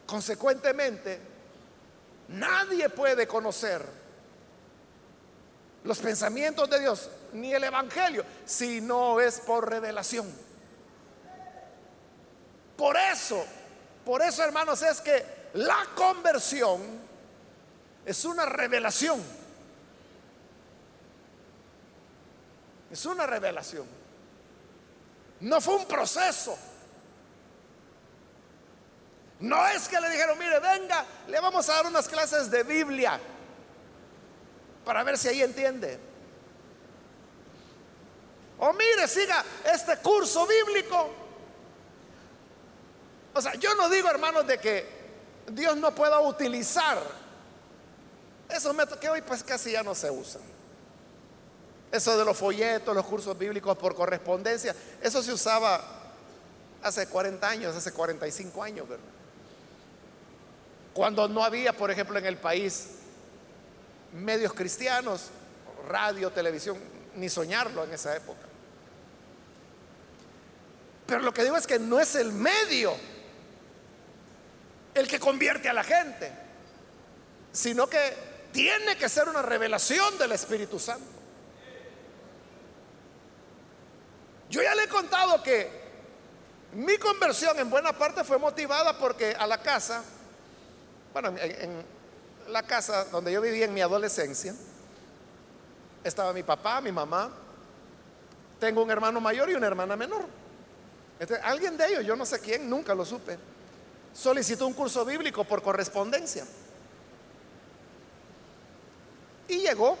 Consecuentemente, 0.05 1.19
nadie 2.29 2.89
puede 2.89 3.27
conocer 3.27 3.85
los 5.83 5.99
pensamientos 5.99 6.69
de 6.69 6.79
Dios 6.79 7.09
ni 7.33 7.53
el 7.53 7.63
Evangelio 7.63 8.23
si 8.45 8.81
no 8.81 9.19
es 9.19 9.39
por 9.39 9.69
revelación. 9.69 10.31
Por 12.77 12.97
eso, 12.97 13.45
por 14.05 14.21
eso 14.21 14.43
hermanos, 14.43 14.81
es 14.81 15.01
que 15.01 15.23
la 15.53 15.87
conversión 15.95 16.81
es 18.05 18.25
una 18.25 18.45
revelación. 18.45 19.21
Es 22.91 23.05
una 23.05 23.25
revelación. 23.25 23.87
No 25.39 25.59
fue 25.61 25.75
un 25.75 25.85
proceso. 25.85 26.57
No 29.39 29.67
es 29.67 29.87
que 29.89 29.99
le 29.99 30.09
dijeron, 30.09 30.37
mire, 30.37 30.59
venga, 30.59 31.05
le 31.27 31.39
vamos 31.39 31.67
a 31.69 31.73
dar 31.73 31.87
unas 31.87 32.07
clases 32.07 32.49
de 32.49 32.63
Biblia 32.63 33.19
para 34.85 35.03
ver 35.03 35.17
si 35.17 35.27
ahí 35.27 35.41
entiende. 35.41 35.99
O 38.65 38.71
mire, 38.71 39.09
siga 39.09 39.43
este 39.65 39.97
curso 39.97 40.47
bíblico. 40.47 41.09
O 43.33 43.41
sea, 43.41 43.55
yo 43.55 43.75
no 43.75 43.89
digo, 43.89 44.09
hermanos, 44.09 44.47
de 44.47 44.57
que 44.57 44.87
Dios 45.51 45.75
no 45.75 45.93
pueda 45.93 46.21
utilizar 46.21 46.97
esos 48.47 48.73
métodos 48.73 48.99
que 48.99 49.09
hoy 49.09 49.21
pues 49.21 49.43
casi 49.43 49.73
ya 49.73 49.83
no 49.83 49.93
se 49.93 50.09
usan. 50.09 50.41
Eso 51.91 52.17
de 52.17 52.23
los 52.23 52.37
folletos, 52.37 52.95
los 52.95 53.05
cursos 53.05 53.37
bíblicos 53.37 53.77
por 53.77 53.95
correspondencia, 53.95 54.73
eso 55.01 55.21
se 55.21 55.33
usaba 55.33 55.81
hace 56.81 57.05
40 57.07 57.45
años, 57.45 57.75
hace 57.75 57.91
45 57.91 58.63
años, 58.63 58.87
¿verdad? 58.87 59.05
Cuando 60.93 61.27
no 61.27 61.43
había, 61.43 61.73
por 61.73 61.91
ejemplo, 61.91 62.17
en 62.17 62.25
el 62.27 62.37
país 62.37 62.91
medios 64.13 64.53
cristianos, 64.53 65.31
radio, 65.89 66.31
televisión, 66.31 66.77
ni 67.15 67.27
soñarlo 67.27 67.83
en 67.83 67.91
esa 67.91 68.15
época. 68.15 68.52
Pero 71.05 71.21
lo 71.21 71.33
que 71.33 71.43
digo 71.43 71.57
es 71.57 71.67
que 71.67 71.79
no 71.79 71.99
es 71.99 72.15
el 72.15 72.31
medio 72.31 72.95
el 74.93 75.07
que 75.07 75.19
convierte 75.19 75.69
a 75.69 75.73
la 75.73 75.83
gente, 75.83 76.31
sino 77.51 77.87
que 77.87 78.13
tiene 78.51 78.95
que 78.95 79.09
ser 79.09 79.27
una 79.27 79.41
revelación 79.41 80.17
del 80.17 80.31
Espíritu 80.33 80.79
Santo. 80.79 81.05
Yo 84.49 84.61
ya 84.61 84.75
le 84.75 84.83
he 84.83 84.87
contado 84.87 85.41
que 85.41 85.81
mi 86.73 86.97
conversión 86.97 87.57
en 87.59 87.69
buena 87.69 87.91
parte 87.91 88.23
fue 88.23 88.37
motivada 88.37 88.97
porque 88.97 89.35
a 89.37 89.47
la 89.47 89.59
casa, 89.59 90.03
bueno, 91.11 91.33
en, 91.39 91.83
la 92.49 92.61
casa 92.61 93.05
donde 93.05 93.31
yo 93.31 93.41
vivía 93.41 93.65
en 93.65 93.73
mi 93.73 93.81
adolescencia, 93.81 94.53
estaba 96.03 96.33
mi 96.33 96.43
papá, 96.43 96.81
mi 96.81 96.91
mamá, 96.91 97.31
tengo 98.59 98.83
un 98.83 98.91
hermano 98.91 99.19
mayor 99.19 99.49
y 99.49 99.55
una 99.55 99.67
hermana 99.67 99.95
menor. 99.95 100.42
Alguien 101.43 101.77
de 101.77 101.87
ellos, 101.87 102.05
yo 102.05 102.15
no 102.15 102.25
sé 102.25 102.39
quién, 102.39 102.69
nunca 102.69 102.93
lo 102.93 103.05
supe, 103.05 103.37
solicitó 104.13 104.67
un 104.67 104.73
curso 104.73 105.05
bíblico 105.05 105.43
por 105.43 105.61
correspondencia. 105.61 106.45
Y 109.47 109.57
llegó, 109.59 109.97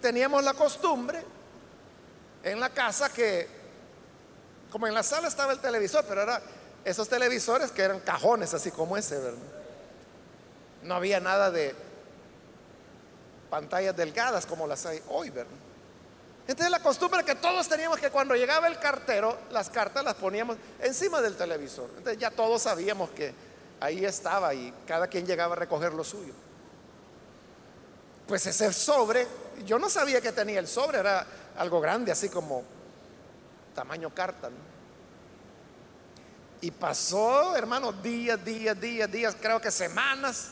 teníamos 0.00 0.44
la 0.44 0.54
costumbre 0.54 1.22
en 2.42 2.60
la 2.60 2.70
casa 2.70 3.12
que, 3.12 3.48
como 4.70 4.86
en 4.86 4.94
la 4.94 5.02
sala 5.02 5.28
estaba 5.28 5.52
el 5.52 5.60
televisor, 5.60 6.04
pero 6.06 6.22
era 6.22 6.40
esos 6.84 7.08
televisores 7.08 7.72
que 7.72 7.82
eran 7.82 8.00
cajones 8.00 8.54
así 8.54 8.70
como 8.70 8.96
ese, 8.96 9.18
¿verdad? 9.18 9.38
No 10.82 10.94
había 10.94 11.18
nada 11.18 11.50
de 11.50 11.74
pantallas 13.50 13.96
delgadas 13.96 14.46
como 14.46 14.66
las 14.66 14.86
hay 14.86 15.02
hoy, 15.08 15.30
¿verdad? 15.30 15.65
Entonces 16.46 16.70
la 16.70 16.80
costumbre 16.80 17.24
que 17.24 17.34
todos 17.34 17.68
teníamos 17.68 17.98
que 17.98 18.10
cuando 18.10 18.36
llegaba 18.36 18.68
el 18.68 18.78
cartero, 18.78 19.36
las 19.50 19.68
cartas 19.68 20.04
las 20.04 20.14
poníamos 20.14 20.56
encima 20.80 21.20
del 21.20 21.36
televisor. 21.36 21.90
Entonces 21.96 22.18
ya 22.18 22.30
todos 22.30 22.62
sabíamos 22.62 23.10
que 23.10 23.34
ahí 23.80 24.04
estaba 24.04 24.54
y 24.54 24.72
cada 24.86 25.08
quien 25.08 25.26
llegaba 25.26 25.54
a 25.54 25.58
recoger 25.58 25.92
lo 25.92 26.04
suyo. 26.04 26.32
Pues 28.28 28.46
ese 28.46 28.72
sobre, 28.72 29.26
yo 29.64 29.78
no 29.78 29.88
sabía 29.88 30.20
que 30.20 30.32
tenía 30.32 30.60
el 30.60 30.68
sobre, 30.68 30.98
era 30.98 31.26
algo 31.58 31.80
grande, 31.80 32.12
así 32.12 32.28
como 32.28 32.62
tamaño 33.74 34.14
carta. 34.14 34.50
Y 36.60 36.70
pasó, 36.70 37.56
hermano, 37.56 37.92
días, 37.92 38.42
días, 38.44 38.80
días, 38.80 39.10
días, 39.10 39.36
creo 39.40 39.60
que 39.60 39.70
semanas, 39.70 40.50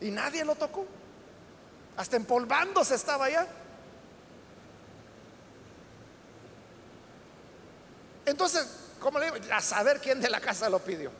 y 0.00 0.10
nadie 0.10 0.44
lo 0.44 0.54
tocó. 0.54 0.86
Hasta 1.96 2.16
empolvándose 2.16 2.94
estaba 2.94 3.26
allá. 3.26 3.46
Entonces, 8.26 8.66
como 9.00 9.18
le 9.18 9.30
digo, 9.30 9.36
a 9.52 9.60
saber 9.60 10.00
quién 10.00 10.20
de 10.20 10.30
la 10.30 10.40
casa 10.40 10.68
lo 10.68 10.78
pidió. 10.78 11.10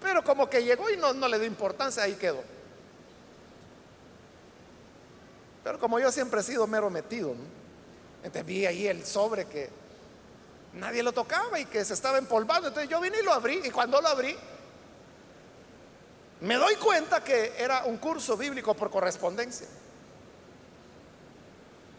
Pero 0.00 0.22
como 0.22 0.50
que 0.50 0.62
llegó 0.62 0.90
y 0.90 0.96
no, 0.96 1.12
le 1.12 1.38
dio 1.38 1.46
importancia, 1.46 2.02
ahí 2.02 2.14
quedó. 2.14 2.42
Pero 5.62 5.78
como 5.78 5.98
yo 5.98 6.12
siempre 6.12 6.40
he 6.40 6.42
sido 6.42 6.66
mero 6.66 6.90
metido, 6.90 7.34
entonces 8.22 8.44
vi 8.44 8.66
ahí 8.66 8.86
el 8.86 9.06
sobre 9.06 9.46
que 9.46 9.70
nadie 10.74 11.02
lo 11.02 11.12
tocaba 11.12 11.58
y 11.58 11.64
que 11.64 11.82
se 11.84 11.94
estaba 11.94 12.18
empolvando. 12.18 12.68
Entonces 12.68 12.90
yo 12.90 13.00
vine 13.00 13.20
y 13.20 13.22
lo 13.22 13.32
abrí 13.32 13.62
y 13.64 13.70
cuando 13.70 14.00
lo 14.02 14.08
abrí 14.08 14.36
me 16.40 16.56
doy 16.56 16.74
cuenta 16.76 17.24
que 17.24 17.54
era 17.56 17.86
un 17.86 17.96
curso 17.96 18.36
bíblico 18.36 18.74
por 18.74 18.90
correspondencia. 18.90 19.66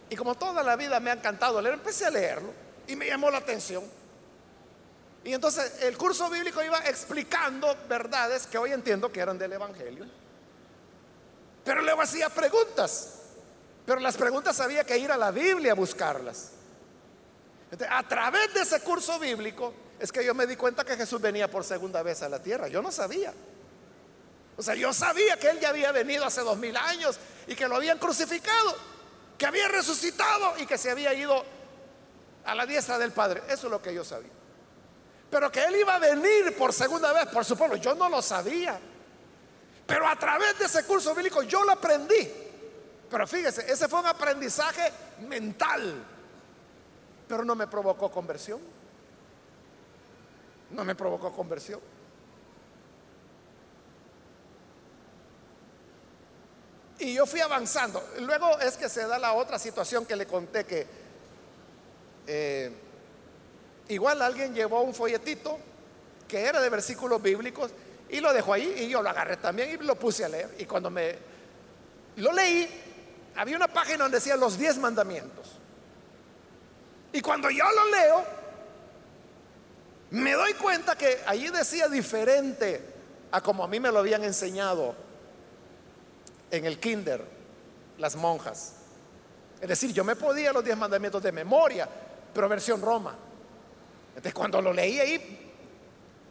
Y 0.08 0.14
como 0.14 0.36
toda 0.36 0.62
la 0.62 0.76
vida 0.76 1.00
me 1.00 1.10
ha 1.10 1.14
encantado 1.14 1.60
leer, 1.60 1.74
empecé 1.74 2.06
a 2.06 2.10
leerlo 2.10 2.52
y 2.86 2.94
me 2.94 3.08
llamó 3.08 3.28
la 3.30 3.38
atención. 3.38 3.82
Y 5.26 5.34
entonces 5.34 5.82
el 5.82 5.98
curso 5.98 6.30
bíblico 6.30 6.62
iba 6.62 6.78
explicando 6.86 7.76
verdades 7.88 8.46
que 8.46 8.58
hoy 8.58 8.70
entiendo 8.70 9.10
que 9.10 9.18
eran 9.18 9.36
del 9.36 9.54
Evangelio. 9.54 10.06
Pero 11.64 11.82
luego 11.82 12.00
hacía 12.00 12.28
preguntas. 12.28 13.22
Pero 13.84 13.98
las 13.98 14.16
preguntas 14.16 14.60
había 14.60 14.84
que 14.84 14.96
ir 14.96 15.10
a 15.10 15.16
la 15.16 15.32
Biblia 15.32 15.72
a 15.72 15.74
buscarlas. 15.74 16.52
a 17.90 18.02
través 18.04 18.54
de 18.54 18.60
ese 18.60 18.80
curso 18.82 19.18
bíblico 19.18 19.74
es 19.98 20.12
que 20.12 20.24
yo 20.24 20.32
me 20.32 20.46
di 20.46 20.54
cuenta 20.54 20.84
que 20.84 20.96
Jesús 20.96 21.20
venía 21.20 21.50
por 21.50 21.64
segunda 21.64 22.04
vez 22.04 22.22
a 22.22 22.28
la 22.28 22.40
tierra. 22.40 22.68
Yo 22.68 22.80
no 22.80 22.92
sabía. 22.92 23.34
O 24.56 24.62
sea, 24.62 24.76
yo 24.76 24.92
sabía 24.92 25.36
que 25.40 25.50
Él 25.50 25.58
ya 25.58 25.70
había 25.70 25.90
venido 25.90 26.24
hace 26.24 26.42
dos 26.42 26.56
mil 26.56 26.76
años 26.76 27.18
y 27.48 27.56
que 27.56 27.66
lo 27.66 27.74
habían 27.74 27.98
crucificado, 27.98 28.76
que 29.36 29.44
había 29.44 29.66
resucitado 29.66 30.56
y 30.58 30.66
que 30.66 30.78
se 30.78 30.88
había 30.88 31.12
ido 31.14 31.44
a 32.44 32.54
la 32.54 32.64
diestra 32.64 32.96
del 32.96 33.10
Padre. 33.10 33.42
Eso 33.48 33.66
es 33.66 33.72
lo 33.72 33.82
que 33.82 33.92
yo 33.92 34.04
sabía. 34.04 34.45
Pero 35.30 35.50
que 35.50 35.64
Él 35.64 35.76
iba 35.76 35.96
a 35.96 35.98
venir 35.98 36.56
por 36.56 36.72
segunda 36.72 37.12
vez 37.12 37.26
por 37.26 37.44
su 37.44 37.56
pueblo, 37.56 37.76
yo 37.76 37.94
no 37.94 38.08
lo 38.08 38.22
sabía. 38.22 38.78
Pero 39.86 40.06
a 40.08 40.16
través 40.16 40.58
de 40.58 40.66
ese 40.66 40.84
curso 40.84 41.14
bíblico 41.14 41.42
yo 41.42 41.64
lo 41.64 41.72
aprendí. 41.72 42.32
Pero 43.10 43.26
fíjese, 43.26 43.70
ese 43.70 43.88
fue 43.88 44.00
un 44.00 44.06
aprendizaje 44.06 44.92
mental. 45.28 46.04
Pero 47.28 47.44
no 47.44 47.54
me 47.54 47.66
provocó 47.66 48.10
conversión. 48.10 48.60
No 50.70 50.84
me 50.84 50.94
provocó 50.94 51.32
conversión. 51.32 51.80
Y 56.98 57.14
yo 57.14 57.26
fui 57.26 57.40
avanzando. 57.40 58.02
Luego 58.20 58.58
es 58.58 58.76
que 58.76 58.88
se 58.88 59.06
da 59.06 59.18
la 59.18 59.34
otra 59.34 59.58
situación 59.58 60.06
que 60.06 60.16
le 60.16 60.26
conté 60.26 60.64
que 60.64 60.86
eh, 62.26 62.72
igual 63.88 64.22
alguien 64.22 64.54
llevó 64.54 64.82
un 64.82 64.94
folletito 64.94 65.58
que 66.26 66.40
era 66.40 66.60
de 66.60 66.68
versículos 66.68 67.22
bíblicos 67.22 67.70
y 68.08 68.20
lo 68.20 68.32
dejó 68.32 68.52
ahí 68.52 68.74
y 68.78 68.88
yo 68.88 69.02
lo 69.02 69.08
agarré 69.08 69.36
también 69.36 69.70
y 69.70 69.84
lo 69.84 69.96
puse 69.96 70.24
a 70.24 70.28
leer. 70.28 70.54
Y 70.58 70.64
cuando 70.64 70.90
me 70.90 71.16
lo 72.16 72.32
leí, 72.32 72.68
había 73.36 73.56
una 73.56 73.68
página 73.68 74.04
donde 74.04 74.18
decía 74.18 74.36
los 74.36 74.58
diez 74.58 74.78
mandamientos. 74.78 75.52
Y 77.12 77.20
cuando 77.20 77.50
yo 77.50 77.64
lo 77.64 77.90
leo, 77.90 78.24
me 80.10 80.32
doy 80.32 80.54
cuenta 80.54 80.96
que 80.96 81.20
allí 81.26 81.48
decía 81.48 81.88
diferente 81.88 82.80
a 83.30 83.40
como 83.40 83.64
a 83.64 83.68
mí 83.68 83.80
me 83.80 83.90
lo 83.90 83.98
habían 83.98 84.22
enseñado 84.24 84.94
en 86.50 86.64
el 86.64 86.78
kinder 86.78 87.24
las 87.98 88.16
monjas. 88.16 88.74
Es 89.60 89.68
decir, 89.68 89.92
yo 89.92 90.04
me 90.04 90.16
podía 90.16 90.52
los 90.52 90.64
diez 90.64 90.76
mandamientos 90.76 91.22
de 91.22 91.32
memoria, 91.32 91.88
pero 92.32 92.48
versión 92.48 92.80
Roma. 92.80 93.16
Entonces 94.16 94.34
cuando 94.34 94.62
lo 94.62 94.72
leí 94.72 94.98
ahí, 94.98 95.52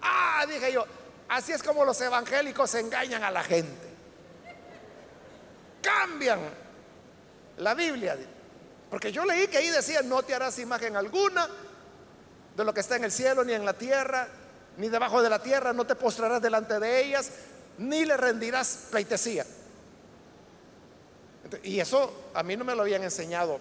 ah, 0.02 0.46
dije 0.50 0.74
yo, 0.74 0.86
así 1.30 1.52
es 1.52 1.62
como 1.62 1.86
los 1.86 2.02
evangélicos 2.02 2.74
engañan 2.76 3.24
a 3.24 3.30
la 3.30 3.44
gente. 3.44 3.88
Cambian 5.82 6.40
la 7.58 7.76
Biblia. 7.76 8.18
Porque 8.90 9.12
yo 9.12 9.24
leí 9.24 9.48
que 9.48 9.60
ahí 9.60 9.70
decía, 9.70 10.02
no 10.02 10.24
te 10.24 10.34
harás 10.34 10.58
imagen 10.58 10.96
alguna 10.96 11.48
de 12.56 12.64
lo 12.64 12.74
que 12.74 12.80
está 12.80 12.96
en 12.96 13.04
el 13.04 13.12
cielo 13.12 13.44
ni 13.44 13.54
en 13.54 13.66
la 13.66 13.74
tierra, 13.74 14.28
ni 14.78 14.90
debajo 14.90 15.22
de 15.22 15.30
la 15.30 15.42
tierra, 15.42 15.72
no 15.74 15.86
te 15.86 15.96
postrarás 15.96 16.42
delante 16.42 16.80
de 16.80 17.06
ellas, 17.06 17.30
ni 17.78 18.04
le 18.04 18.18
rendirás 18.18 18.88
pleitesía. 18.90 19.46
Y 21.64 21.80
eso 21.80 22.32
a 22.34 22.42
mí 22.42 22.58
no 22.58 22.66
me 22.66 22.74
lo 22.74 22.82
habían 22.82 23.04
enseñado 23.04 23.60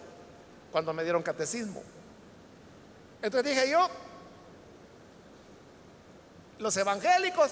cuando 0.72 0.92
me 0.94 1.02
dieron 1.02 1.22
catecismo. 1.22 1.82
Entonces 3.20 3.54
dije 3.54 3.70
yo, 3.70 3.88
los 6.58 6.76
evangélicos 6.76 7.50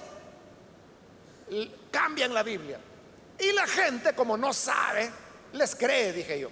cambian 1.90 2.32
la 2.32 2.42
Biblia. 2.42 2.78
Y 3.38 3.52
la 3.52 3.66
gente, 3.66 4.14
como 4.14 4.36
no 4.36 4.52
sabe, 4.52 5.10
les 5.52 5.74
cree, 5.74 6.12
dije 6.12 6.38
yo. 6.38 6.48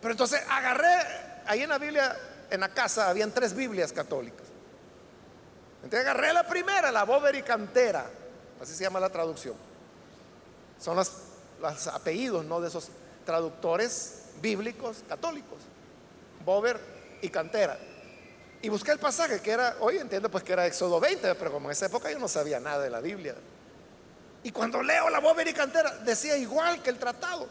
Pero 0.00 0.12
entonces 0.12 0.42
agarré, 0.48 1.42
ahí 1.46 1.62
en 1.62 1.68
la 1.68 1.78
Biblia, 1.78 2.16
en 2.50 2.60
la 2.60 2.68
casa, 2.68 3.08
habían 3.08 3.32
tres 3.32 3.54
Biblias 3.54 3.92
católicas. 3.92 4.46
Entonces 5.82 6.00
agarré 6.00 6.32
la 6.32 6.46
primera, 6.46 6.90
la 6.92 7.04
Bober 7.04 7.34
y 7.34 7.42
Cantera, 7.42 8.06
así 8.60 8.74
se 8.74 8.84
llama 8.84 9.00
la 9.00 9.08
traducción. 9.08 9.54
Son 10.80 10.96
los, 10.96 11.10
los 11.60 11.86
apellidos, 11.86 12.44
¿no? 12.44 12.60
De 12.60 12.68
esos 12.68 12.88
traductores 13.24 14.26
bíblicos 14.40 15.02
católicos. 15.08 15.58
Bober 16.44 16.78
y 17.22 17.28
Cantera. 17.28 17.78
Y 18.62 18.68
busqué 18.68 18.92
el 18.92 18.98
pasaje 18.98 19.40
que 19.40 19.50
era, 19.50 19.76
hoy 19.80 19.98
entiendo 19.98 20.30
pues 20.30 20.42
que 20.42 20.52
era 20.52 20.66
Éxodo 20.66 20.98
20, 20.98 21.34
pero 21.34 21.52
como 21.52 21.68
en 21.68 21.72
esa 21.72 21.86
época 21.86 22.10
yo 22.10 22.18
no 22.18 22.28
sabía 22.28 22.58
nada 22.58 22.82
de 22.82 22.90
la 22.90 23.00
Biblia. 23.00 23.34
Y 24.42 24.50
cuando 24.52 24.82
leo 24.82 25.10
la 25.10 25.18
Bober 25.18 25.46
y 25.48 25.52
Cantera, 25.52 25.90
decía 26.04 26.36
igual 26.36 26.82
que 26.82 26.90
el 26.90 26.98
tratado. 26.98 27.48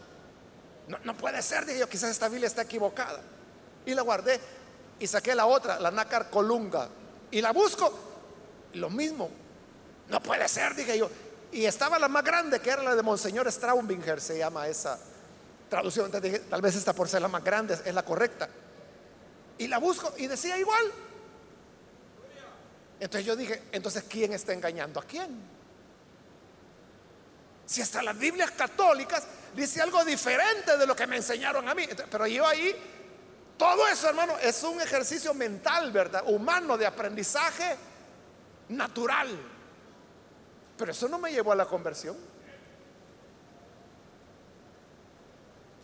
No, 1.03 1.17
puede 1.17 1.41
ser, 1.41 1.65
dije 1.65 1.79
yo, 1.79 1.89
quizás 1.89 2.11
esta 2.11 2.29
Biblia 2.29 2.47
está 2.47 2.61
equivocada. 2.61 3.19
Y 3.85 3.93
la 3.93 4.01
guardé 4.01 4.39
y 4.99 5.07
saqué 5.07 5.35
la 5.35 5.45
otra, 5.45 5.79
la 5.79 5.91
Nácar 5.91 6.29
Colunga. 6.29 6.87
Y 7.31 7.41
la 7.41 7.51
busco, 7.51 7.91
lo 8.73 8.89
mismo. 8.89 9.29
No 10.09 10.21
puede 10.21 10.47
ser, 10.47 10.75
dije 10.75 10.97
yo. 10.97 11.09
Y 11.51 11.65
estaba 11.65 11.99
la 11.99 12.07
más 12.07 12.23
grande, 12.23 12.59
que 12.59 12.69
era 12.69 12.83
la 12.83 12.95
de 12.95 13.01
Monseñor 13.01 13.51
Straumbinger, 13.51 14.21
se 14.21 14.37
llama 14.37 14.67
esa 14.67 14.99
traducción. 15.69 16.05
Entonces 16.05 16.31
dije, 16.31 16.45
tal 16.49 16.61
vez 16.61 16.75
esta 16.75 16.93
por 16.93 17.09
ser 17.09 17.21
la 17.21 17.27
más 17.27 17.43
grande 17.43 17.77
es 17.85 17.93
la 17.93 18.03
correcta. 18.03 18.47
Y 19.57 19.67
la 19.67 19.77
busco 19.77 20.13
y 20.17 20.27
decía 20.27 20.57
igual. 20.57 20.91
Entonces 22.99 23.25
yo 23.25 23.35
dije, 23.35 23.63
entonces 23.71 24.03
¿quién 24.09 24.33
está 24.33 24.53
engañando 24.53 24.99
a 24.99 25.03
quién? 25.03 25.55
Si 27.65 27.81
hasta 27.81 28.03
las 28.03 28.17
Biblias 28.17 28.51
católicas 28.51 29.25
dice 29.55 29.81
algo 29.81 30.03
diferente 30.05 30.77
de 30.77 30.85
lo 30.85 30.95
que 30.95 31.07
me 31.07 31.17
enseñaron 31.17 31.67
a 31.67 31.73
mí. 31.73 31.87
Pero 32.09 32.27
yo 32.27 32.45
ahí, 32.45 32.75
todo 33.57 33.87
eso, 33.87 34.09
hermano, 34.09 34.37
es 34.37 34.61
un 34.63 34.79
ejercicio 34.81 35.33
mental, 35.33 35.91
¿verdad? 35.91 36.23
Humano 36.27 36.77
de 36.77 36.85
aprendizaje 36.85 37.75
natural. 38.69 39.29
Pero 40.77 40.91
eso 40.91 41.07
no 41.07 41.17
me 41.17 41.31
llevó 41.31 41.53
a 41.53 41.55
la 41.55 41.65
conversión. 41.65 42.15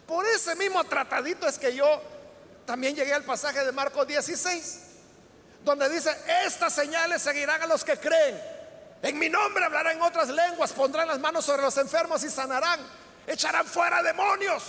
Por 0.05 0.25
ese 0.25 0.55
mismo 0.55 0.83
tratadito 0.83 1.47
es 1.47 1.57
que 1.57 1.73
yo 1.73 2.01
también 2.65 2.95
llegué 2.95 3.13
al 3.13 3.23
pasaje 3.23 3.63
de 3.65 3.71
Marcos 3.71 4.07
16, 4.07 4.79
donde 5.63 5.89
dice, 5.89 6.15
estas 6.45 6.73
señales 6.73 7.21
seguirán 7.21 7.61
a 7.61 7.67
los 7.67 7.83
que 7.83 7.97
creen. 7.97 8.39
En 9.01 9.17
mi 9.17 9.29
nombre 9.29 9.65
hablarán 9.65 10.01
otras 10.01 10.29
lenguas, 10.29 10.73
pondrán 10.73 11.07
las 11.07 11.19
manos 11.19 11.45
sobre 11.45 11.63
los 11.63 11.77
enfermos 11.77 12.23
y 12.23 12.29
sanarán 12.29 12.79
echarán 13.27 13.65
fuera 13.65 14.01
demonios. 14.03 14.63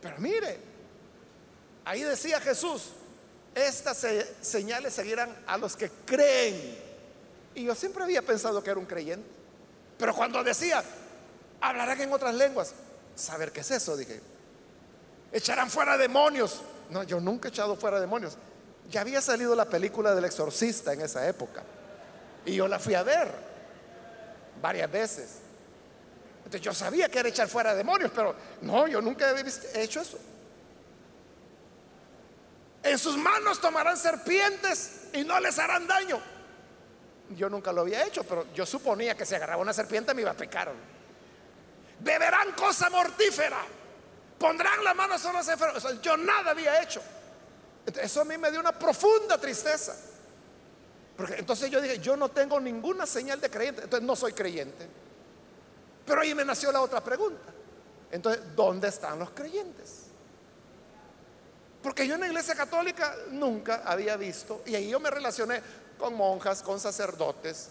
Pero 0.00 0.16
mire, 0.18 0.58
ahí 1.84 2.02
decía 2.02 2.40
Jesús, 2.40 2.90
estas 3.54 4.06
señales 4.40 4.94
seguirán 4.94 5.34
a 5.46 5.56
los 5.56 5.76
que 5.76 5.90
creen. 6.04 6.78
Y 7.54 7.64
yo 7.64 7.74
siempre 7.74 8.04
había 8.04 8.22
pensado 8.22 8.62
que 8.62 8.70
era 8.70 8.78
un 8.78 8.86
creyente. 8.86 9.28
Pero 9.98 10.14
cuando 10.14 10.42
decía, 10.44 10.84
hablarán 11.60 12.00
en 12.00 12.12
otras 12.12 12.34
lenguas, 12.34 12.74
saber 13.14 13.52
qué 13.52 13.60
es 13.60 13.70
eso, 13.70 13.96
dije. 13.96 14.20
Echarán 15.32 15.70
fuera 15.70 15.96
demonios. 15.96 16.62
No, 16.90 17.02
yo 17.02 17.20
nunca 17.20 17.48
he 17.48 17.50
echado 17.50 17.76
fuera 17.76 18.00
demonios. 18.00 18.36
Ya 18.90 19.00
había 19.00 19.20
salido 19.20 19.54
la 19.54 19.64
película 19.64 20.14
del 20.14 20.24
exorcista 20.24 20.92
en 20.92 21.00
esa 21.00 21.26
época. 21.28 21.62
Y 22.44 22.54
yo 22.54 22.68
la 22.68 22.78
fui 22.78 22.94
a 22.94 23.02
ver 23.02 23.28
varias 24.60 24.90
veces. 24.90 25.38
Entonces 26.38 26.60
yo 26.60 26.72
sabía 26.72 27.08
que 27.08 27.18
era 27.18 27.28
echar 27.28 27.48
fuera 27.48 27.74
demonios, 27.74 28.12
pero 28.14 28.34
no, 28.62 28.86
yo 28.86 29.00
nunca 29.00 29.34
he 29.74 29.82
hecho 29.82 30.00
eso. 30.00 30.18
En 32.84 32.98
sus 32.98 33.16
manos 33.16 33.60
tomarán 33.60 33.96
serpientes 33.96 35.08
y 35.12 35.24
no 35.24 35.40
les 35.40 35.58
harán 35.58 35.88
daño. 35.88 36.20
Yo 37.30 37.50
nunca 37.50 37.72
lo 37.72 37.80
había 37.80 38.04
hecho, 38.06 38.22
pero 38.22 38.46
yo 38.54 38.64
suponía 38.64 39.16
que 39.16 39.26
si 39.26 39.34
agarraba 39.34 39.60
una 39.60 39.72
serpiente 39.72 40.14
me 40.14 40.22
iba 40.22 40.30
a 40.30 40.36
picar. 40.36 40.72
Beberán 41.98 42.52
cosa 42.52 42.88
mortífera. 42.90 43.58
Pondrán 44.38 44.84
la 44.84 44.94
mano 44.94 45.18
sobre 45.18 45.38
los 45.38 45.48
enfermos. 45.48 46.00
yo 46.02 46.16
nada 46.16 46.50
había 46.50 46.82
hecho. 46.82 47.00
Eso 48.00 48.20
a 48.20 48.24
mí 48.24 48.36
me 48.36 48.50
dio 48.50 48.60
una 48.60 48.72
profunda 48.72 49.38
tristeza. 49.38 49.96
Porque 51.16 51.36
entonces 51.36 51.70
yo 51.70 51.80
dije, 51.80 51.98
yo 51.98 52.16
no 52.16 52.28
tengo 52.28 52.60
ninguna 52.60 53.06
señal 53.06 53.40
de 53.40 53.48
creyente. 53.48 53.84
Entonces 53.84 54.06
no 54.06 54.14
soy 54.14 54.32
creyente. 54.32 54.86
Pero 56.04 56.20
ahí 56.20 56.34
me 56.34 56.44
nació 56.44 56.70
la 56.70 56.80
otra 56.80 57.02
pregunta. 57.02 57.52
Entonces, 58.10 58.42
¿dónde 58.54 58.88
están 58.88 59.18
los 59.18 59.30
creyentes? 59.30 60.04
Porque 61.82 62.06
yo 62.06 62.14
en 62.14 62.20
la 62.20 62.26
iglesia 62.26 62.54
católica 62.54 63.14
nunca 63.30 63.82
había 63.84 64.16
visto, 64.16 64.62
y 64.66 64.74
ahí 64.74 64.90
yo 64.90 64.98
me 64.98 65.10
relacioné 65.10 65.62
con 65.98 66.14
monjas, 66.14 66.62
con 66.62 66.80
sacerdotes. 66.80 67.68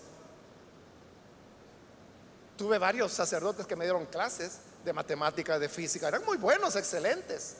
Tuve 2.57 2.77
varios 2.77 3.11
sacerdotes 3.11 3.65
que 3.65 3.75
me 3.75 3.85
dieron 3.85 4.05
clases 4.05 4.59
de 4.85 4.93
matemática, 4.93 5.59
de 5.59 5.67
física, 5.67 6.07
eran 6.07 6.23
muy 6.23 6.37
buenos, 6.37 6.75
excelentes. 6.75 7.57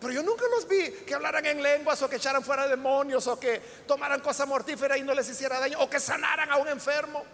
Pero 0.00 0.12
yo 0.12 0.22
nunca 0.22 0.44
los 0.48 0.66
vi 0.66 0.90
que 1.06 1.14
hablaran 1.14 1.44
en 1.44 1.62
lenguas 1.62 2.00
o 2.02 2.08
que 2.08 2.16
echaran 2.16 2.42
fuera 2.42 2.66
demonios 2.66 3.26
o 3.26 3.38
que 3.38 3.60
tomaran 3.86 4.20
cosa 4.20 4.46
mortífera 4.46 4.96
y 4.96 5.02
no 5.02 5.12
les 5.12 5.28
hiciera 5.28 5.60
daño 5.60 5.78
o 5.80 5.90
que 5.90 6.00
sanaran 6.00 6.50
a 6.50 6.56
un 6.56 6.68
enfermo. 6.68 7.24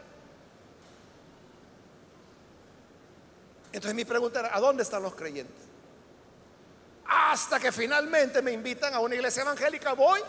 Entonces 3.73 3.95
mi 3.95 4.05
pregunta 4.05 4.41
era, 4.41 4.57
¿a 4.57 4.61
dónde 4.61 4.83
están 4.83 5.03
los 5.03 5.15
creyentes? 5.15 5.63
Hasta 7.07 7.61
que 7.61 7.71
finalmente 7.71 8.41
me 8.41 8.53
invitan 8.53 8.95
a 8.95 9.01
una 9.01 9.15
iglesia 9.15 9.43
evangélica, 9.43 9.93
voy 9.93 10.21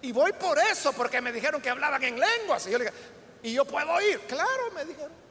y 0.00 0.10
voy 0.10 0.32
por 0.32 0.58
eso, 0.58 0.92
porque 0.92 1.20
me 1.20 1.32
dijeron 1.32 1.60
que 1.60 1.70
hablaban 1.70 2.02
en 2.02 2.18
lenguas. 2.18 2.66
Y 2.66 2.70
yo 2.70 2.78
le 2.78 2.86
dije, 2.86 2.96
¿y 3.42 3.52
yo 3.52 3.64
puedo 3.64 4.00
ir? 4.00 4.20
Claro, 4.20 4.70
me 4.74 4.84
dijeron. 4.84 5.21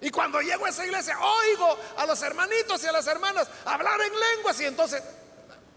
Y 0.00 0.10
cuando 0.10 0.40
llego 0.40 0.66
a 0.66 0.68
esa 0.68 0.84
iglesia, 0.84 1.18
oigo 1.18 1.78
a 1.96 2.06
los 2.06 2.20
hermanitos 2.22 2.82
y 2.84 2.86
a 2.86 2.92
las 2.92 3.06
hermanas 3.06 3.48
hablar 3.64 4.00
en 4.00 4.12
lenguas. 4.12 4.60
Y 4.60 4.66
entonces, 4.66 5.02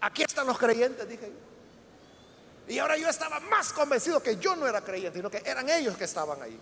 aquí 0.00 0.22
están 0.22 0.46
los 0.46 0.58
creyentes, 0.58 1.08
dije 1.08 1.28
yo. 1.28 2.72
Y 2.74 2.78
ahora 2.78 2.96
yo 2.96 3.08
estaba 3.08 3.40
más 3.40 3.72
convencido 3.72 4.22
que 4.22 4.36
yo 4.36 4.54
no 4.54 4.66
era 4.68 4.80
creyente, 4.80 5.18
sino 5.18 5.30
que 5.30 5.42
eran 5.44 5.68
ellos 5.68 5.96
que 5.96 6.04
estaban 6.04 6.40
ahí 6.42 6.60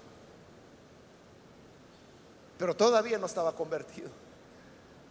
pero 2.59 2.75
todavía 2.75 3.17
no 3.19 3.27
estaba 3.27 3.55
convertido. 3.55 4.11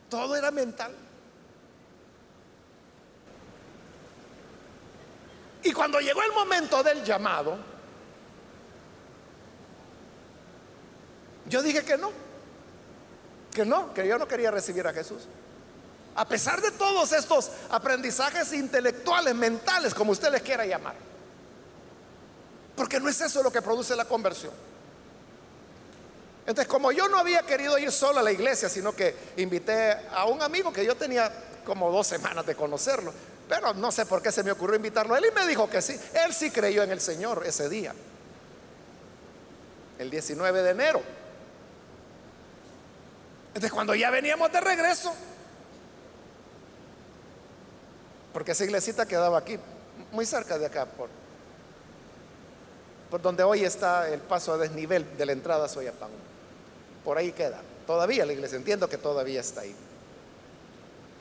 Todo 0.10 0.36
era 0.36 0.52
mental. 0.52 0.94
Y 5.64 5.72
cuando 5.72 6.00
llegó 6.00 6.22
el 6.24 6.34
momento 6.34 6.84
del 6.84 7.04
llamado, 7.04 7.58
yo 11.48 11.64
dije 11.64 11.84
que 11.84 11.98
no, 11.98 12.12
que 13.58 13.66
no, 13.66 13.92
que 13.92 14.08
yo 14.08 14.20
no 14.20 14.28
quería 14.28 14.52
recibir 14.52 14.86
a 14.86 14.94
Jesús. 14.94 15.24
A 16.14 16.28
pesar 16.28 16.62
de 16.62 16.70
todos 16.70 17.12
estos 17.12 17.50
aprendizajes 17.72 18.54
intelectuales, 18.54 19.34
mentales, 19.34 19.96
como 19.96 20.12
usted 20.12 20.32
les 20.32 20.44
quiera 20.44 20.64
llamar. 20.64 20.94
Porque 22.76 23.00
no 23.00 23.10
es 23.10 23.20
eso 23.20 23.42
lo 23.42 23.52
que 23.52 23.64
produce 23.64 23.96
la 23.96 24.06
conversión. 24.06 24.54
Entonces, 26.46 26.72
como 26.72 26.92
yo 26.92 27.08
no 27.10 27.18
había 27.18 27.42
querido 27.42 27.80
ir 27.80 27.92
solo 27.92 28.20
a 28.20 28.24
la 28.24 28.32
iglesia, 28.32 28.70
sino 28.70 28.94
que 28.94 29.16
invité 29.38 29.98
a 30.12 30.26
un 30.26 30.44
amigo 30.44 30.72
que 30.72 30.86
yo 30.86 30.96
tenía 30.96 31.32
como 31.66 31.92
dos 31.92 32.06
semanas 32.06 32.46
de 32.46 32.54
conocerlo, 32.54 33.12
pero 33.50 33.74
no 33.74 33.92
sé 33.92 34.06
por 34.06 34.22
qué 34.22 34.32
se 34.32 34.44
me 34.44 34.52
ocurrió 34.52 34.76
invitarlo 34.76 35.16
a 35.16 35.18
él 35.18 35.26
y 35.32 35.36
me 35.36 35.48
dijo 35.48 35.68
que 35.68 35.82
sí. 35.82 36.00
Él 36.14 36.32
sí 36.32 36.52
creyó 36.52 36.84
en 36.84 36.92
el 36.92 37.02
Señor 37.02 37.42
ese 37.44 37.68
día, 37.70 37.96
el 39.98 40.12
19 40.12 40.62
de 40.62 40.70
enero. 40.70 41.18
Entonces, 43.58 43.74
cuando 43.74 43.96
ya 43.96 44.12
veníamos 44.12 44.52
de 44.52 44.62
regreso, 44.62 45.12
porque 48.32 48.52
esa 48.52 48.64
iglesita 48.64 49.08
quedaba 49.08 49.40
aquí, 49.40 49.58
muy 50.12 50.28
cerca 50.28 50.60
de 50.60 50.68
acá, 50.68 50.86
por, 50.86 51.10
por 53.10 53.20
donde 53.20 53.42
hoy 53.42 53.64
está 53.64 54.10
el 54.10 54.20
paso 54.20 54.54
a 54.54 54.60
desnivel 54.60 55.18
de 55.18 55.26
la 55.26 55.32
entrada 55.32 55.66
a 55.66 55.68
Soyapán. 55.68 56.12
Por 57.04 57.18
ahí 57.18 57.32
queda. 57.32 57.60
Todavía 57.88 58.28
la 58.28 58.34
iglesia, 58.34 58.58
entiendo 58.58 58.88
que 58.88 59.00
todavía 59.00 59.42
está 59.42 59.62
ahí. 59.62 59.76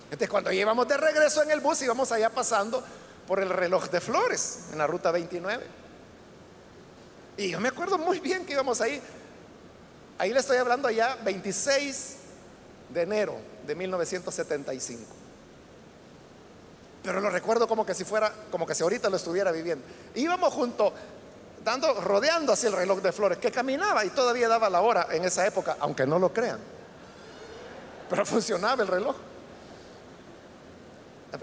Entonces 0.05 0.29
cuando 0.29 0.53
íbamos 0.53 0.87
de 0.87 0.99
regreso 0.99 1.43
en 1.43 1.53
el 1.53 1.61
bus 1.61 1.81
íbamos 1.81 2.13
allá 2.13 2.29
pasando 2.29 2.85
por 3.27 3.41
el 3.41 3.49
reloj 3.49 3.89
de 3.89 4.03
flores 4.03 4.67
en 4.73 4.77
la 4.77 4.87
ruta 4.87 5.11
29. 5.11 5.65
Y 7.39 7.49
yo 7.49 7.61
me 7.61 7.69
acuerdo 7.69 7.97
muy 7.97 8.21
bien 8.21 8.45
que 8.45 8.53
íbamos 8.53 8.83
ahí. 8.83 9.01
Ahí 10.19 10.35
le 10.35 10.41
estoy 10.41 10.59
hablando 10.59 10.91
ya 10.91 11.17
26 11.25 12.17
de 12.89 13.03
enero 13.03 13.37
de 13.67 13.75
1975. 13.75 15.03
Pero 17.03 17.21
lo 17.21 17.31
recuerdo 17.31 17.69
como 17.69 17.87
que 17.87 17.95
si 17.95 18.05
fuera, 18.05 18.33
como 18.51 18.67
que 18.67 18.75
si 18.75 18.83
ahorita 18.83 19.09
lo 19.09 19.17
estuviera 19.17 19.53
viviendo. 19.53 19.85
Íbamos 20.15 20.53
junto 20.53 20.93
dando, 21.65 22.01
rodeando 22.01 22.53
así 22.53 22.67
el 22.67 22.73
reloj 22.73 23.01
de 23.01 23.13
flores, 23.13 23.39
que 23.39 23.53
caminaba 23.53 24.05
y 24.05 24.11
todavía 24.11 24.49
daba 24.49 24.69
la 24.69 24.81
hora 24.81 25.07
en 25.11 25.25
esa 25.25 25.47
época, 25.47 25.77
aunque 25.81 26.07
no 26.07 26.19
lo 26.19 26.33
crean. 26.33 26.59
Pero 28.11 28.27
funcionaba 28.27 28.83
el 28.83 28.89
reloj. 28.89 29.17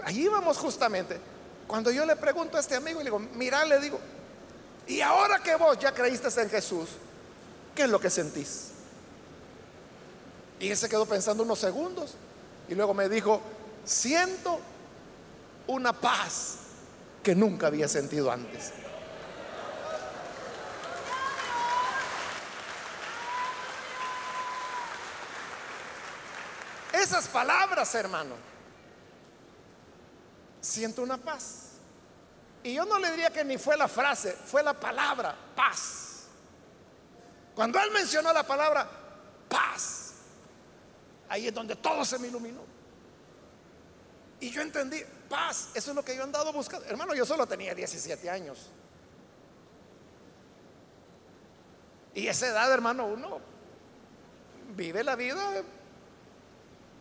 Ahí 0.04 0.24
íbamos 0.24 0.58
justamente. 0.58 1.18
Cuando 1.66 1.90
yo 1.90 2.04
le 2.04 2.16
pregunto 2.16 2.56
a 2.56 2.60
este 2.60 2.74
amigo 2.74 3.00
y 3.00 3.04
le 3.04 3.10
digo, 3.10 3.18
mira, 3.18 3.64
le 3.64 3.80
digo, 3.80 3.98
y 4.86 5.00
ahora 5.00 5.38
que 5.38 5.56
vos 5.56 5.78
ya 5.78 5.92
creíste 5.92 6.28
en 6.42 6.50
Jesús, 6.50 6.90
¿qué 7.74 7.84
es 7.84 7.88
lo 7.88 7.98
que 7.98 8.10
sentís? 8.10 8.73
Y 10.60 10.70
él 10.70 10.76
se 10.76 10.88
quedó 10.88 11.06
pensando 11.06 11.42
unos 11.42 11.58
segundos 11.58 12.14
y 12.68 12.74
luego 12.74 12.94
me 12.94 13.08
dijo, 13.08 13.40
siento 13.84 14.60
una 15.66 15.92
paz 15.92 16.56
que 17.22 17.34
nunca 17.34 17.66
había 17.66 17.88
sentido 17.88 18.30
antes. 18.30 18.72
Esas 26.92 27.28
palabras, 27.28 27.94
hermano, 27.94 28.34
siento 30.60 31.02
una 31.02 31.18
paz. 31.18 31.72
Y 32.62 32.74
yo 32.74 32.84
no 32.86 32.98
le 32.98 33.10
diría 33.10 33.30
que 33.30 33.44
ni 33.44 33.58
fue 33.58 33.76
la 33.76 33.88
frase, 33.88 34.32
fue 34.32 34.62
la 34.62 34.72
palabra, 34.72 35.36
paz. 35.54 36.24
Cuando 37.54 37.78
él 37.78 37.90
mencionó 37.90 38.32
la 38.32 38.42
palabra, 38.42 38.88
paz, 39.48 40.03
ahí 41.34 41.48
es 41.48 41.54
donde 41.54 41.74
todo 41.74 42.04
se 42.04 42.18
me 42.18 42.28
iluminó. 42.28 42.62
Y 44.40 44.50
yo 44.50 44.62
entendí, 44.62 45.02
paz, 45.28 45.70
eso 45.74 45.90
es 45.90 45.96
lo 45.96 46.04
que 46.04 46.16
yo 46.16 46.22
andado 46.22 46.52
buscando. 46.52 46.86
Hermano, 46.86 47.14
yo 47.14 47.26
solo 47.26 47.46
tenía 47.46 47.74
17 47.74 48.30
años. 48.30 48.70
Y 52.14 52.28
esa 52.28 52.46
edad, 52.48 52.72
hermano, 52.72 53.06
uno 53.06 53.40
vive 54.76 55.02
la 55.02 55.16
vida 55.16 55.62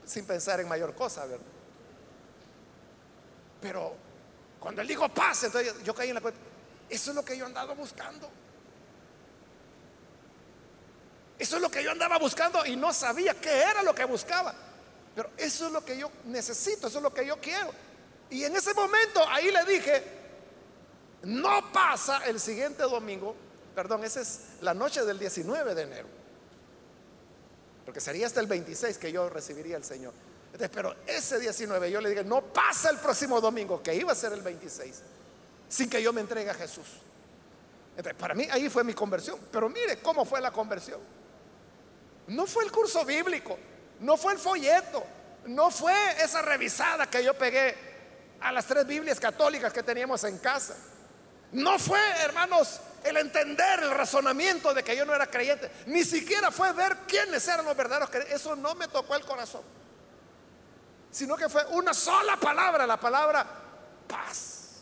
sin 0.04 0.26
pensar 0.26 0.60
en 0.60 0.68
mayor 0.68 0.96
cosa, 0.96 1.26
¿verdad? 1.26 1.46
Pero 3.62 3.96
cuando 4.60 4.82
él 4.82 4.88
dijo 4.88 5.08
paz, 5.10 5.44
entonces 5.44 5.84
yo 5.84 5.94
caí 5.94 6.10
en 6.10 6.16
la 6.16 6.22
cuenta. 6.22 6.40
Eso 6.90 7.12
es 7.12 7.16
lo 7.16 7.24
que 7.24 7.38
yo 7.38 7.46
andaba 7.46 7.74
buscando. 7.76 8.30
Eso 11.44 11.58
es 11.58 11.62
lo 11.62 11.70
que 11.70 11.84
yo 11.84 11.91
andaba 11.91 12.18
buscando 12.18 12.66
y 12.66 12.78
no 12.78 12.94
sabía 12.94 13.34
qué 13.34 13.64
era 13.64 13.84
lo 13.84 13.94
que 13.94 14.06
buscaba. 14.06 14.56
Pero 15.14 15.30
eso 15.36 15.68
es 15.68 15.74
lo 15.74 15.84
que 15.84 15.98
yo 15.98 16.10
necesito, 16.24 16.88
eso 16.88 17.00
es 17.00 17.04
lo 17.04 17.14
que 17.14 17.26
yo 17.26 17.36
quiero. 17.41 17.70
Y 18.30 18.46
en 18.46 18.56
ese 18.56 18.74
momento 18.74 19.22
ahí 19.28 19.52
le 19.52 19.66
dije, 19.66 20.04
no 21.24 21.70
pasa 21.74 22.24
el 22.28 22.39
siguiente 22.39 22.84
domingo, 22.84 23.36
perdón, 23.76 24.06
esa 24.06 24.22
es 24.22 24.39
la 24.62 24.74
noche 24.74 25.04
del 25.04 25.20
19 25.20 25.76
de 25.76 25.82
enero. 25.82 26.08
Porque 27.84 28.00
sería 28.00 28.26
hasta 28.26 28.39
el 28.39 28.48
26 28.48 28.98
que 28.98 29.12
yo 29.12 29.28
recibiría 29.28 29.76
al 29.76 29.84
Señor. 29.84 30.14
pero 30.74 30.96
ese 31.06 31.39
19 31.39 31.91
yo 31.91 32.00
le 32.00 32.10
dije, 32.10 32.24
no 32.24 32.41
pasa 32.41 32.89
el 32.89 33.00
próximo 33.00 33.41
domingo, 33.41 33.84
que 33.84 33.94
iba 33.94 34.14
a 34.14 34.16
ser 34.16 34.32
el 34.32 34.44
26, 34.44 35.02
sin 35.68 35.89
que 35.89 36.02
yo 36.02 36.14
me 36.14 36.22
entregue 36.22 36.52
a 36.52 36.54
Jesús. 36.54 36.88
Entonces, 37.98 38.18
para 38.18 38.34
mí 38.34 38.48
ahí 38.50 38.70
fue 38.70 38.86
mi 38.86 38.94
conversión. 38.94 39.38
Pero 39.52 39.68
mire 39.68 39.98
cómo 39.98 40.24
fue 40.24 40.39
la 40.39 40.50
conversión. 40.50 41.02
No 42.28 42.45
fue 42.45 42.63
el 42.63 42.71
curso 42.71 43.03
bíblico, 43.05 43.57
no 43.99 44.17
fue 44.17 44.34
el 44.34 44.39
folleto, 44.39 45.03
no 45.45 45.71
fue 45.71 45.93
esa 46.24 46.41
revisada 46.41 47.09
que 47.09 47.24
yo 47.24 47.34
pegué 47.34 47.76
a 48.39 48.51
las 48.51 48.65
tres 48.65 48.86
Biblias 48.86 49.19
católicas 49.19 49.71
que 49.74 49.84
teníamos 49.84 50.24
en 50.24 50.38
casa. 50.38 50.76
No 51.51 51.78
fue, 51.78 51.99
hermanos, 52.21 52.80
el 53.03 53.17
entender 53.17 53.82
el 53.82 53.91
razonamiento 53.91 54.74
de 54.74 54.84
que 54.84 54.95
yo 54.95 55.05
no 55.05 55.13
era 55.13 55.28
creyente. 55.28 55.69
Ni 55.86 56.03
siquiera 56.03 56.51
fue 56.51 56.71
ver 56.74 56.97
quiénes 57.07 57.47
eran 57.47 57.65
los 57.65 57.76
verdaderos 57.76 58.09
creyentes. 58.09 58.41
Eso 58.41 58.55
no 58.55 58.74
me 58.76 58.88
tocó 58.88 59.15
el 59.15 59.24
corazón. 59.24 59.61
Sino 61.11 61.36
que 61.36 61.47
fue 61.47 61.63
una 61.71 61.93
sola 61.93 62.38
palabra, 62.38 62.88
la 62.88 62.99
palabra 62.99 63.45
paz. 64.07 64.82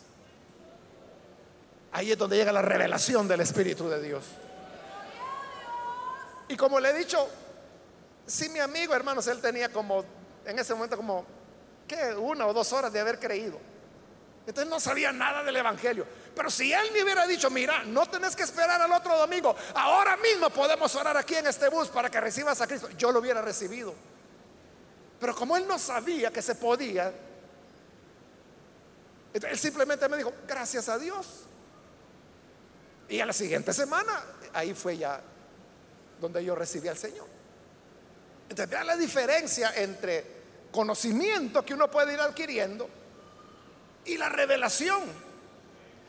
Ahí 1.92 2.12
es 2.12 2.16
donde 2.18 2.36
llega 2.36 2.52
la 2.52 2.62
revelación 2.62 3.28
del 3.28 3.42
Espíritu 3.42 3.88
de 3.88 4.00
Dios. 4.00 4.24
Y 6.52 6.56
como 6.58 6.78
le 6.78 6.90
he 6.90 6.92
dicho, 6.92 7.30
si 8.26 8.50
mi 8.50 8.58
amigo, 8.58 8.94
hermanos, 8.94 9.26
él 9.26 9.40
tenía 9.40 9.72
como, 9.72 10.04
en 10.44 10.58
ese 10.58 10.74
momento 10.74 10.98
como, 10.98 11.24
¿qué? 11.88 12.14
Una 12.14 12.46
o 12.46 12.52
dos 12.52 12.74
horas 12.74 12.92
de 12.92 13.00
haber 13.00 13.18
creído. 13.18 13.58
Entonces 14.46 14.68
no 14.68 14.78
sabía 14.78 15.12
nada 15.12 15.42
del 15.42 15.56
Evangelio. 15.56 16.06
Pero 16.36 16.50
si 16.50 16.70
él 16.70 16.90
me 16.92 17.02
hubiera 17.02 17.26
dicho, 17.26 17.48
mira, 17.48 17.84
no 17.84 18.04
tenés 18.04 18.36
que 18.36 18.42
esperar 18.42 18.82
al 18.82 18.92
otro 18.92 19.16
domingo, 19.16 19.56
ahora 19.74 20.18
mismo 20.18 20.50
podemos 20.50 20.94
orar 20.94 21.16
aquí 21.16 21.36
en 21.36 21.46
este 21.46 21.70
bus 21.70 21.88
para 21.88 22.10
que 22.10 22.20
recibas 22.20 22.60
a 22.60 22.66
Cristo, 22.66 22.90
yo 22.98 23.10
lo 23.12 23.20
hubiera 23.20 23.40
recibido. 23.40 23.94
Pero 25.18 25.34
como 25.34 25.56
él 25.56 25.66
no 25.66 25.78
sabía 25.78 26.30
que 26.30 26.42
se 26.42 26.54
podía, 26.54 27.14
él 29.32 29.58
simplemente 29.58 30.06
me 30.06 30.18
dijo, 30.18 30.34
gracias 30.46 30.90
a 30.90 30.98
Dios. 30.98 31.44
Y 33.08 33.20
a 33.20 33.24
la 33.24 33.32
siguiente 33.32 33.72
semana, 33.72 34.22
ahí 34.52 34.74
fue 34.74 34.98
ya 34.98 35.31
donde 36.22 36.42
yo 36.42 36.54
recibí 36.54 36.88
al 36.88 36.96
Señor. 36.96 37.26
Entonces, 38.48 38.70
vean 38.70 38.86
la 38.86 38.96
diferencia 38.96 39.72
entre 39.76 40.24
conocimiento 40.70 41.64
que 41.64 41.74
uno 41.74 41.90
puede 41.90 42.14
ir 42.14 42.20
adquiriendo 42.20 42.88
y 44.04 44.16
la 44.16 44.28
revelación. 44.28 45.02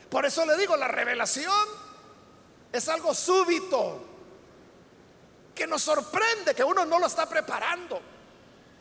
Por 0.09 0.25
eso 0.25 0.45
le 0.45 0.55
digo, 0.55 0.77
la 0.77 0.87
revelación 0.87 1.67
es 2.71 2.87
algo 2.87 3.13
súbito, 3.13 4.09
que 5.53 5.67
nos 5.67 5.81
sorprende, 5.81 6.55
que 6.55 6.63
uno 6.63 6.85
no 6.85 6.99
lo 6.99 7.07
está 7.07 7.27
preparando. 7.27 8.01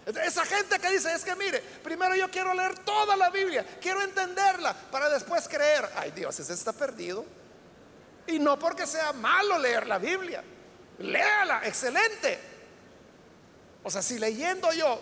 Esa 0.07 0.45
gente 0.45 0.78
que 0.78 0.91
dice, 0.91 1.14
es 1.14 1.24
que 1.24 1.35
mire, 1.37 1.61
primero 1.61 2.14
yo 2.14 2.30
quiero 2.30 2.53
leer 2.53 2.78
toda 2.80 3.16
la 3.16 3.30
Biblia, 3.30 3.64
quiero 3.80 4.03
entenderla 4.03 4.74
para 4.74 5.09
después 5.09 5.49
creer. 5.49 5.89
Ay 5.97 6.11
Dios, 6.11 6.39
ese 6.41 6.53
está 6.53 6.72
perdido. 6.72 7.24
Y 8.26 8.39
no 8.39 8.59
porque 8.59 8.87
sea 8.87 9.12
malo 9.12 9.59
leer 9.59 9.87
la 9.87 9.99
Biblia, 9.99 10.43
léala, 11.03 11.62
excelente. 11.64 12.38
O 13.82 13.90
sea, 13.90 14.03
si 14.03 14.18
leyendo 14.18 14.72
yo 14.72 15.00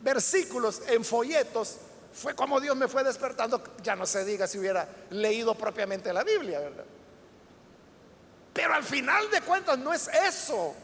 versículos 0.00 0.82
en 0.86 1.04
folletos 1.04 1.78
fue 2.12 2.34
como 2.34 2.60
Dios 2.60 2.76
me 2.76 2.88
fue 2.88 3.04
despertando, 3.04 3.62
ya 3.82 3.94
no 3.94 4.06
se 4.06 4.24
diga 4.24 4.46
si 4.46 4.58
hubiera 4.58 4.88
leído 5.10 5.54
propiamente 5.54 6.12
la 6.12 6.24
Biblia, 6.24 6.58
¿verdad? 6.58 6.84
Pero 8.52 8.74
al 8.74 8.82
final 8.82 9.30
de 9.30 9.40
cuentas 9.42 9.78
no 9.78 9.92
es 9.92 10.08
eso, 10.08 10.74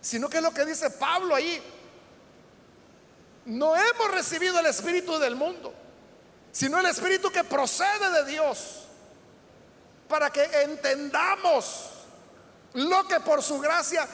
sino 0.00 0.28
que 0.28 0.38
es 0.38 0.42
lo 0.42 0.52
que 0.52 0.66
dice 0.66 0.90
Pablo 0.90 1.34
ahí. 1.34 1.62
No 3.46 3.74
hemos 3.74 4.10
recibido 4.10 4.58
el 4.58 4.66
Espíritu 4.66 5.18
del 5.18 5.36
mundo, 5.36 5.72
sino 6.52 6.78
el 6.78 6.86
Espíritu 6.86 7.30
que 7.30 7.44
procede 7.44 8.10
de 8.10 8.30
Dios, 8.30 8.84
para 10.08 10.28
que 10.30 10.44
entendamos 10.62 11.93
lo 12.74 13.06
que 13.08 13.20
por 13.20 13.42
su 13.42 13.58
gracia 13.58 14.06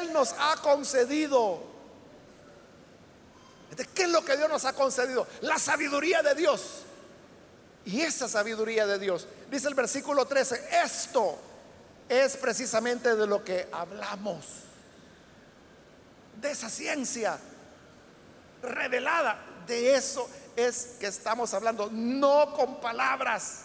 Él 0.00 0.12
nos 0.12 0.34
ha 0.38 0.56
concedido. 0.62 1.74
¿qué 3.94 4.04
es 4.04 4.08
lo 4.08 4.24
que 4.24 4.36
Dios 4.36 4.48
nos 4.48 4.64
ha 4.64 4.72
concedido? 4.72 5.26
La 5.42 5.58
sabiduría 5.58 6.22
de 6.22 6.34
Dios. 6.34 6.82
Y 7.84 8.00
esa 8.00 8.28
sabiduría 8.28 8.86
de 8.86 8.98
Dios, 8.98 9.28
dice 9.50 9.68
el 9.68 9.74
versículo 9.74 10.26
13, 10.26 10.68
esto 10.82 11.38
es 12.08 12.36
precisamente 12.36 13.14
de 13.14 13.26
lo 13.26 13.44
que 13.44 13.68
hablamos. 13.70 14.46
De 16.40 16.50
esa 16.50 16.68
ciencia 16.68 17.38
revelada. 18.62 19.38
De 19.66 19.94
eso 19.94 20.28
es 20.54 20.96
que 21.00 21.06
estamos 21.06 21.52
hablando. 21.54 21.88
No 21.90 22.52
con 22.54 22.80
palabras 22.80 23.62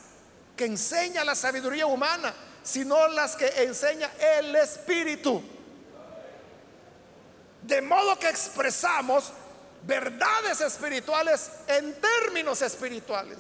que 0.56 0.66
enseña 0.66 1.24
la 1.24 1.36
sabiduría 1.36 1.86
humana, 1.86 2.34
sino 2.64 3.07
las 3.09 3.36
que 3.36 3.47
enseña 3.64 4.09
el 4.38 4.55
Espíritu. 4.55 5.41
De 7.62 7.82
modo 7.82 8.18
que 8.18 8.30
expresamos 8.30 9.32
verdades 9.84 10.62
espirituales 10.62 11.51
en 11.68 11.95
términos 11.99 12.62
espirituales. 12.62 13.38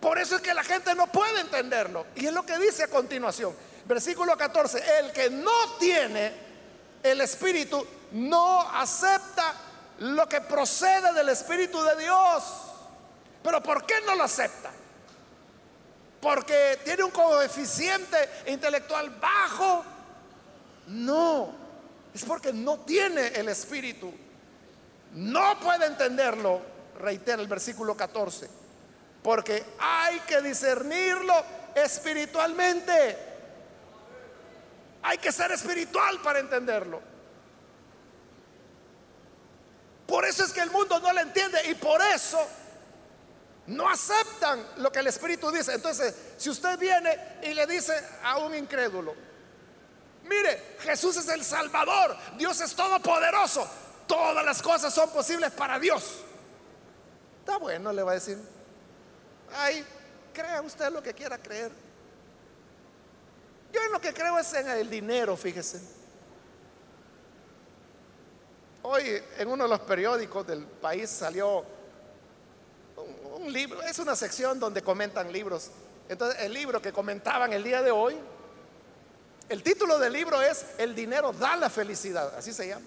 Por 0.00 0.18
eso 0.18 0.36
es 0.36 0.42
que 0.42 0.54
la 0.54 0.62
gente 0.62 0.94
no 0.94 1.06
puede 1.10 1.40
entenderlo. 1.40 2.06
Y 2.14 2.26
es 2.26 2.32
lo 2.32 2.44
que 2.44 2.58
dice 2.58 2.84
a 2.84 2.88
continuación. 2.88 3.54
Versículo 3.84 4.36
14. 4.36 4.82
El 5.00 5.12
que 5.12 5.30
no 5.30 5.76
tiene 5.78 6.32
el 7.02 7.20
Espíritu 7.20 7.84
no 8.12 8.60
acepta 8.70 9.54
lo 10.00 10.28
que 10.28 10.40
procede 10.40 11.12
del 11.12 11.30
Espíritu 11.30 11.82
de 11.82 11.96
Dios. 11.96 12.44
Pero 13.42 13.62
¿por 13.62 13.84
qué 13.86 13.94
no 14.06 14.14
lo 14.14 14.24
acepta? 14.24 14.70
Porque 16.20 16.80
tiene 16.84 17.04
un 17.04 17.10
coeficiente 17.10 18.16
intelectual 18.46 19.10
bajo. 19.10 19.84
No, 20.88 21.54
es 22.14 22.24
porque 22.24 22.52
no 22.52 22.78
tiene 22.80 23.28
el 23.28 23.48
Espíritu. 23.48 24.12
No 25.14 25.58
puede 25.60 25.86
entenderlo, 25.86 26.60
reitera 26.98 27.40
el 27.40 27.48
versículo 27.48 27.96
14, 27.96 28.48
porque 29.22 29.64
hay 29.78 30.20
que 30.20 30.40
discernirlo 30.42 31.34
espiritualmente. 31.74 33.16
Hay 35.02 35.18
que 35.18 35.32
ser 35.32 35.52
espiritual 35.52 36.20
para 36.20 36.40
entenderlo. 36.40 37.00
Por 40.06 40.24
eso 40.24 40.44
es 40.44 40.52
que 40.52 40.60
el 40.60 40.70
mundo 40.70 40.98
no 41.00 41.12
lo 41.12 41.20
entiende 41.20 41.60
y 41.70 41.74
por 41.74 42.00
eso 42.00 42.40
no 43.68 43.88
aceptan 43.88 44.66
lo 44.78 44.90
que 44.90 45.00
el 45.00 45.08
Espíritu 45.08 45.50
dice. 45.50 45.74
Entonces, 45.74 46.14
si 46.36 46.48
usted 46.48 46.78
viene 46.78 47.38
y 47.42 47.52
le 47.52 47.66
dice 47.66 47.92
a 48.22 48.38
un 48.38 48.54
incrédulo, 48.54 49.14
mire, 50.24 50.76
Jesús 50.80 51.16
es 51.18 51.28
el 51.28 51.44
Salvador, 51.44 52.16
Dios 52.36 52.60
es 52.62 52.74
todopoderoso, 52.74 53.68
todas 54.06 54.44
las 54.44 54.62
cosas 54.62 54.92
son 54.92 55.10
posibles 55.10 55.52
para 55.52 55.78
Dios. 55.78 56.20
Está 57.40 57.58
bueno, 57.58 57.92
le 57.92 58.02
va 58.02 58.12
a 58.12 58.14
decir. 58.14 58.38
Ay, 59.54 59.84
crea 60.32 60.62
usted 60.62 60.90
lo 60.90 61.02
que 61.02 61.12
quiera 61.12 61.36
creer. 61.36 61.70
Yo 63.70 63.82
en 63.82 63.92
lo 63.92 64.00
que 64.00 64.14
creo 64.14 64.38
es 64.38 64.52
en 64.54 64.68
el 64.68 64.88
dinero, 64.88 65.36
fíjese. 65.36 65.80
Hoy 68.82 69.22
en 69.36 69.48
uno 69.48 69.64
de 69.64 69.68
los 69.68 69.80
periódicos 69.80 70.46
del 70.46 70.64
país 70.64 71.10
salió 71.10 71.77
un, 73.02 73.52
libro, 73.52 73.82
es 73.82 73.98
una 73.98 74.16
sección 74.16 74.58
donde 74.58 74.82
comentan 74.82 75.32
libros. 75.32 75.70
Entonces, 76.08 76.40
el 76.42 76.52
libro 76.52 76.80
que 76.80 76.92
comentaban 76.92 77.52
el 77.52 77.62
día 77.62 77.82
de 77.82 77.90
hoy, 77.90 78.16
el 79.48 79.62
título 79.62 79.98
del 79.98 80.12
libro 80.12 80.40
es 80.42 80.64
El 80.78 80.94
dinero 80.94 81.32
da 81.32 81.56
la 81.56 81.70
felicidad, 81.70 82.34
así 82.36 82.52
se 82.52 82.68
llama. 82.68 82.86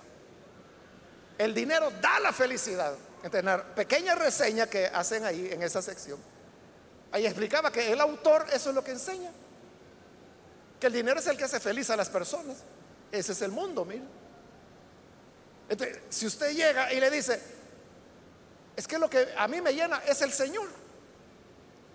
El 1.38 1.54
dinero 1.54 1.92
da 2.02 2.20
la 2.20 2.32
felicidad. 2.32 2.94
Entonces, 3.18 3.44
la 3.44 3.64
pequeña 3.64 4.16
reseña 4.16 4.68
que 4.68 4.88
hacen 4.88 5.26
ahí 5.26 5.50
en 5.52 5.64
esa 5.64 5.82
sección, 5.82 6.20
ahí 7.12 7.26
explicaba 7.26 7.72
que 7.72 7.92
el 7.92 8.00
autor 8.00 8.46
eso 8.54 8.70
es 8.70 8.76
lo 8.76 8.84
que 8.84 8.92
enseña. 8.92 9.32
Que 10.80 10.88
el 10.88 10.94
dinero 10.94 11.20
es 11.20 11.28
el 11.28 11.38
que 11.38 11.44
hace 11.44 11.60
feliz 11.60 11.90
a 11.90 11.96
las 11.96 12.10
personas. 12.10 12.58
Ese 13.12 13.34
es 13.34 13.42
el 13.42 13.52
mundo, 13.52 13.86
mire. 13.86 14.04
Entonces, 15.70 16.00
si 16.10 16.26
usted 16.26 16.52
llega 16.52 16.92
y 16.92 17.00
le 17.00 17.10
dice, 17.10 17.42
es 18.76 18.88
que 18.88 18.98
lo 18.98 19.10
que 19.10 19.34
a 19.38 19.48
mí 19.48 19.62
me 19.62 19.74
llena 19.74 20.02
es 20.08 20.22
el 20.22 20.32
Señor. 20.32 20.68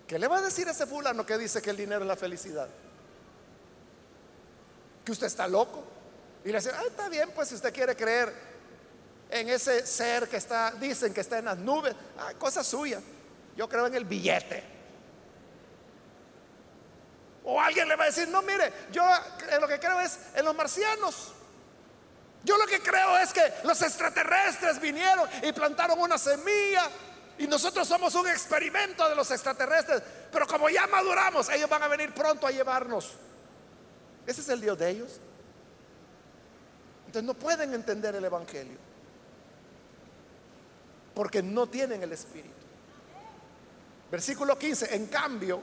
¿Qué 0.06 0.18
le 0.18 0.28
va 0.28 0.38
a 0.38 0.42
decir 0.42 0.68
a 0.68 0.70
ese 0.70 0.86
fulano 0.86 1.26
que 1.26 1.36
dice 1.36 1.60
que 1.60 1.70
el 1.70 1.76
dinero 1.76 2.02
es 2.02 2.06
la 2.06 2.16
felicidad? 2.16 2.68
Que 5.04 5.12
usted 5.12 5.26
está 5.26 5.48
loco. 5.48 5.84
Y 6.44 6.48
le 6.52 6.58
dice, 6.58 6.70
ah, 6.72 6.82
está 6.86 7.08
bien, 7.08 7.30
pues 7.34 7.48
si 7.48 7.56
usted 7.56 7.72
quiere 7.72 7.96
creer 7.96 8.32
en 9.30 9.48
ese 9.48 9.84
ser 9.84 10.28
que 10.28 10.36
está, 10.36 10.70
dicen 10.72 11.12
que 11.12 11.20
está 11.20 11.38
en 11.38 11.46
las 11.46 11.58
nubes, 11.58 11.94
ah, 12.18 12.32
cosa 12.38 12.62
suya. 12.62 13.00
Yo 13.56 13.68
creo 13.68 13.86
en 13.86 13.94
el 13.94 14.04
billete. 14.04 14.62
O 17.44 17.60
alguien 17.60 17.88
le 17.88 17.96
va 17.96 18.04
a 18.04 18.06
decir, 18.06 18.28
no, 18.28 18.42
mire, 18.42 18.72
yo 18.92 19.02
en 19.50 19.60
lo 19.60 19.66
que 19.66 19.80
creo 19.80 20.00
es 20.00 20.18
en 20.34 20.44
los 20.44 20.54
marcianos. 20.54 21.32
Yo 22.46 22.56
lo 22.56 22.64
que 22.64 22.80
creo 22.80 23.18
es 23.18 23.32
que 23.32 23.42
los 23.64 23.82
extraterrestres 23.82 24.80
vinieron 24.80 25.28
y 25.42 25.50
plantaron 25.50 25.98
una 25.98 26.16
semilla 26.16 26.88
y 27.38 27.48
nosotros 27.48 27.88
somos 27.88 28.14
un 28.14 28.28
experimento 28.28 29.08
de 29.08 29.16
los 29.16 29.28
extraterrestres. 29.32 30.00
Pero 30.30 30.46
como 30.46 30.70
ya 30.70 30.86
maduramos, 30.86 31.48
ellos 31.48 31.68
van 31.68 31.82
a 31.82 31.88
venir 31.88 32.14
pronto 32.14 32.46
a 32.46 32.52
llevarnos. 32.52 33.14
Ese 34.24 34.42
es 34.42 34.48
el 34.48 34.60
Dios 34.60 34.78
de 34.78 34.90
ellos. 34.90 35.20
Entonces 37.06 37.24
no 37.24 37.34
pueden 37.34 37.74
entender 37.74 38.14
el 38.14 38.24
Evangelio 38.24 38.78
porque 41.16 41.42
no 41.42 41.66
tienen 41.66 42.00
el 42.00 42.12
Espíritu. 42.12 42.54
Versículo 44.08 44.56
15, 44.56 44.94
en 44.94 45.06
cambio, 45.06 45.62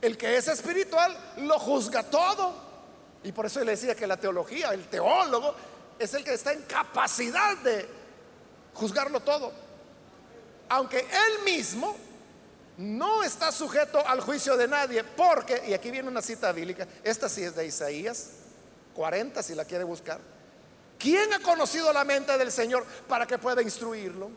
el 0.00 0.16
que 0.16 0.38
es 0.38 0.48
espiritual 0.48 1.14
lo 1.36 1.58
juzga 1.58 2.02
todo. 2.02 2.63
Y 3.24 3.32
por 3.32 3.46
eso 3.46 3.64
le 3.64 3.72
decía 3.72 3.94
que 3.94 4.06
la 4.06 4.18
teología, 4.18 4.72
el 4.72 4.86
teólogo, 4.86 5.54
es 5.98 6.12
el 6.12 6.22
que 6.22 6.34
está 6.34 6.52
en 6.52 6.62
capacidad 6.62 7.56
de 7.58 7.88
juzgarlo 8.74 9.20
todo. 9.20 9.50
Aunque 10.68 10.98
él 10.98 11.44
mismo 11.44 11.96
no 12.76 13.22
está 13.22 13.50
sujeto 13.50 14.06
al 14.06 14.20
juicio 14.20 14.56
de 14.56 14.68
nadie, 14.68 15.02
porque, 15.04 15.62
y 15.66 15.72
aquí 15.72 15.90
viene 15.90 16.08
una 16.08 16.20
cita 16.20 16.52
bíblica, 16.52 16.86
esta 17.02 17.28
sí 17.28 17.42
es 17.42 17.54
de 17.54 17.66
Isaías 17.66 18.30
40, 18.94 19.42
si 19.42 19.54
la 19.54 19.64
quiere 19.64 19.84
buscar. 19.84 20.20
¿Quién 20.98 21.32
ha 21.32 21.40
conocido 21.40 21.92
la 21.92 22.04
mente 22.04 22.36
del 22.36 22.52
Señor 22.52 22.84
para 23.08 23.26
que 23.26 23.38
pueda 23.38 23.62
instruirlo? 23.62 24.30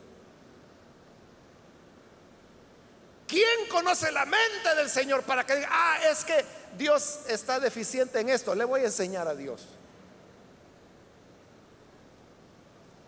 ¿Quién 3.27 3.67
conoce 3.69 4.11
la 4.13 4.25
mente 4.25 4.75
del 4.75 4.89
Señor 4.89 5.23
para 5.23 5.45
que 5.45 5.55
diga, 5.55 5.69
ah, 5.69 5.97
es 6.09 6.23
que 6.23 6.45
Dios 6.77 7.21
está 7.27 7.59
deficiente 7.59 8.19
en 8.19 8.29
esto? 8.29 8.53
Le 8.53 8.65
voy 8.65 8.81
a 8.81 8.85
enseñar 8.85 9.27
a 9.27 9.35
Dios. 9.35 9.65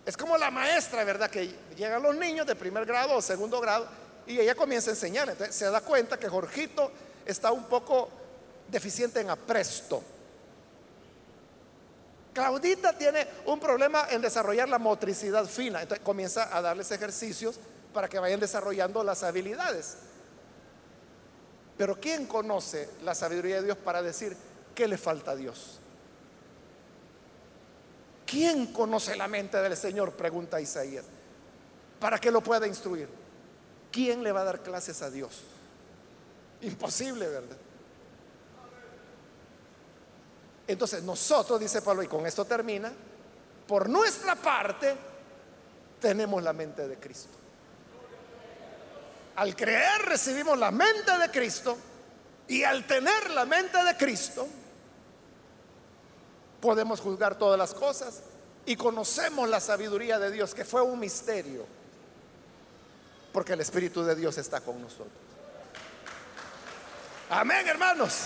Es 0.04 0.16
como 0.16 0.36
la 0.36 0.50
maestra, 0.50 1.04
¿verdad? 1.04 1.30
Que 1.30 1.54
llegan 1.76 2.02
los 2.02 2.16
niños 2.16 2.46
de 2.46 2.56
primer 2.56 2.84
grado 2.84 3.16
o 3.16 3.22
segundo 3.22 3.60
grado 3.60 3.86
y 4.26 4.40
ella 4.40 4.54
comienza 4.54 4.90
a 4.90 4.94
enseñar. 4.94 5.28
Entonces 5.28 5.54
se 5.54 5.70
da 5.70 5.80
cuenta 5.80 6.18
que 6.18 6.28
Jorgito 6.28 6.90
está 7.24 7.52
un 7.52 7.64
poco 7.64 8.08
deficiente 8.68 9.20
en 9.20 9.30
apresto. 9.30 10.02
Claudita 12.32 12.96
tiene 12.96 13.26
un 13.46 13.58
problema 13.58 14.06
en 14.10 14.22
desarrollar 14.22 14.68
la 14.68 14.78
motricidad 14.78 15.44
fina, 15.46 15.82
entonces 15.82 16.04
comienza 16.04 16.56
a 16.56 16.62
darles 16.62 16.90
ejercicios 16.92 17.58
para 17.92 18.08
que 18.08 18.18
vayan 18.18 18.38
desarrollando 18.38 19.02
las 19.02 19.22
habilidades. 19.24 19.96
Pero 21.80 21.98
¿quién 21.98 22.26
conoce 22.26 22.90
la 23.04 23.14
sabiduría 23.14 23.56
de 23.56 23.62
Dios 23.62 23.78
para 23.78 24.02
decir 24.02 24.36
qué 24.74 24.86
le 24.86 24.98
falta 24.98 25.30
a 25.30 25.34
Dios? 25.34 25.78
¿Quién 28.26 28.66
conoce 28.66 29.16
la 29.16 29.26
mente 29.28 29.56
del 29.56 29.74
Señor? 29.78 30.12
Pregunta 30.12 30.60
Isaías. 30.60 31.06
Para 31.98 32.18
que 32.18 32.30
lo 32.30 32.42
pueda 32.42 32.66
instruir. 32.66 33.08
¿Quién 33.90 34.22
le 34.22 34.30
va 34.30 34.42
a 34.42 34.44
dar 34.44 34.62
clases 34.62 35.00
a 35.00 35.10
Dios? 35.10 35.40
Imposible, 36.60 37.26
¿verdad? 37.26 37.56
Entonces 40.66 41.02
nosotros, 41.02 41.58
dice 41.58 41.80
Pablo, 41.80 42.02
y 42.02 42.08
con 42.08 42.26
esto 42.26 42.44
termina, 42.44 42.92
por 43.66 43.88
nuestra 43.88 44.36
parte 44.36 44.94
tenemos 45.98 46.42
la 46.42 46.52
mente 46.52 46.86
de 46.86 46.98
Cristo. 46.98 47.39
Al 49.36 49.56
creer 49.56 50.02
recibimos 50.02 50.58
la 50.58 50.70
mente 50.70 51.16
de 51.18 51.30
Cristo 51.30 51.76
y 52.48 52.64
al 52.64 52.86
tener 52.86 53.30
la 53.30 53.44
mente 53.44 53.82
de 53.82 53.96
Cristo 53.96 54.46
podemos 56.60 57.00
juzgar 57.00 57.36
todas 57.38 57.58
las 57.58 57.72
cosas 57.72 58.22
y 58.66 58.76
conocemos 58.76 59.48
la 59.48 59.60
sabiduría 59.60 60.18
de 60.18 60.30
Dios, 60.30 60.54
que 60.54 60.64
fue 60.64 60.82
un 60.82 60.98
misterio, 60.98 61.66
porque 63.32 63.54
el 63.54 63.60
Espíritu 63.60 64.02
de 64.02 64.14
Dios 64.14 64.36
está 64.38 64.60
con 64.60 64.80
nosotros. 64.80 65.08
Amén, 67.30 67.66
hermanos. 67.66 68.24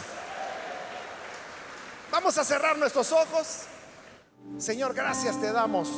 Vamos 2.10 2.36
a 2.38 2.44
cerrar 2.44 2.76
nuestros 2.78 3.12
ojos. 3.12 3.62
Señor, 4.58 4.94
gracias 4.94 5.40
te 5.40 5.52
damos 5.52 5.88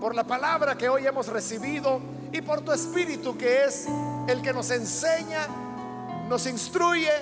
por 0.00 0.14
la 0.14 0.24
palabra 0.24 0.76
que 0.76 0.88
hoy 0.88 1.06
hemos 1.06 1.28
recibido 1.28 2.00
y 2.32 2.42
por 2.42 2.62
tu 2.62 2.72
Espíritu 2.72 3.36
que 3.36 3.64
es 3.64 3.86
el 4.26 4.42
que 4.42 4.52
nos 4.52 4.70
enseña, 4.70 5.46
nos 6.28 6.46
instruye 6.46 7.12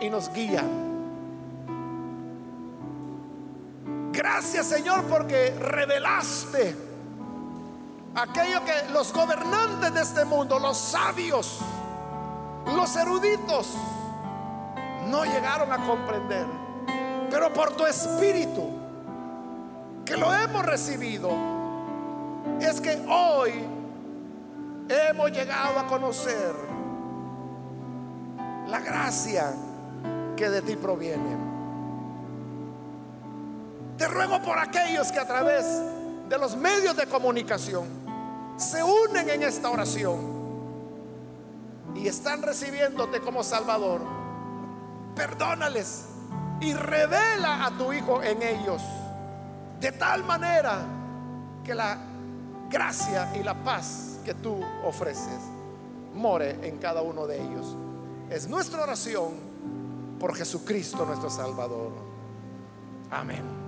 y 0.00 0.08
nos 0.08 0.32
guía. 0.32 0.64
Gracias 4.12 4.66
Señor 4.66 5.04
porque 5.04 5.54
revelaste 5.58 6.76
aquello 8.14 8.64
que 8.64 8.92
los 8.92 9.12
gobernantes 9.12 9.94
de 9.94 10.00
este 10.00 10.24
mundo, 10.24 10.58
los 10.58 10.76
sabios, 10.76 11.60
los 12.66 12.96
eruditos, 12.96 13.74
no 15.06 15.24
llegaron 15.24 15.72
a 15.72 15.78
comprender. 15.86 16.46
Pero 17.30 17.52
por 17.52 17.76
tu 17.76 17.86
espíritu, 17.86 18.68
que 20.04 20.16
lo 20.16 20.34
hemos 20.34 20.66
recibido, 20.66 21.30
es 22.60 22.80
que 22.80 23.04
hoy 23.08 23.64
hemos 24.90 25.30
llegado 25.30 25.78
a 25.78 25.86
conocer 25.86 26.52
la 28.66 28.80
gracia 28.80 29.52
que 30.36 30.50
de 30.50 30.62
ti 30.62 30.76
proviene. 30.76 31.36
Te 33.96 34.08
ruego 34.08 34.42
por 34.42 34.58
aquellos 34.58 35.12
que 35.12 35.20
a 35.20 35.26
través 35.26 35.64
de 36.28 36.38
los 36.38 36.56
medios 36.56 36.96
de 36.96 37.06
comunicación 37.06 37.86
se 38.56 38.82
unen 38.82 39.30
en 39.30 39.42
esta 39.42 39.70
oración 39.70 40.40
y 41.94 42.08
están 42.08 42.42
recibiéndote 42.42 43.20
como 43.20 43.42
Salvador. 43.44 44.00
Perdónales 45.14 46.06
y 46.60 46.72
revela 46.72 47.64
a 47.66 47.70
tu 47.72 47.92
Hijo 47.92 48.22
en 48.22 48.42
ellos. 48.42 48.82
De 49.78 49.92
tal 49.92 50.24
manera 50.24 50.78
que 51.64 51.74
la 51.74 51.98
gracia 52.68 53.32
y 53.36 53.42
la 53.42 53.54
paz 53.54 54.09
que 54.20 54.34
tú 54.34 54.60
ofreces 54.84 55.40
more 56.14 56.56
en 56.66 56.78
cada 56.78 57.02
uno 57.02 57.26
de 57.26 57.40
ellos. 57.40 57.76
Es 58.30 58.48
nuestra 58.48 58.82
oración 58.82 59.32
por 60.18 60.34
Jesucristo 60.34 61.04
nuestro 61.04 61.30
Salvador. 61.30 61.92
Amén. 63.10 63.59